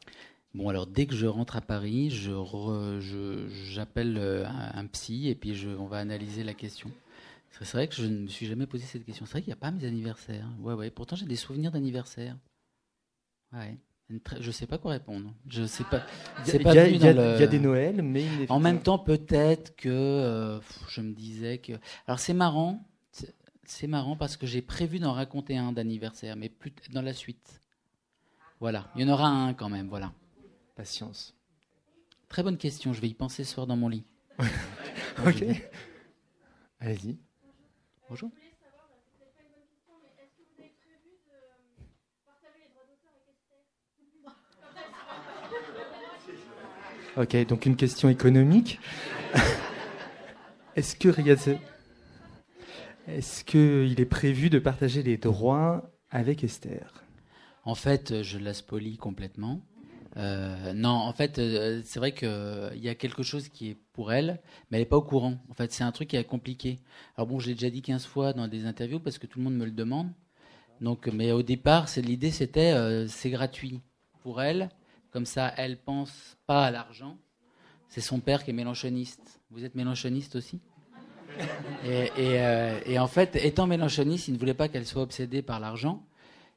Bon, 0.56 0.68
alors 0.70 0.86
dès 0.86 1.06
que 1.06 1.14
je 1.14 1.26
rentre 1.26 1.56
à 1.56 1.60
Paris, 1.60 2.10
je 2.10 3.46
j'appelle 3.70 4.16
euh, 4.18 4.46
un, 4.46 4.78
un 4.80 4.86
psy 4.86 5.28
et 5.28 5.34
puis 5.34 5.54
je, 5.54 5.68
on 5.68 5.86
va 5.86 5.98
analyser 5.98 6.44
la 6.44 6.54
question. 6.54 6.90
C'est 7.60 7.72
vrai 7.72 7.88
que 7.88 7.94
je 7.94 8.06
ne 8.06 8.20
me 8.20 8.28
suis 8.28 8.46
jamais 8.46 8.66
posé 8.66 8.84
cette 8.84 9.04
question. 9.04 9.24
C'est 9.26 9.32
vrai 9.32 9.42
qu'il 9.42 9.48
n'y 9.50 9.54
a 9.54 9.60
pas 9.60 9.70
mes 9.70 9.84
anniversaires. 9.86 10.46
Ouais, 10.60 10.74
ouais. 10.74 10.90
Pourtant, 10.90 11.16
j'ai 11.16 11.24
des 11.26 11.36
souvenirs 11.36 11.70
d'anniversaire. 11.72 12.36
Ouais. 13.52 13.78
Je 14.40 14.50
sais 14.50 14.66
pas 14.66 14.78
quoi 14.78 14.92
répondre. 14.92 15.32
Je 15.48 15.64
sais 15.64 15.84
pas. 15.84 16.06
Il 16.46 16.48
y, 16.48 16.50
a- 16.50 16.58
il 16.58 16.62
y 16.74 16.78
a- 16.78 16.88
il 16.88 17.02
y 17.02 17.08
a- 17.08 17.14
dans 17.14 17.20
le- 17.22 17.34
il 17.36 17.40
y 17.40 17.44
a 17.44 17.46
des 17.46 17.58
Noëls, 17.58 18.02
mais 18.02 18.26
En 18.48 18.60
même 18.60 18.80
temps, 18.82 18.98
peut-être 18.98 19.74
que 19.76 19.88
euh, 19.88 20.60
je 20.88 21.00
me 21.02 21.12
disais 21.12 21.58
que. 21.58 21.72
Alors 22.06 22.18
c'est 22.18 22.34
marrant, 22.34 22.82
c'est- 23.64 23.86
marrant 23.88 24.16
parce 24.16 24.36
que 24.36 24.46
j'ai 24.46 24.62
prévu 24.62 24.98
d'en 25.00 25.12
raconter 25.12 25.56
un 25.58 25.72
d'anniversaire, 25.72 26.36
mais 26.36 26.48
plus 26.48 26.72
dans 26.92 27.02
la 27.02 27.12
suite. 27.14 27.60
Voilà, 28.60 28.90
il 28.96 29.02
y 29.02 29.04
en 29.04 29.12
aura 29.12 29.28
un 29.28 29.52
quand 29.54 29.68
même. 29.68 29.88
Voilà. 29.88 30.12
Patience. 30.76 31.34
Très 32.28 32.42
bonne 32.42 32.58
question. 32.58 32.92
Je 32.92 33.00
vais 33.00 33.08
y 33.08 33.14
penser 33.14 33.42
ce 33.42 33.54
soir 33.54 33.66
dans 33.66 33.76
mon 33.76 33.88
lit. 33.88 34.04
Ok. 35.26 35.42
Allez-y. 36.78 37.16
Bonjour. 38.10 38.30
Ok, 47.16 47.46
donc 47.46 47.64
une 47.64 47.76
question 47.76 48.10
économique. 48.10 48.78
Est-ce 50.76 50.94
que 50.96 51.08
Riyad, 51.08 51.38
est-ce 53.08 53.42
que 53.42 53.86
il 53.88 53.98
est 54.00 54.04
prévu 54.04 54.50
de 54.50 54.58
partager 54.58 55.02
les 55.02 55.16
droits 55.16 55.90
avec 56.10 56.44
Esther? 56.44 57.04
En 57.64 57.74
fait, 57.74 58.22
je 58.22 58.38
la 58.38 58.52
spolie 58.52 58.98
complètement. 58.98 59.62
Euh, 60.16 60.72
non, 60.72 60.90
en 60.90 61.12
fait, 61.12 61.38
euh, 61.38 61.82
c'est 61.84 61.98
vrai 61.98 62.12
qu'il 62.12 62.78
y 62.80 62.88
a 62.88 62.94
quelque 62.94 63.22
chose 63.22 63.48
qui 63.48 63.70
est 63.70 63.76
pour 63.92 64.12
elle, 64.12 64.40
mais 64.70 64.78
elle 64.78 64.82
n'est 64.82 64.88
pas 64.88 64.96
au 64.96 65.02
courant. 65.02 65.38
En 65.50 65.54
fait, 65.54 65.72
c'est 65.72 65.84
un 65.84 65.92
truc 65.92 66.08
qui 66.08 66.16
est 66.16 66.24
compliqué. 66.24 66.78
Alors 67.16 67.26
bon, 67.26 67.38
je 67.38 67.48
l'ai 67.48 67.54
déjà 67.54 67.70
dit 67.70 67.82
15 67.82 68.06
fois 68.06 68.32
dans 68.32 68.48
des 68.48 68.64
interviews 68.64 69.00
parce 69.00 69.18
que 69.18 69.26
tout 69.26 69.38
le 69.38 69.44
monde 69.44 69.56
me 69.56 69.64
le 69.64 69.70
demande. 69.70 70.10
Donc, 70.80 71.06
mais 71.08 71.32
au 71.32 71.42
départ, 71.42 71.86
l'idée 71.96 72.30
c'était 72.30 72.72
euh, 72.72 73.06
c'est 73.08 73.30
gratuit 73.30 73.80
pour 74.22 74.42
elle. 74.42 74.70
Comme 75.10 75.26
ça, 75.26 75.52
elle 75.56 75.78
pense 75.78 76.36
pas 76.46 76.66
à 76.66 76.70
l'argent. 76.70 77.16
C'est 77.88 78.00
son 78.00 78.20
père 78.20 78.44
qui 78.44 78.50
est 78.50 78.54
mélanchoniste. 78.54 79.40
Vous 79.50 79.64
êtes 79.64 79.74
mélanchoniste 79.74 80.36
aussi? 80.36 80.60
Euh, 81.84 82.80
et 82.84 82.98
en 82.98 83.06
fait, 83.06 83.36
étant 83.36 83.66
mélanchoniste, 83.66 84.28
il 84.28 84.34
ne 84.34 84.38
voulait 84.38 84.54
pas 84.54 84.68
qu'elle 84.68 84.86
soit 84.86 85.02
obsédée 85.02 85.42
par 85.42 85.60
l'argent. 85.60 86.02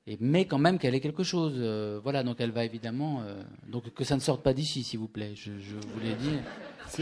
Et, 0.07 0.17
mais 0.19 0.45
quand 0.45 0.57
même 0.57 0.79
qu'elle 0.79 0.95
ait 0.95 0.99
quelque 1.01 1.23
chose. 1.23 1.53
euh, 1.57 1.99
voilà, 2.01 2.23
donc 2.23 2.37
elle 2.41 2.51
va 2.51 2.63
évidemment. 2.65 3.21
euh, 3.21 3.41
donc 3.67 3.93
que 3.93 4.03
ça 4.03 4.15
ne 4.15 4.21
sorte 4.21 4.41
pas 4.43 4.53
d'ici, 4.53 4.83
s'il 4.83 4.99
vous 4.99 5.07
plaît. 5.07 5.33
Je, 5.35 5.51
je 5.59 5.75
vous 5.75 5.99
l'ai 5.99 6.15
dit. 6.15 6.37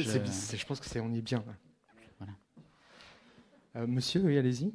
Je- 0.04 0.58
je 0.58 0.66
pense 0.66 0.80
que 0.80 0.86
c'est 0.88 1.00
on 1.00 1.12
y 1.14 1.20
est 1.20 1.22
bien. 1.22 1.44
là. 1.48 1.54
Voilà. 2.20 2.34
Euh, 3.78 3.88
monsieur, 3.88 4.22
oui, 4.22 4.38
allez-y. 4.38 4.74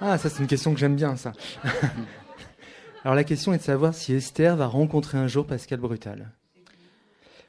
Ah, 0.00 0.18
ça 0.18 0.28
c'est 0.28 0.40
une 0.42 0.46
question 0.48 0.72
que 0.74 0.80
j'aime 0.80 0.96
bien, 0.96 1.16
ça. 1.16 1.32
Alors 3.04 3.14
la 3.14 3.24
question 3.24 3.52
est 3.52 3.58
de 3.58 3.62
savoir 3.62 3.94
si 3.94 4.12
Esther 4.12 4.56
va 4.56 4.66
rencontrer 4.66 5.18
un 5.18 5.26
jour 5.28 5.46
Pascal 5.46 5.78
Brutal. 5.80 6.30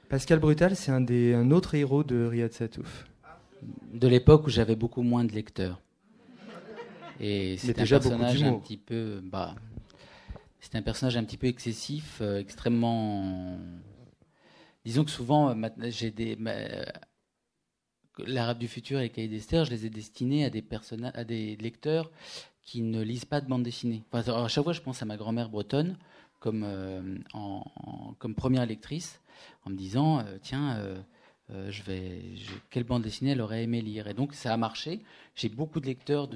Pascal 0.10 0.40
Brutal, 0.40 0.76
c'est 0.76 0.92
un, 0.92 1.02
des, 1.02 1.34
un 1.34 1.52
autre 1.52 1.76
héros 1.76 2.04
de 2.04 2.26
Riyad 2.26 2.52
Satouf. 2.54 3.06
De 3.94 4.08
l'époque 4.08 4.46
où 4.48 4.50
j'avais 4.50 4.76
beaucoup 4.76 5.02
moins 5.02 5.24
de 5.24 5.32
lecteurs. 5.34 5.82
Et 7.20 7.58
c'est 7.58 7.80
un 7.80 7.86
personnage 8.00 8.44
un 8.44 8.60
petit 8.60 8.78
peu. 8.78 9.22
Bah, 9.24 9.56
c'est 10.60 10.76
un 10.76 10.82
personnage 10.82 11.18
un 11.18 11.24
petit 11.24 11.38
peu 11.38 11.48
excessif, 11.48 12.20
euh, 12.22 12.40
extrêmement. 12.40 13.58
Disons 14.84 15.04
que 15.06 15.12
souvent, 15.12 15.50
euh, 15.50 15.68
j'ai 15.90 16.12
des. 16.12 16.36
ma- 16.36 16.52
euh, 16.52 16.84
L'Arabe 18.28 18.60
du 18.60 18.68
futur 18.70 19.00
et 19.00 19.04
les 19.04 19.10
cahiers 19.10 19.28
d'Esther, 19.28 19.66
je 19.66 19.72
les 19.72 19.86
ai 19.86 19.90
destinés 19.90 20.46
à 20.46 20.50
des, 20.50 20.64
à 21.16 21.24
des 21.26 21.58
lecteurs 21.58 22.12
qui 22.62 22.82
ne 22.82 23.02
lisent 23.02 23.26
pas 23.26 23.42
de 23.42 23.48
bande 23.48 23.64
dessinée. 23.64 24.04
Enfin, 24.12 24.32
à 24.44 24.48
chaque 24.48 24.64
fois, 24.64 24.72
je 24.74 24.80
pense 24.80 25.02
à 25.02 25.06
ma 25.06 25.18
grand-mère 25.18 25.50
bretonne 25.50 25.98
comme, 26.40 26.64
euh, 26.66 27.18
en- 27.34 27.66
en- 27.76 28.14
comme 28.18 28.34
première 28.34 28.66
lectrice, 28.66 29.20
en 29.66 29.70
me 29.70 29.76
disant 29.76 30.20
euh, 30.20 30.38
tiens, 30.42 30.78
euh, 30.78 30.98
euh, 31.52 31.70
je 31.70 31.84
vais, 31.84 32.22
quelle 32.72 32.86
bande 32.86 33.04
dessinée 33.04 33.32
elle 33.32 33.42
aurait 33.42 33.64
aimé 33.64 33.82
lire? 33.82 34.08
Et 34.08 34.16
donc, 34.16 34.34
ça 34.34 34.52
a 34.52 34.58
marché. 34.58 35.02
J'ai 35.36 35.50
beaucoup 35.50 35.80
de 35.80 35.86
lecteurs 35.86 36.28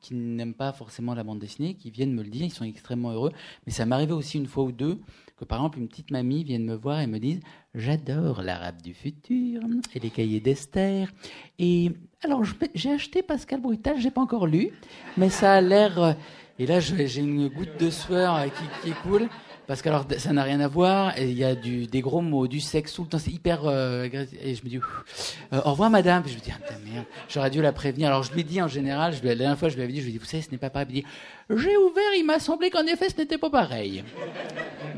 qui 0.00 0.14
n'aiment 0.14 0.54
pas 0.54 0.72
forcément 0.72 1.14
la 1.14 1.24
bande 1.24 1.40
dessinée, 1.40 1.74
qui 1.74 1.90
viennent 1.90 2.14
me 2.14 2.22
le 2.22 2.30
dire, 2.30 2.46
ils 2.46 2.52
sont 2.52 2.64
extrêmement 2.64 3.10
heureux. 3.10 3.32
Mais 3.66 3.72
ça 3.72 3.84
m'arrivait 3.84 4.14
aussi 4.14 4.38
une 4.38 4.46
fois 4.46 4.64
ou 4.64 4.72
deux 4.72 4.98
que, 5.36 5.44
par 5.44 5.58
exemple, 5.58 5.78
une 5.78 5.88
petite 5.88 6.10
mamie 6.10 6.42
vienne 6.42 6.64
me 6.64 6.74
voir 6.74 7.00
et 7.00 7.06
me 7.06 7.18
dise 7.18 7.40
J'adore 7.74 8.40
l'arabe 8.40 8.80
du 8.80 8.94
futur 8.94 9.60
et 9.94 10.00
les 10.00 10.10
cahiers 10.10 10.40
d'Esther. 10.40 11.12
Et 11.58 11.92
alors, 12.22 12.42
j'ai 12.74 12.92
acheté 12.92 13.22
Pascal 13.22 13.60
Brutal, 13.60 14.00
j'ai 14.00 14.10
pas 14.10 14.22
encore 14.22 14.46
lu, 14.46 14.70
mais 15.18 15.28
ça 15.28 15.52
a 15.52 15.60
l'air. 15.60 16.16
Et 16.58 16.66
là, 16.66 16.80
j'ai 16.80 17.20
une 17.20 17.48
goutte 17.48 17.78
de 17.78 17.90
sueur 17.90 18.42
qui 18.82 18.92
coule. 19.02 19.28
Parce 19.66 19.80
que 19.80 19.88
alors, 19.88 20.06
ça 20.18 20.32
n'a 20.32 20.42
rien 20.42 20.60
à 20.60 20.68
voir. 20.68 21.18
Il 21.18 21.32
y 21.32 21.44
a 21.44 21.54
du, 21.54 21.86
des 21.86 22.00
gros 22.00 22.20
mots, 22.20 22.46
du 22.46 22.60
sexe 22.60 22.92
tout 22.92 23.02
le 23.02 23.08
temps. 23.08 23.18
C'est 23.18 23.30
hyper. 23.30 23.66
euh, 23.66 24.08
et 24.42 24.54
je 24.54 24.62
me 24.62 24.68
dis. 24.68 24.78
Euh, 25.52 25.60
au 25.64 25.70
revoir 25.70 25.90
madame. 25.90 26.22
Je 26.26 26.34
me 26.34 26.40
dis, 26.40 26.50
ah, 26.52 26.74
merde, 26.84 27.06
j'aurais 27.28 27.50
dû 27.50 27.62
la 27.62 27.72
prévenir. 27.72 28.08
Alors 28.08 28.22
je 28.22 28.32
lui 28.32 28.44
dit 28.44 28.60
en 28.60 28.68
général, 28.68 29.14
la 29.22 29.34
dernière 29.34 29.58
fois 29.58 29.68
je 29.68 29.76
lui 29.76 29.82
avais 29.82 29.92
dit, 29.92 30.00
je 30.00 30.06
lui 30.06 30.14
ai 30.14 30.18
vous 30.18 30.24
savez, 30.24 30.42
ce 30.42 30.50
n'est 30.50 30.58
pas 30.58 30.70
pareil. 30.70 30.86
Il 30.90 30.94
dit, 31.02 31.06
j'ai 31.50 31.76
ouvert, 31.76 32.14
il 32.16 32.24
m'a 32.24 32.38
semblé 32.38 32.70
qu'en 32.70 32.84
effet 32.86 33.08
ce 33.08 33.16
n'était 33.16 33.38
pas 33.38 33.50
pareil. 33.50 34.04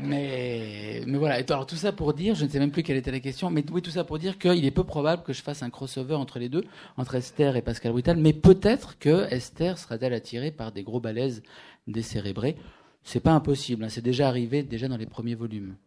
Mais, 0.03 1.01
mais 1.05 1.17
voilà. 1.17 1.39
Et 1.39 1.45
alors 1.49 1.65
tout 1.65 1.75
ça 1.75 1.91
pour 1.91 2.13
dire, 2.13 2.35
je 2.35 2.45
ne 2.45 2.49
sais 2.49 2.59
même 2.59 2.71
plus 2.71 2.83
quelle 2.83 2.97
était 2.97 3.11
la 3.11 3.19
question, 3.19 3.49
mais 3.49 3.63
oui, 3.71 3.81
tout 3.81 3.91
ça 3.91 4.03
pour 4.03 4.19
dire 4.19 4.37
qu'il 4.37 4.65
est 4.65 4.71
peu 4.71 4.83
probable 4.83 5.23
que 5.23 5.33
je 5.33 5.41
fasse 5.41 5.63
un 5.63 5.69
crossover 5.69 6.15
entre 6.15 6.39
les 6.39 6.49
deux, 6.49 6.63
entre 6.97 7.15
Esther 7.15 7.55
et 7.55 7.61
Pascal 7.61 7.93
Brutal. 7.93 8.17
Mais 8.17 8.33
peut-être 8.33 8.97
que 8.99 9.31
Esther 9.33 9.77
sera-t-elle 9.77 10.13
attirée 10.13 10.51
par 10.51 10.71
des 10.71 10.83
gros 10.83 10.99
balaises 10.99 11.41
décérébrés. 11.87 12.57
C'est 13.07 13.21
pas 13.21 13.31
impossible. 13.31 13.85
hein. 13.85 13.89
C'est 13.89 14.01
déjà 14.01 14.27
arrivé, 14.27 14.63
déjà 14.63 14.89
dans 14.89 14.97
les 14.97 15.05
premiers 15.05 15.33
volumes. 15.33 15.77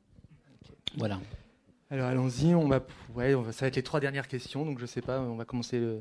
Voilà. 0.97 1.21
Alors 1.91 2.07
allons-y, 2.07 2.55
on 2.55 2.67
va, 2.67 2.81
ça 3.53 3.61
va 3.61 3.67
être 3.67 3.77
les 3.77 3.83
trois 3.83 4.01
dernières 4.01 4.27
questions, 4.27 4.65
donc 4.65 4.79
je 4.79 4.87
sais 4.87 5.03
pas, 5.03 5.21
on 5.21 5.37
va 5.37 5.45
commencer 5.45 6.01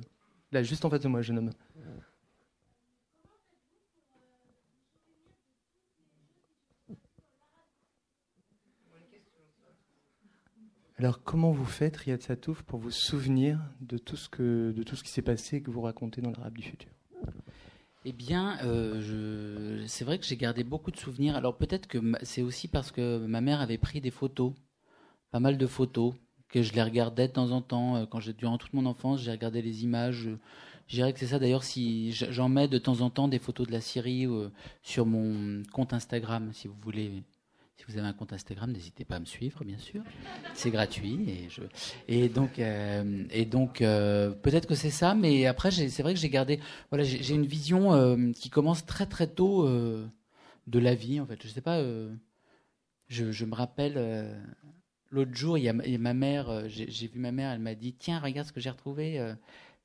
là, 0.54 0.64
juste 0.64 0.86
en 0.86 0.90
face 0.90 1.02
de 1.02 1.10
moi, 1.10 1.22
jeune 1.22 1.40
homme. 1.40 1.52
Alors, 10.98 11.22
comment 11.24 11.52
vous 11.52 11.66
faites, 11.66 11.98
Riyad 11.98 12.22
Satouf, 12.22 12.62
pour 12.64 12.80
vous 12.80 12.92
souvenir 12.92 13.60
de 13.82 13.98
tout 13.98 14.16
ce, 14.16 14.30
que, 14.30 14.72
de 14.72 14.84
tout 14.84 14.96
ce 14.96 15.04
qui 15.04 15.10
s'est 15.10 15.22
passé 15.22 15.58
et 15.58 15.62
que 15.62 15.70
vous 15.70 15.82
racontez 15.82 16.22
dans 16.22 16.32
l'Arabe 16.32 16.58
du 16.58 16.64
futur? 16.64 16.92
Eh 18.06 18.14
bien, 18.14 18.58
euh, 18.64 19.84
c'est 19.88 20.06
vrai 20.06 20.18
que 20.20 20.26
j'ai 20.26 20.38
gardé 20.38 20.64
beaucoup 20.64 20.92
de 20.92 20.98
souvenirs. 20.98 21.36
Alors 21.36 21.58
peut-être 21.58 21.88
que 21.88 21.98
c'est 22.24 22.42
aussi 22.42 22.68
parce 22.68 22.92
que 22.92 23.18
ma 23.26 23.42
mère 23.42 23.60
avait 23.62 23.78
pris 23.78 24.00
des 24.02 24.12
photos, 24.12 24.54
pas 25.32 25.40
mal 25.42 25.58
de 25.58 25.68
photos, 25.68 26.16
que 26.50 26.64
je 26.64 26.74
les 26.74 26.84
regardais 26.84 27.28
de 27.30 27.34
temps 27.34 27.52
en 27.52 27.62
temps. 27.62 27.98
Euh, 27.98 28.06
Quand 28.08 28.20
j'ai 28.22 28.34
durant 28.34 28.58
toute 28.60 28.74
mon 28.74 28.86
enfance, 28.88 29.22
j'ai 29.22 29.32
regardé 29.32 29.62
les 29.62 29.84
images. 29.84 30.16
Je 30.18 30.32
je 30.88 30.96
dirais 30.98 31.14
que 31.14 31.20
c'est 31.20 31.28
ça. 31.28 31.40
D'ailleurs, 31.40 31.64
si 31.64 32.12
j'en 32.14 32.50
mets 32.50 32.68
de 32.68 32.78
temps 32.80 33.02
en 33.02 33.10
temps 33.12 33.28
des 33.30 33.40
photos 33.40 33.68
de 33.68 33.72
la 33.74 33.82
Syrie 33.82 34.26
euh, 34.28 34.50
sur 34.84 35.06
mon 35.06 35.64
compte 35.74 35.94
Instagram, 35.94 36.52
si 36.54 36.68
vous 36.68 36.76
voulez. 36.82 37.24
Si 37.80 37.86
vous 37.88 37.98
avez 37.98 38.08
un 38.08 38.14
compte 38.14 38.34
Instagram, 38.34 38.74
n'hésitez 38.74 39.06
pas 39.06 39.16
à 39.16 39.20
me 39.22 39.26
suivre, 39.26 39.64
bien 39.64 39.78
sûr. 39.78 40.04
C'est 40.54 40.70
gratuit 40.70 41.50
et 42.10 42.28
donc 42.28 42.60
euh, 42.60 43.24
euh, 43.82 44.32
peut-être 44.32 44.68
que 44.68 44.76
c'est 44.76 44.90
ça, 44.90 45.16
mais 45.16 45.46
après 45.46 45.72
c'est 45.72 46.04
vrai 46.04 46.14
que 46.14 46.20
j'ai 46.20 46.30
gardé 46.30 46.60
voilà 46.90 47.06
j'ai 47.06 47.34
une 47.34 47.46
vision 47.46 47.94
euh, 47.94 48.34
qui 48.34 48.50
commence 48.50 48.86
très 48.86 49.06
très 49.06 49.28
tôt 49.28 49.66
de 49.66 50.80
la 50.80 50.94
vie 50.94 51.22
en 51.22 51.26
fait. 51.26 51.42
Je 51.42 51.48
sais 51.48 51.62
pas. 51.62 51.82
je, 53.08 53.46
me 53.46 53.56
rappelle 53.56 54.42
l'autre 55.10 55.34
jour, 55.34 55.58
ma- 55.74 56.14
mère. 56.14 56.68
j'ai 56.68 57.08
vu 57.08 57.18
ma 57.18 57.32
mère. 57.32 57.52
Elle 57.52 57.62
m'a 57.62 57.76
dit 57.76 57.94
tiens 57.94 58.20
regarde 58.20 58.46
ce 58.46 58.52
que 58.52 58.60
j'ai 58.60 58.72
retrouvé 58.72 59.26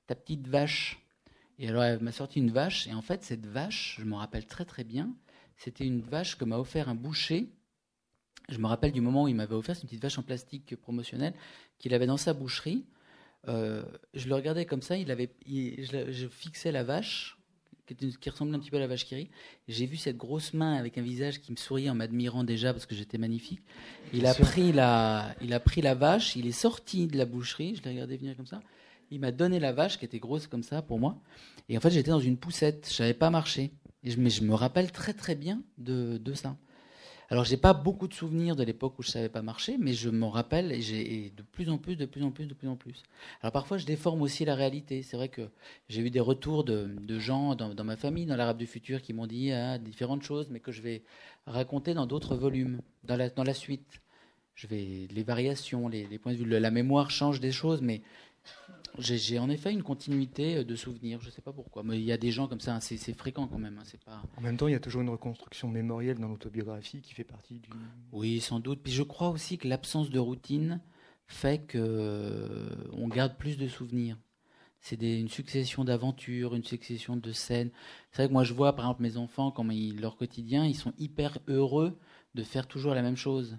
ta 0.08 0.16
petite 0.16 0.48
vache. 0.48 0.98
Et 1.60 1.68
alors 1.68 1.84
elle 1.84 2.00
m'a 2.00 2.10
sorti 2.10 2.40
une 2.40 2.50
vache 2.50 2.88
et 2.88 2.92
en 2.92 3.02
fait 3.02 3.22
cette 3.22 3.46
vache, 3.46 3.98
je 4.00 4.04
m'en 4.04 4.16
rappelle 4.16 4.46
très 4.46 4.64
très 4.64 4.82
bien. 4.82 5.14
C'était 5.56 5.86
une 5.86 6.00
vache 6.00 6.36
que 6.36 6.44
m'a 6.44 6.58
offert 6.58 6.88
un 6.88 6.96
boucher. 6.96 7.52
Je 8.48 8.58
me 8.58 8.66
rappelle 8.66 8.92
du 8.92 9.00
moment 9.00 9.24
où 9.24 9.28
il 9.28 9.34
m'avait 9.34 9.54
offert, 9.54 9.74
une 9.76 9.88
petite 9.88 10.02
vache 10.02 10.18
en 10.18 10.22
plastique 10.22 10.76
promotionnelle 10.76 11.32
qu'il 11.78 11.94
avait 11.94 12.06
dans 12.06 12.16
sa 12.18 12.32
boucherie. 12.34 12.84
Euh, 13.48 13.82
je 14.14 14.28
le 14.28 14.34
regardais 14.34 14.64
comme 14.66 14.82
ça, 14.82 14.96
il 14.96 15.10
avait, 15.10 15.30
il- 15.46 15.84
je, 16.10 16.26
fixais 16.28 16.72
la 16.72 16.82
vache, 16.82 17.38
qui, 17.86 17.92
était- 17.94 18.08
qui 18.18 18.30
ressemblait 18.30 18.56
un 18.56 18.58
petit 18.60 18.70
peu 18.70 18.76
à 18.78 18.80
la 18.80 18.86
vache 18.86 19.04
qui 19.04 19.14
rit. 19.14 19.30
J'ai 19.68 19.84
vu 19.86 19.96
cette 19.96 20.16
grosse 20.16 20.54
main 20.54 20.74
avec 20.74 20.96
un 20.96 21.02
visage 21.02 21.40
qui 21.40 21.52
me 21.52 21.56
souriait 21.56 21.90
en 21.90 21.94
m'admirant 21.94 22.44
déjà 22.44 22.72
parce 22.72 22.86
que 22.86 22.94
j'étais 22.94 23.18
magnifique. 23.18 23.60
Il 24.14 24.20
Bien 24.20 24.30
a, 24.30 24.34
sûr. 24.34 24.44
pris 24.46 24.72
la, 24.72 25.34
il 25.42 25.52
a 25.52 25.60
pris 25.60 25.82
la 25.82 25.94
vache, 25.94 26.36
il 26.36 26.46
est 26.46 26.52
sorti 26.52 27.06
de 27.06 27.16
la 27.18 27.26
boucherie, 27.26 27.76
je 27.76 27.82
l'ai 27.82 27.90
regardé 27.90 28.16
venir 28.16 28.36
comme 28.36 28.46
ça. 28.46 28.62
Il 29.10 29.20
m'a 29.20 29.32
donné 29.32 29.60
la 29.60 29.72
vache 29.72 29.98
qui 29.98 30.04
était 30.06 30.18
grosse 30.18 30.46
comme 30.46 30.62
ça 30.62 30.80
pour 30.80 30.98
moi. 30.98 31.20
Et 31.68 31.76
en 31.76 31.80
fait, 31.80 31.90
j'étais 31.90 32.10
dans 32.10 32.20
une 32.20 32.38
poussette, 32.38 32.86
je 32.88 32.94
savais 32.94 33.14
pas 33.14 33.28
marcher. 33.30 33.70
Et 34.02 34.10
je, 34.10 34.18
mais 34.20 34.30
je 34.30 34.42
me 34.42 34.54
rappelle 34.54 34.90
très 34.92 35.12
très 35.14 35.34
bien 35.34 35.62
de, 35.78 36.16
de 36.18 36.34
ça. 36.34 36.56
Alors, 37.30 37.44
j'ai 37.44 37.56
pas 37.56 37.72
beaucoup 37.72 38.06
de 38.06 38.14
souvenirs 38.14 38.54
de 38.54 38.62
l'époque 38.62 38.98
où 38.98 39.02
je 39.02 39.10
savais 39.10 39.28
pas 39.28 39.42
marcher, 39.42 39.76
mais 39.78 39.94
je 39.94 40.10
m'en 40.10 40.30
rappelle 40.30 40.72
et 40.72 40.82
j'ai 40.82 41.32
de 41.36 41.42
plus 41.42 41.70
en 41.70 41.78
plus, 41.78 41.96
de 41.96 42.04
plus 42.04 42.22
en 42.22 42.30
plus, 42.30 42.46
de 42.46 42.54
plus 42.54 42.68
en 42.68 42.76
plus. 42.76 43.02
Alors, 43.40 43.52
parfois, 43.52 43.78
je 43.78 43.86
déforme 43.86 44.22
aussi 44.22 44.44
la 44.44 44.54
réalité. 44.54 45.02
C'est 45.02 45.16
vrai 45.16 45.28
que 45.28 45.48
j'ai 45.88 46.02
eu 46.02 46.10
des 46.10 46.20
retours 46.20 46.64
de, 46.64 47.18
gens 47.18 47.54
dans, 47.54 47.84
ma 47.84 47.96
famille, 47.96 48.26
dans 48.26 48.36
l'Arabe 48.36 48.58
du 48.58 48.66
futur, 48.66 49.00
qui 49.00 49.12
m'ont 49.12 49.26
dit 49.26 49.52
ah, 49.52 49.78
différentes 49.78 50.22
choses, 50.22 50.48
mais 50.50 50.60
que 50.60 50.72
je 50.72 50.82
vais 50.82 51.02
raconter 51.46 51.94
dans 51.94 52.06
d'autres 52.06 52.36
volumes, 52.36 52.80
dans 53.04 53.16
la, 53.16 53.54
suite. 53.54 54.00
Je 54.54 54.66
vais 54.66 55.08
les 55.10 55.22
variations, 55.22 55.88
les, 55.88 56.18
points 56.18 56.32
de 56.32 56.38
vue, 56.38 56.44
la 56.46 56.70
mémoire 56.70 57.10
change 57.10 57.40
des 57.40 57.52
choses, 57.52 57.80
mais 57.80 58.02
j'ai 58.98 59.38
en 59.38 59.50
effet 59.50 59.72
une 59.72 59.82
continuité 59.82 60.64
de 60.64 60.76
souvenirs. 60.76 61.20
Je 61.20 61.30
sais 61.30 61.42
pas 61.42 61.52
pourquoi, 61.52 61.82
mais 61.82 61.98
il 61.98 62.04
y 62.04 62.12
a 62.12 62.16
des 62.16 62.30
gens 62.30 62.46
comme 62.48 62.60
ça, 62.60 62.76
hein, 62.76 62.80
c'est 62.80 63.14
fréquent 63.14 63.46
quand 63.46 63.58
même. 63.58 63.78
hein, 63.78 63.98
pas. 64.04 64.22
En 64.36 64.40
même 64.40 64.56
temps, 64.56 64.68
il 64.68 64.72
y 64.72 64.76
a 64.76 64.80
toujours 64.80 65.02
une 65.02 65.10
reconstruction 65.10 65.68
mémorielle 65.68 66.18
dans 66.18 66.28
l'autobiographie 66.28 67.00
qui 67.00 67.14
fait 67.14 67.24
partie 67.24 67.58
du. 67.60 67.70
Oui, 68.12 68.40
sans 68.40 68.60
doute. 68.60 68.80
Puis 68.82 68.92
je 68.92 69.02
crois 69.02 69.30
aussi 69.30 69.58
que 69.58 69.68
l'absence 69.68 70.10
de 70.10 70.18
routine 70.18 70.80
fait 71.26 71.58
que 71.66 71.78
euh, 71.78 73.08
garde 73.08 73.36
plus 73.36 73.56
de 73.56 73.68
souvenirs. 73.68 74.16
C'est 74.80 75.00
une 75.00 75.28
succession 75.28 75.84
d'aventures, 75.84 76.54
une 76.54 76.64
succession 76.64 77.16
de 77.16 77.32
scènes. 77.32 77.70
C'est 78.10 78.18
vrai 78.22 78.28
que 78.28 78.32
moi 78.34 78.44
je 78.44 78.52
vois 78.52 78.74
par 78.76 78.84
exemple 78.84 79.02
mes 79.02 79.16
enfants, 79.16 79.50
quand 79.50 79.68
ils, 79.70 79.98
leur 79.98 80.16
quotidien, 80.16 80.66
ils 80.66 80.74
sont 80.74 80.92
hyper 80.98 81.38
heureux 81.48 81.98
de 82.34 82.42
faire 82.42 82.66
toujours 82.66 82.94
la 82.94 83.00
même 83.00 83.16
chose. 83.16 83.56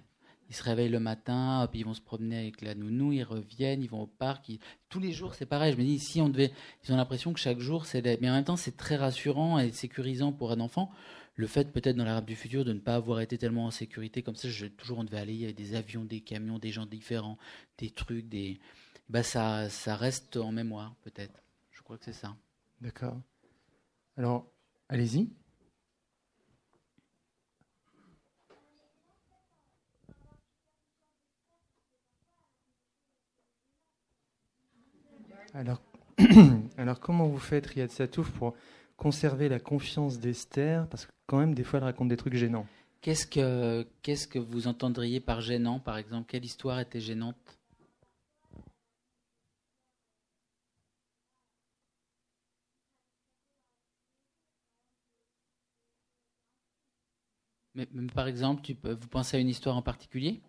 Ils 0.50 0.56
se 0.56 0.64
réveillent 0.64 0.90
le 0.90 1.00
matin, 1.00 1.68
puis 1.72 1.80
ils 1.80 1.86
vont 1.86 1.94
se 1.94 2.02
promener 2.02 2.38
avec 2.38 2.62
la 2.62 2.76
nounou, 2.76 3.12
ils 3.14 3.24
reviennent, 3.24 3.82
ils 3.82 3.90
vont 3.90 4.02
au 4.04 4.08
parc. 4.08 4.52
Tous 4.90 5.00
les 5.00 5.12
jours, 5.12 5.34
c'est 5.34 5.46
pareil. 5.46 5.74
Je 5.74 5.78
me 5.78 5.84
dis, 5.84 5.98
si 6.00 6.22
on 6.22 6.30
devait, 6.30 6.52
ils 6.84 6.94
ont 6.94 6.98
l'impression 6.98 7.34
que 7.34 7.40
chaque 7.40 7.60
jour, 7.60 7.86
c'est. 7.86 8.04
Mais 8.22 8.30
en 8.30 8.34
même 8.34 8.44
temps, 8.44 8.56
c'est 8.56 8.78
très 8.78 8.96
rassurant 8.96 9.58
et 9.58 9.72
sécurisant 9.72 10.32
pour 10.32 10.52
un 10.52 10.60
enfant. 10.60 10.92
Le 11.36 11.48
fait, 11.48 11.74
peut-être 11.74 11.98
dans 11.98 12.06
l'Arabe 12.06 12.26
du 12.26 12.36
futur, 12.36 12.64
de 12.64 12.74
ne 12.74 12.80
pas 12.80 12.96
avoir 12.96 13.20
été 13.20 13.38
tellement 13.38 13.66
en 13.66 13.72
sécurité 13.72 14.22
comme 14.22 14.36
ça, 14.36 14.48
je, 14.48 14.68
toujours 14.68 15.00
on 15.00 15.04
devait 15.04 15.18
aller, 15.18 15.34
il 15.34 15.42
y 15.42 15.44
avait 15.44 15.54
des 15.54 15.76
avions, 15.76 16.06
des 16.06 16.22
camions, 16.22 16.60
des 16.60 16.72
gens 16.72 16.86
différents, 16.86 17.38
des 17.78 17.90
trucs, 17.90 18.30
des. 18.30 18.60
Bah, 19.10 19.24
ça, 19.24 19.70
ça 19.70 19.96
reste 19.96 20.38
en 20.38 20.52
mémoire, 20.52 20.96
peut-être. 21.04 21.44
Je 21.72 21.82
crois 21.82 21.98
que 21.98 22.06
c'est 22.06 22.14
ça. 22.14 22.36
D'accord. 22.82 23.20
Alors, 24.16 24.50
allez-y. 24.90 25.30
Alors, 35.56 35.82
alors, 36.78 37.00
comment 37.00 37.28
vous 37.28 37.40
faites, 37.40 37.66
Riyad 37.68 37.90
Satouf, 37.90 38.30
pour 38.32 38.56
conserver 38.98 39.48
la 39.48 39.58
confiance 39.60 40.20
d'Esther? 40.20 40.86
Parce 40.90 41.06
que 41.06 41.12
quand 41.28 41.38
même, 41.38 41.56
des 41.56 41.64
fois, 41.64 41.80
elle 41.80 41.86
raconte 41.86 42.10
des 42.10 42.18
trucs 42.18 42.36
gênants. 42.36 42.68
Qu'est-ce 43.00 43.26
que, 43.26 43.88
que 44.04 44.40
vous 44.40 44.68
entendriez 44.68 45.22
par 45.22 45.40
gênant, 45.40 45.80
par 45.80 45.98
exemple? 45.98 46.26
Quelle 46.28 46.44
histoire 46.44 46.82
était 46.82 47.00
gênante? 47.00 47.38
Mais, 57.76 57.88
par 58.14 58.28
exemple, 58.28 58.62
tu 58.62 58.76
vous 58.84 59.08
pensez 59.08 59.38
à 59.38 59.40
une 59.40 59.50
histoire 59.50 59.78
en 59.78 59.82
particulier? 59.82 60.42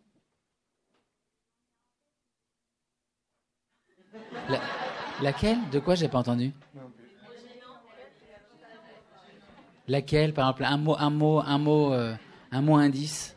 Laquelle? 5.22 5.58
De 5.72 5.78
quoi 5.78 5.94
j'ai 5.94 6.08
pas 6.08 6.18
entendu? 6.18 6.52
Laquelle 9.88 10.34
Par 10.34 10.48
exemple, 10.48 10.64
un 10.64 10.76
mot, 10.76 10.96
un 10.98 11.10
mot, 11.10 11.40
un 11.40 11.58
mot, 11.58 11.92
euh, 11.92 12.14
un 12.50 12.60
mot 12.60 12.76
indice? 12.76 13.36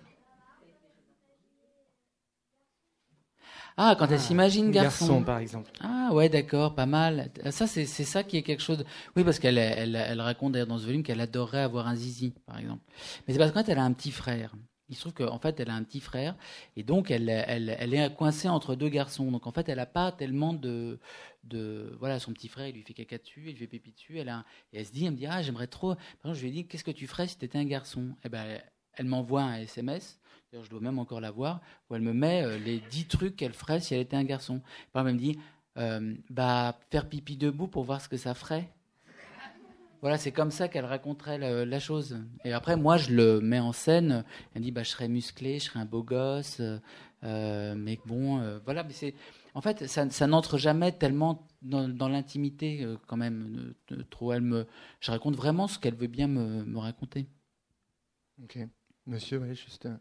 Ah, 3.78 3.96
quand 3.98 4.08
elle 4.12 4.20
s'imagine 4.20 4.72
garçon. 4.72 5.24
par 5.24 5.38
exemple. 5.38 5.72
Ah 5.80 6.10
ouais, 6.12 6.28
d'accord, 6.28 6.76
pas 6.76 6.86
mal. 6.86 7.30
Ça, 7.52 7.66
c'est 7.66 7.86
c'est 7.86 8.04
ça 8.04 8.24
qui 8.24 8.36
est 8.36 8.42
quelque 8.42 8.62
chose. 8.62 8.80
de- 8.80 8.86
Oui, 9.16 9.24
parce 9.24 9.40
qu'elle 9.40 9.58
elle, 9.58 9.96
elle 9.96 10.20
raconte 10.20 10.52
d'ailleurs 10.52 10.68
dans 10.68 10.78
ce 10.80 10.86
volume 10.86 11.02
qu'elle 11.04 11.22
adorerait 11.22 11.62
avoir 11.62 11.88
un 11.88 11.96
zizi, 11.96 12.34
par 12.46 12.60
exemple. 12.60 12.82
Mais 13.26 13.34
c'est 13.34 13.40
parce 13.40 13.52
qu'en 13.52 13.64
fait, 13.64 13.72
elle 13.72 13.78
a 13.80 13.84
un 13.84 13.94
petit 13.94 14.12
frère. 14.12 14.54
Il 14.90 14.96
se 14.96 15.02
trouve 15.02 15.14
qu'en 15.14 15.38
fait, 15.40 15.58
elle 15.60 15.70
a 15.70 15.76
un 15.76 15.84
petit 15.84 16.00
frère, 16.02 16.36
et 16.76 16.82
donc 16.84 17.12
elle, 17.12 17.30
elle, 17.30 17.76
elle 17.80 17.94
est 17.94 18.14
coincée 18.16 18.50
entre 18.50 18.74
deux 18.76 18.90
garçons. 18.90 19.32
Donc 19.32 19.46
en 19.48 19.52
fait, 19.52 19.70
elle 19.70 19.78
n'a 19.78 19.86
pas 19.86 20.12
tellement 20.12 20.52
de, 20.52 21.00
de, 21.44 21.96
voilà, 22.00 22.20
son 22.20 22.34
petit 22.34 22.48
frère, 22.48 22.68
il 22.68 22.76
lui 22.76 22.84
fait 22.84 22.94
caca 22.94 23.18
dessus, 23.18 23.44
il 23.46 23.52
lui 23.52 23.58
fait 23.58 23.68
pipi 23.68 23.92
dessus. 23.92 24.20
Elle 24.20 24.30
a, 24.30 24.46
et 24.74 24.80
elle 24.80 24.86
se 24.86 24.92
dit, 24.92 25.06
elle 25.06 25.12
me 25.12 25.18
dit, 25.18 25.26
ah, 25.26 25.42
j'aimerais 25.42 25.68
trop. 25.68 25.96
Par 25.96 26.32
exemple, 26.32 26.38
je 26.38 26.42
lui 26.42 26.50
ai 26.50 26.52
dit, 26.52 26.68
qu'est-ce 26.68 26.84
que 26.84 26.92
tu 26.92 27.08
ferais 27.08 27.28
si 27.28 27.38
tu 27.38 27.46
étais 27.46 27.58
un 27.58 27.66
garçon? 27.66 28.16
Eh 28.24 28.30
ben, 28.30 28.62
elle 28.94 29.06
m'envoie 29.06 29.44
un 29.44 29.60
SMS. 29.60 30.20
Je 30.52 30.70
dois 30.70 30.82
même 30.82 30.98
encore 30.98 31.22
la 31.22 31.32
voir, 31.32 31.62
où 31.90 31.96
elle 31.96 32.02
me 32.02 32.14
met 32.14 32.44
euh, 32.44 32.58
les 32.58 32.80
dix 32.90 33.06
trucs 33.06 33.36
qu'elle 33.36 33.54
ferait 33.54 33.80
si 33.80 33.94
elle 33.94 34.02
était 34.02 34.16
un 34.16 34.24
garçon. 34.24 34.62
Par 34.92 35.08
exemple, 35.08 35.24
elle 35.24 35.30
me 35.30 35.34
dit, 35.34 35.40
euh, 35.78 36.16
bah, 36.30 36.78
faire 36.90 37.08
pipi 37.08 37.38
debout 37.38 37.68
pour 37.68 37.84
voir 37.84 38.02
ce 38.02 38.10
que 38.10 38.18
ça 38.18 38.34
ferait. 38.34 38.68
Voilà, 40.02 40.18
c'est 40.18 40.32
comme 40.32 40.50
ça 40.50 40.70
qu'elle 40.70 40.86
raconterait 40.86 41.38
la 41.66 41.80
chose. 41.80 42.18
Et 42.46 42.54
après, 42.54 42.78
moi, 42.78 42.96
je 42.96 43.12
le 43.12 43.42
mets 43.42 43.60
en 43.60 43.74
scène. 43.74 44.24
Elle 44.56 44.62
me 44.62 44.66
dit, 44.66 44.72
bah, 44.72 44.84
je 44.84 44.90
serais 44.90 45.10
musclé, 45.10 45.60
je 45.60 45.66
serais 45.66 45.80
un 45.80 45.86
beau 45.86 46.04
gosse, 46.04 46.62
euh, 47.24 47.76
mais 47.76 48.00
bon, 48.06 48.60
voilà. 48.64 48.86
Mais 48.86 48.94
c'est, 48.94 49.14
en 49.56 49.62
fait, 49.62 49.88
ça, 49.88 50.10
ça 50.10 50.28
n'entre 50.28 50.58
jamais 50.58 50.92
tellement 50.92 51.48
dans, 51.62 51.88
dans 51.90 52.10
l'intimité, 52.10 52.84
euh, 52.84 52.98
quand 53.08 53.18
même, 53.18 53.74
trop. 54.10 54.34
Elle 54.34 54.42
me, 54.42 54.68
je 55.02 55.12
raconte 55.12 55.36
vraiment 55.36 55.68
ce 55.68 55.80
qu'elle 55.80 55.96
veut 55.96 56.08
bien 56.08 56.28
me, 56.28 56.64
me 56.66 56.78
raconter. 56.80 57.28
Ok. 58.44 58.58
Monsieur, 59.06 59.38
ouais, 59.40 59.56
juste. 59.56 59.86
euh, 59.86 59.98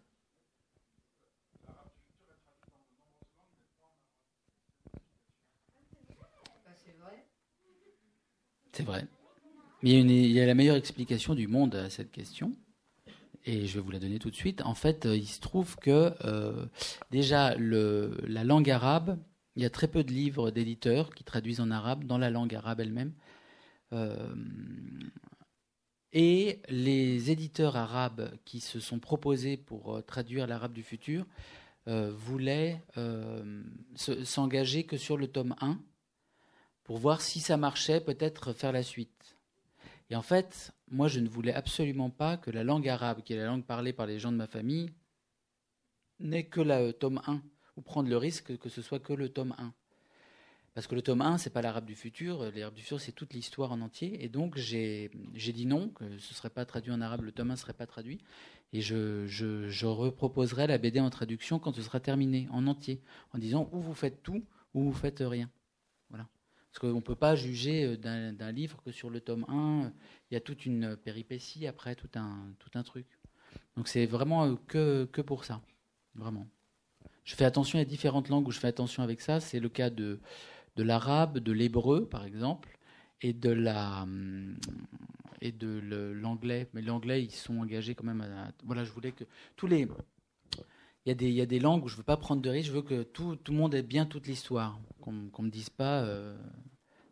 C'est 8.72 8.84
vrai. 8.84 9.06
Mais 9.82 9.90
il 9.90 9.94
y, 9.94 9.98
a 9.98 10.00
une- 10.00 10.10
il 10.10 10.32
y 10.32 10.40
a 10.40 10.46
la 10.46 10.54
meilleure 10.54 10.76
explication 10.76 11.34
du 11.34 11.48
monde 11.48 11.74
à 11.76 11.90
cette 11.90 12.12
question. 12.12 12.52
Et 13.46 13.66
je 13.66 13.74
vais 13.76 13.80
vous 13.80 13.90
la 13.92 13.98
donner 14.00 14.18
tout 14.18 14.30
de 14.30 14.36
suite. 14.36 14.62
En 14.62 14.74
fait, 14.74 15.06
euh, 15.06 15.16
il 15.16 15.26
se 15.26 15.40
trouve 15.40 15.76
que 15.78 16.14
euh, 16.24 16.66
déjà, 17.10 17.54
le, 17.56 18.16
la 18.26 18.44
langue 18.44 18.70
arabe, 18.70 19.18
il 19.58 19.62
y 19.62 19.66
a 19.66 19.70
très 19.70 19.88
peu 19.88 20.04
de 20.04 20.12
livres 20.12 20.52
d'éditeurs 20.52 21.12
qui 21.12 21.24
traduisent 21.24 21.58
en 21.60 21.72
arabe 21.72 22.04
dans 22.04 22.16
la 22.16 22.30
langue 22.30 22.54
arabe 22.54 22.78
elle-même. 22.78 23.12
Euh, 23.92 24.32
et 26.12 26.62
les 26.68 27.30
éditeurs 27.32 27.74
arabes 27.76 28.30
qui 28.44 28.60
se 28.60 28.78
sont 28.78 29.00
proposés 29.00 29.56
pour 29.56 29.96
euh, 29.96 30.00
traduire 30.00 30.46
l'arabe 30.46 30.72
du 30.72 30.84
futur 30.84 31.26
euh, 31.88 32.12
voulait 32.12 32.82
se- 33.96 34.24
s'engager 34.24 34.84
que 34.84 34.96
sur 34.96 35.16
le 35.16 35.26
tome 35.26 35.56
1 35.60 35.80
pour 36.84 36.98
voir 36.98 37.20
si 37.20 37.40
ça 37.40 37.56
marchait, 37.56 38.00
peut-être 38.00 38.52
faire 38.52 38.72
la 38.72 38.84
suite. 38.84 39.36
Et 40.08 40.14
en 40.16 40.22
fait, 40.22 40.72
moi, 40.90 41.08
je 41.08 41.18
ne 41.20 41.28
voulais 41.28 41.52
absolument 41.52 42.10
pas 42.10 42.36
que 42.36 42.50
la 42.52 42.62
langue 42.62 42.88
arabe, 42.88 43.22
qui 43.22 43.32
est 43.34 43.36
la 43.36 43.46
langue 43.46 43.64
parlée 43.64 43.92
par 43.92 44.06
les 44.06 44.18
gens 44.20 44.30
de 44.32 44.36
ma 44.38 44.46
famille, 44.46 44.90
n'ait 46.20 46.46
que 46.46 46.60
le 46.60 46.92
tome 46.92 47.20
1, 47.26 47.42
ou 47.78 47.80
prendre 47.80 48.08
le 48.08 48.16
risque 48.16 48.58
que 48.58 48.68
ce 48.68 48.82
soit 48.82 48.98
que 48.98 49.12
le 49.12 49.28
tome 49.28 49.54
1. 49.56 49.72
Parce 50.74 50.86
que 50.86 50.94
le 50.94 51.02
tome 51.02 51.22
1, 51.22 51.38
c'est 51.38 51.50
pas 51.50 51.62
l'arabe 51.62 51.86
du 51.86 51.94
futur, 51.94 52.52
l'arabe 52.54 52.74
du 52.74 52.82
futur, 52.82 53.00
c'est 53.00 53.12
toute 53.12 53.32
l'histoire 53.32 53.72
en 53.72 53.80
entier. 53.80 54.22
Et 54.22 54.28
donc, 54.28 54.56
j'ai 54.56 55.10
dit 55.34 55.66
non, 55.66 55.88
que 55.88 56.18
ce 56.18 56.34
serait 56.34 56.50
pas 56.50 56.64
traduit 56.64 56.92
en 56.92 57.00
arabe, 57.00 57.22
le 57.22 57.32
tome 57.32 57.50
1 57.50 57.56
serait 57.56 57.72
pas 57.72 57.86
traduit. 57.86 58.20
Et 58.72 58.80
je, 58.80 59.26
je, 59.26 59.68
je 59.68 59.86
reproposerai 59.86 60.66
la 60.66 60.78
BD 60.78 61.00
en 61.00 61.10
traduction 61.10 61.58
quand 61.58 61.74
ce 61.74 61.82
sera 61.82 62.00
terminé, 62.00 62.48
en 62.50 62.66
entier, 62.66 63.00
en 63.32 63.38
disant 63.38 63.68
ou 63.72 63.80
vous 63.80 63.94
faites 63.94 64.22
tout, 64.22 64.44
ou 64.74 64.84
vous 64.84 64.92
faites 64.92 65.20
rien. 65.20 65.50
Voilà. 66.10 66.28
Parce 66.70 66.80
qu'on 66.80 66.98
ne 66.98 67.00
peut 67.00 67.16
pas 67.16 67.34
juger 67.34 67.84
euh, 67.84 67.96
d'un 67.96 68.32
d'un 68.32 68.52
livre 68.52 68.82
que 68.84 68.92
sur 68.92 69.08
le 69.08 69.20
tome 69.20 69.46
1. 69.48 69.92
Il 70.30 70.34
y 70.34 70.36
a 70.36 70.40
toute 70.40 70.66
une 70.66 70.96
péripétie 70.96 71.66
après, 71.66 71.94
tout 71.94 72.10
un, 72.14 72.54
tout 72.58 72.70
un 72.74 72.82
truc. 72.82 73.06
Donc 73.76 73.88
c'est 73.88 74.06
vraiment 74.06 74.44
euh, 74.44 74.54
que, 74.66 75.08
que 75.10 75.22
pour 75.22 75.44
ça. 75.44 75.62
Vraiment. 76.14 76.46
Je 77.28 77.34
fais 77.34 77.44
attention 77.44 77.78
à 77.78 77.84
différentes 77.84 78.30
langues 78.30 78.48
où 78.48 78.50
je 78.50 78.58
fais 78.58 78.68
attention 78.68 79.02
avec 79.02 79.20
ça. 79.20 79.38
C'est 79.38 79.60
le 79.60 79.68
cas 79.68 79.90
de, 79.90 80.18
de 80.76 80.82
l'arabe, 80.82 81.40
de 81.40 81.52
l'hébreu, 81.52 82.08
par 82.08 82.24
exemple, 82.24 82.78
et 83.20 83.34
de 83.34 83.50
la 83.50 84.04
hum, 84.04 84.56
et 85.42 85.52
de 85.52 85.78
l'anglais. 86.14 86.70
Mais 86.72 86.80
l'anglais, 86.80 87.22
ils 87.22 87.30
sont 87.30 87.58
engagés 87.58 87.94
quand 87.94 88.06
même. 88.06 88.22
À, 88.22 88.50
voilà, 88.64 88.82
je 88.82 88.90
voulais 88.92 89.12
que 89.12 89.24
tous 89.56 89.66
les 89.66 89.86
il 91.04 91.08
y, 91.08 91.10
a 91.10 91.14
des, 91.14 91.28
il 91.28 91.34
y 91.34 91.42
a 91.42 91.46
des 91.46 91.60
langues 91.60 91.84
où 91.84 91.88
je 91.88 91.96
veux 91.96 92.02
pas 92.02 92.16
prendre 92.16 92.40
de 92.40 92.48
risques, 92.48 92.68
je 92.68 92.72
veux 92.72 92.82
que 92.82 93.02
tout, 93.02 93.36
tout 93.36 93.52
le 93.52 93.58
monde 93.58 93.74
ait 93.74 93.82
bien 93.82 94.06
toute 94.06 94.26
l'histoire. 94.26 94.80
Qu'on 95.02 95.12
ne 95.12 95.42
me 95.42 95.50
dise 95.50 95.68
pas 95.68 96.00
euh, 96.00 96.34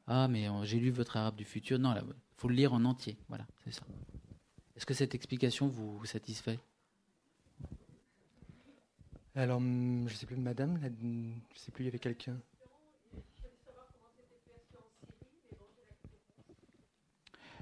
Ah, 0.06 0.28
mais 0.28 0.48
j'ai 0.62 0.80
lu 0.80 0.88
votre 0.90 1.18
arabe 1.18 1.36
du 1.36 1.44
futur. 1.44 1.78
Non, 1.78 1.94
il 1.94 2.02
faut 2.38 2.48
le 2.48 2.54
lire 2.54 2.72
en 2.72 2.86
entier. 2.86 3.18
Voilà, 3.28 3.46
c'est 3.64 3.72
ça. 3.72 3.82
Est-ce 4.76 4.86
que 4.86 4.94
cette 4.94 5.14
explication 5.14 5.68
vous 5.68 6.02
satisfait? 6.06 6.58
Alors, 9.36 9.58
hum, 9.58 10.08
je 10.08 10.14
sais 10.14 10.24
plus, 10.24 10.36
madame, 10.36 10.80
là, 10.80 10.88
je 11.54 11.58
sais 11.60 11.70
plus, 11.70 11.84
il 11.84 11.86
y 11.86 11.88
avait 11.88 11.98
quelqu'un. 11.98 12.38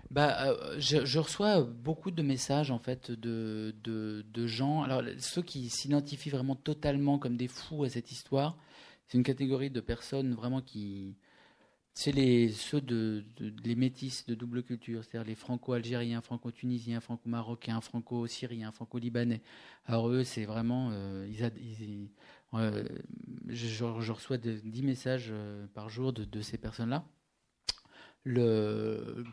Bah, 0.09 0.47
euh, 0.47 0.77
je, 0.79 1.05
je 1.05 1.19
reçois 1.19 1.63
beaucoup 1.63 2.13
de 2.13 2.23
messages 2.23 2.71
en 2.71 2.79
fait 2.79 3.11
de, 3.11 3.75
de, 3.83 4.25
de 4.33 4.47
gens. 4.47 4.85
Alors 4.85 5.03
ceux 5.19 5.43
qui 5.43 5.69
s'identifient 5.69 6.31
vraiment 6.31 6.55
totalement 6.55 7.19
comme 7.19 7.37
des 7.37 7.49
fous 7.49 7.83
à 7.83 7.89
cette 7.89 8.13
histoire, 8.13 8.57
c'est 9.09 9.19
une 9.19 9.25
catégorie 9.25 9.71
de 9.71 9.81
personnes 9.81 10.33
vraiment 10.35 10.61
qui, 10.61 11.17
c'est 11.95 12.11
les 12.13 12.51
ceux 12.51 12.81
de, 12.81 13.25
de- 13.37 13.53
les 13.65 13.77
métis 13.77 14.27
de 14.27 14.35
double 14.35 14.65
culture, 14.65 15.05
c'est-à-dire 15.05 15.29
les 15.29 15.37
franco-algériens, 15.37 16.21
franco-tunisiens, 16.21 17.01
franco-marocains, 17.01 17.81
franco-syriens, 17.81 18.73
franco-libanais. 18.73 19.43
Alors 19.87 20.09
eux, 20.09 20.25
c'est 20.25 20.45
vraiment, 20.45 20.91
euh, 20.93 21.31
euh, 22.55 22.85
je, 23.49 23.85
reçois 24.13 24.39
de- 24.39 24.61
10 24.65 24.83
messages 24.83 25.29
euh, 25.31 25.67
par 25.75 25.89
jour 25.89 26.13
de, 26.13 26.43
ces 26.43 26.59
personnes-là. 26.59 27.05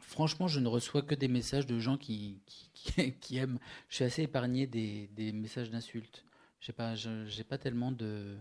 Franchement, 0.02 0.48
je 0.48 0.60
ne 0.60 0.68
reçois 0.68 1.02
que 1.02 1.16
des 1.16 1.28
messages 1.28 1.66
de 1.66 1.80
gens 1.80 1.98
qui, 1.98 2.42
aiment. 3.32 3.60
Je 3.90 3.96
suis 3.96 4.04
assez 4.06 4.24
épargné 4.24 4.68
des, 4.68 5.10
messages 5.34 5.72
d'insultes. 5.72 6.26
J'ai 6.60 6.74
pas, 6.74 6.94
pas 7.50 7.58
tellement 7.58 7.92
de, 7.92 8.38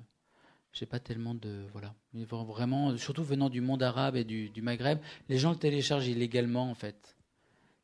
j'ai 0.73 0.87
pas 0.87 1.01
tellement 1.01 1.35
de, 1.35 1.67
voilà. 1.73 1.95
Vraiment, 2.15 2.97
surtout 2.97 3.25
venant 3.25 3.51
du 3.51 3.61
monde 3.61 3.83
arabe 3.83 4.17
et 4.17 4.25
du, 4.25 4.63
Maghreb, 4.63 4.99
les 5.29 5.39
gens 5.39 5.51
le 5.51 5.57
téléchargent 5.57 6.09
illégalement 6.09 6.71
en 6.71 6.75
fait. 6.75 7.17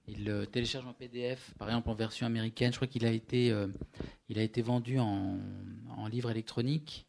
Ils 0.08 0.24
le 0.24 0.46
téléchargent 0.46 0.86
en 0.86 0.92
PDF, 0.92 1.52
par 1.58 1.68
exemple 1.68 1.90
en 1.90 1.94
version 1.94 2.26
américaine. 2.26 2.72
Je 2.72 2.76
crois 2.76 2.86
qu'il 2.86 3.04
a 3.04 3.10
été, 3.10 3.50
euh, 3.50 3.66
il 4.28 4.38
a 4.38 4.42
été 4.42 4.62
vendu 4.62 5.00
en, 5.00 5.38
en 5.96 6.06
livre 6.06 6.30
électronique. 6.30 7.06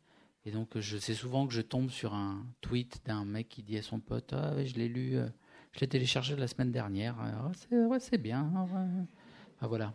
Et 0.47 0.51
donc, 0.51 0.79
je 0.79 0.97
sais 0.97 1.13
souvent 1.13 1.45
que 1.45 1.53
je 1.53 1.61
tombe 1.61 1.89
sur 1.89 2.13
un 2.13 2.45
tweet 2.61 3.01
d'un 3.05 3.25
mec 3.25 3.49
qui 3.49 3.63
dit 3.63 3.77
à 3.77 3.81
son 3.81 3.99
pote 3.99 4.31
Ah, 4.31 4.53
je 4.63 4.75
l'ai 4.75 4.87
lu, 4.87 5.17
euh, 5.17 5.27
je 5.73 5.81
l'ai 5.81 5.87
téléchargé 5.87 6.37
la 6.37 6.47
semaine 6.47 6.71
dernière. 6.71 7.17
Ah, 7.19 7.51
c'est 7.99 8.17
bien. 8.17 8.49
ouais. 8.73 9.05
Ah, 9.59 9.67
voilà. 9.67 9.93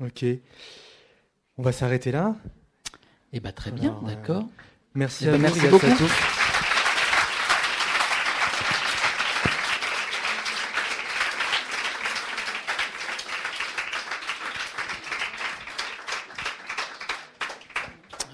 Ok. 0.00 0.24
On 1.56 1.62
va 1.62 1.70
s'arrêter 1.70 2.10
là. 2.10 2.36
Et 3.32 3.40
bah, 3.40 3.52
très 3.52 3.70
bien, 3.70 3.98
euh, 4.02 4.06
d'accord. 4.06 4.44
Merci 4.94 5.24
Eh 5.24 5.28
à 5.28 5.32
ben, 5.32 5.36
vous, 5.36 5.42
merci 5.42 5.58
Riyad 5.60 5.72
beaucoup. 5.72 5.86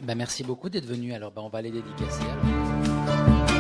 Bah, 0.03 0.15
merci 0.15 0.45
beaucoup 0.45 0.69
d'être 0.69 0.87
venu. 0.87 1.13
Alors, 1.15 1.33
bah, 1.33 1.43
on 1.45 1.49
va 1.49 1.63
les 1.63 1.71
dédicacer. 1.71 2.23
alors. 2.23 3.54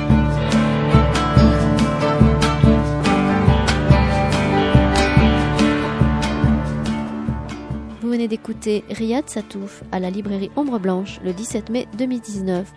D'écouter 8.34 8.82
Riyad 8.90 9.30
Satouf 9.30 9.84
à 9.92 10.00
la 10.00 10.10
librairie 10.10 10.50
Ombre 10.56 10.80
Blanche 10.80 11.20
le 11.22 11.32
17 11.32 11.70
mai 11.70 11.86
2019, 11.96 12.68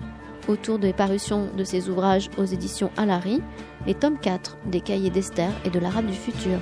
autour 0.48 0.78
des 0.78 0.94
parutions 0.94 1.50
de 1.58 1.64
ses 1.64 1.90
ouvrages 1.90 2.30
aux 2.38 2.46
éditions 2.46 2.92
Alary, 2.96 3.42
les 3.88 3.96
tomes 3.96 4.20
4 4.20 4.56
des 4.68 4.82
Cahiers 4.82 5.10
d'Esther 5.10 5.50
et 5.66 5.72
de 5.72 5.80
l'Arabe 5.80 6.06
du 6.06 6.14
futur. 6.14 6.60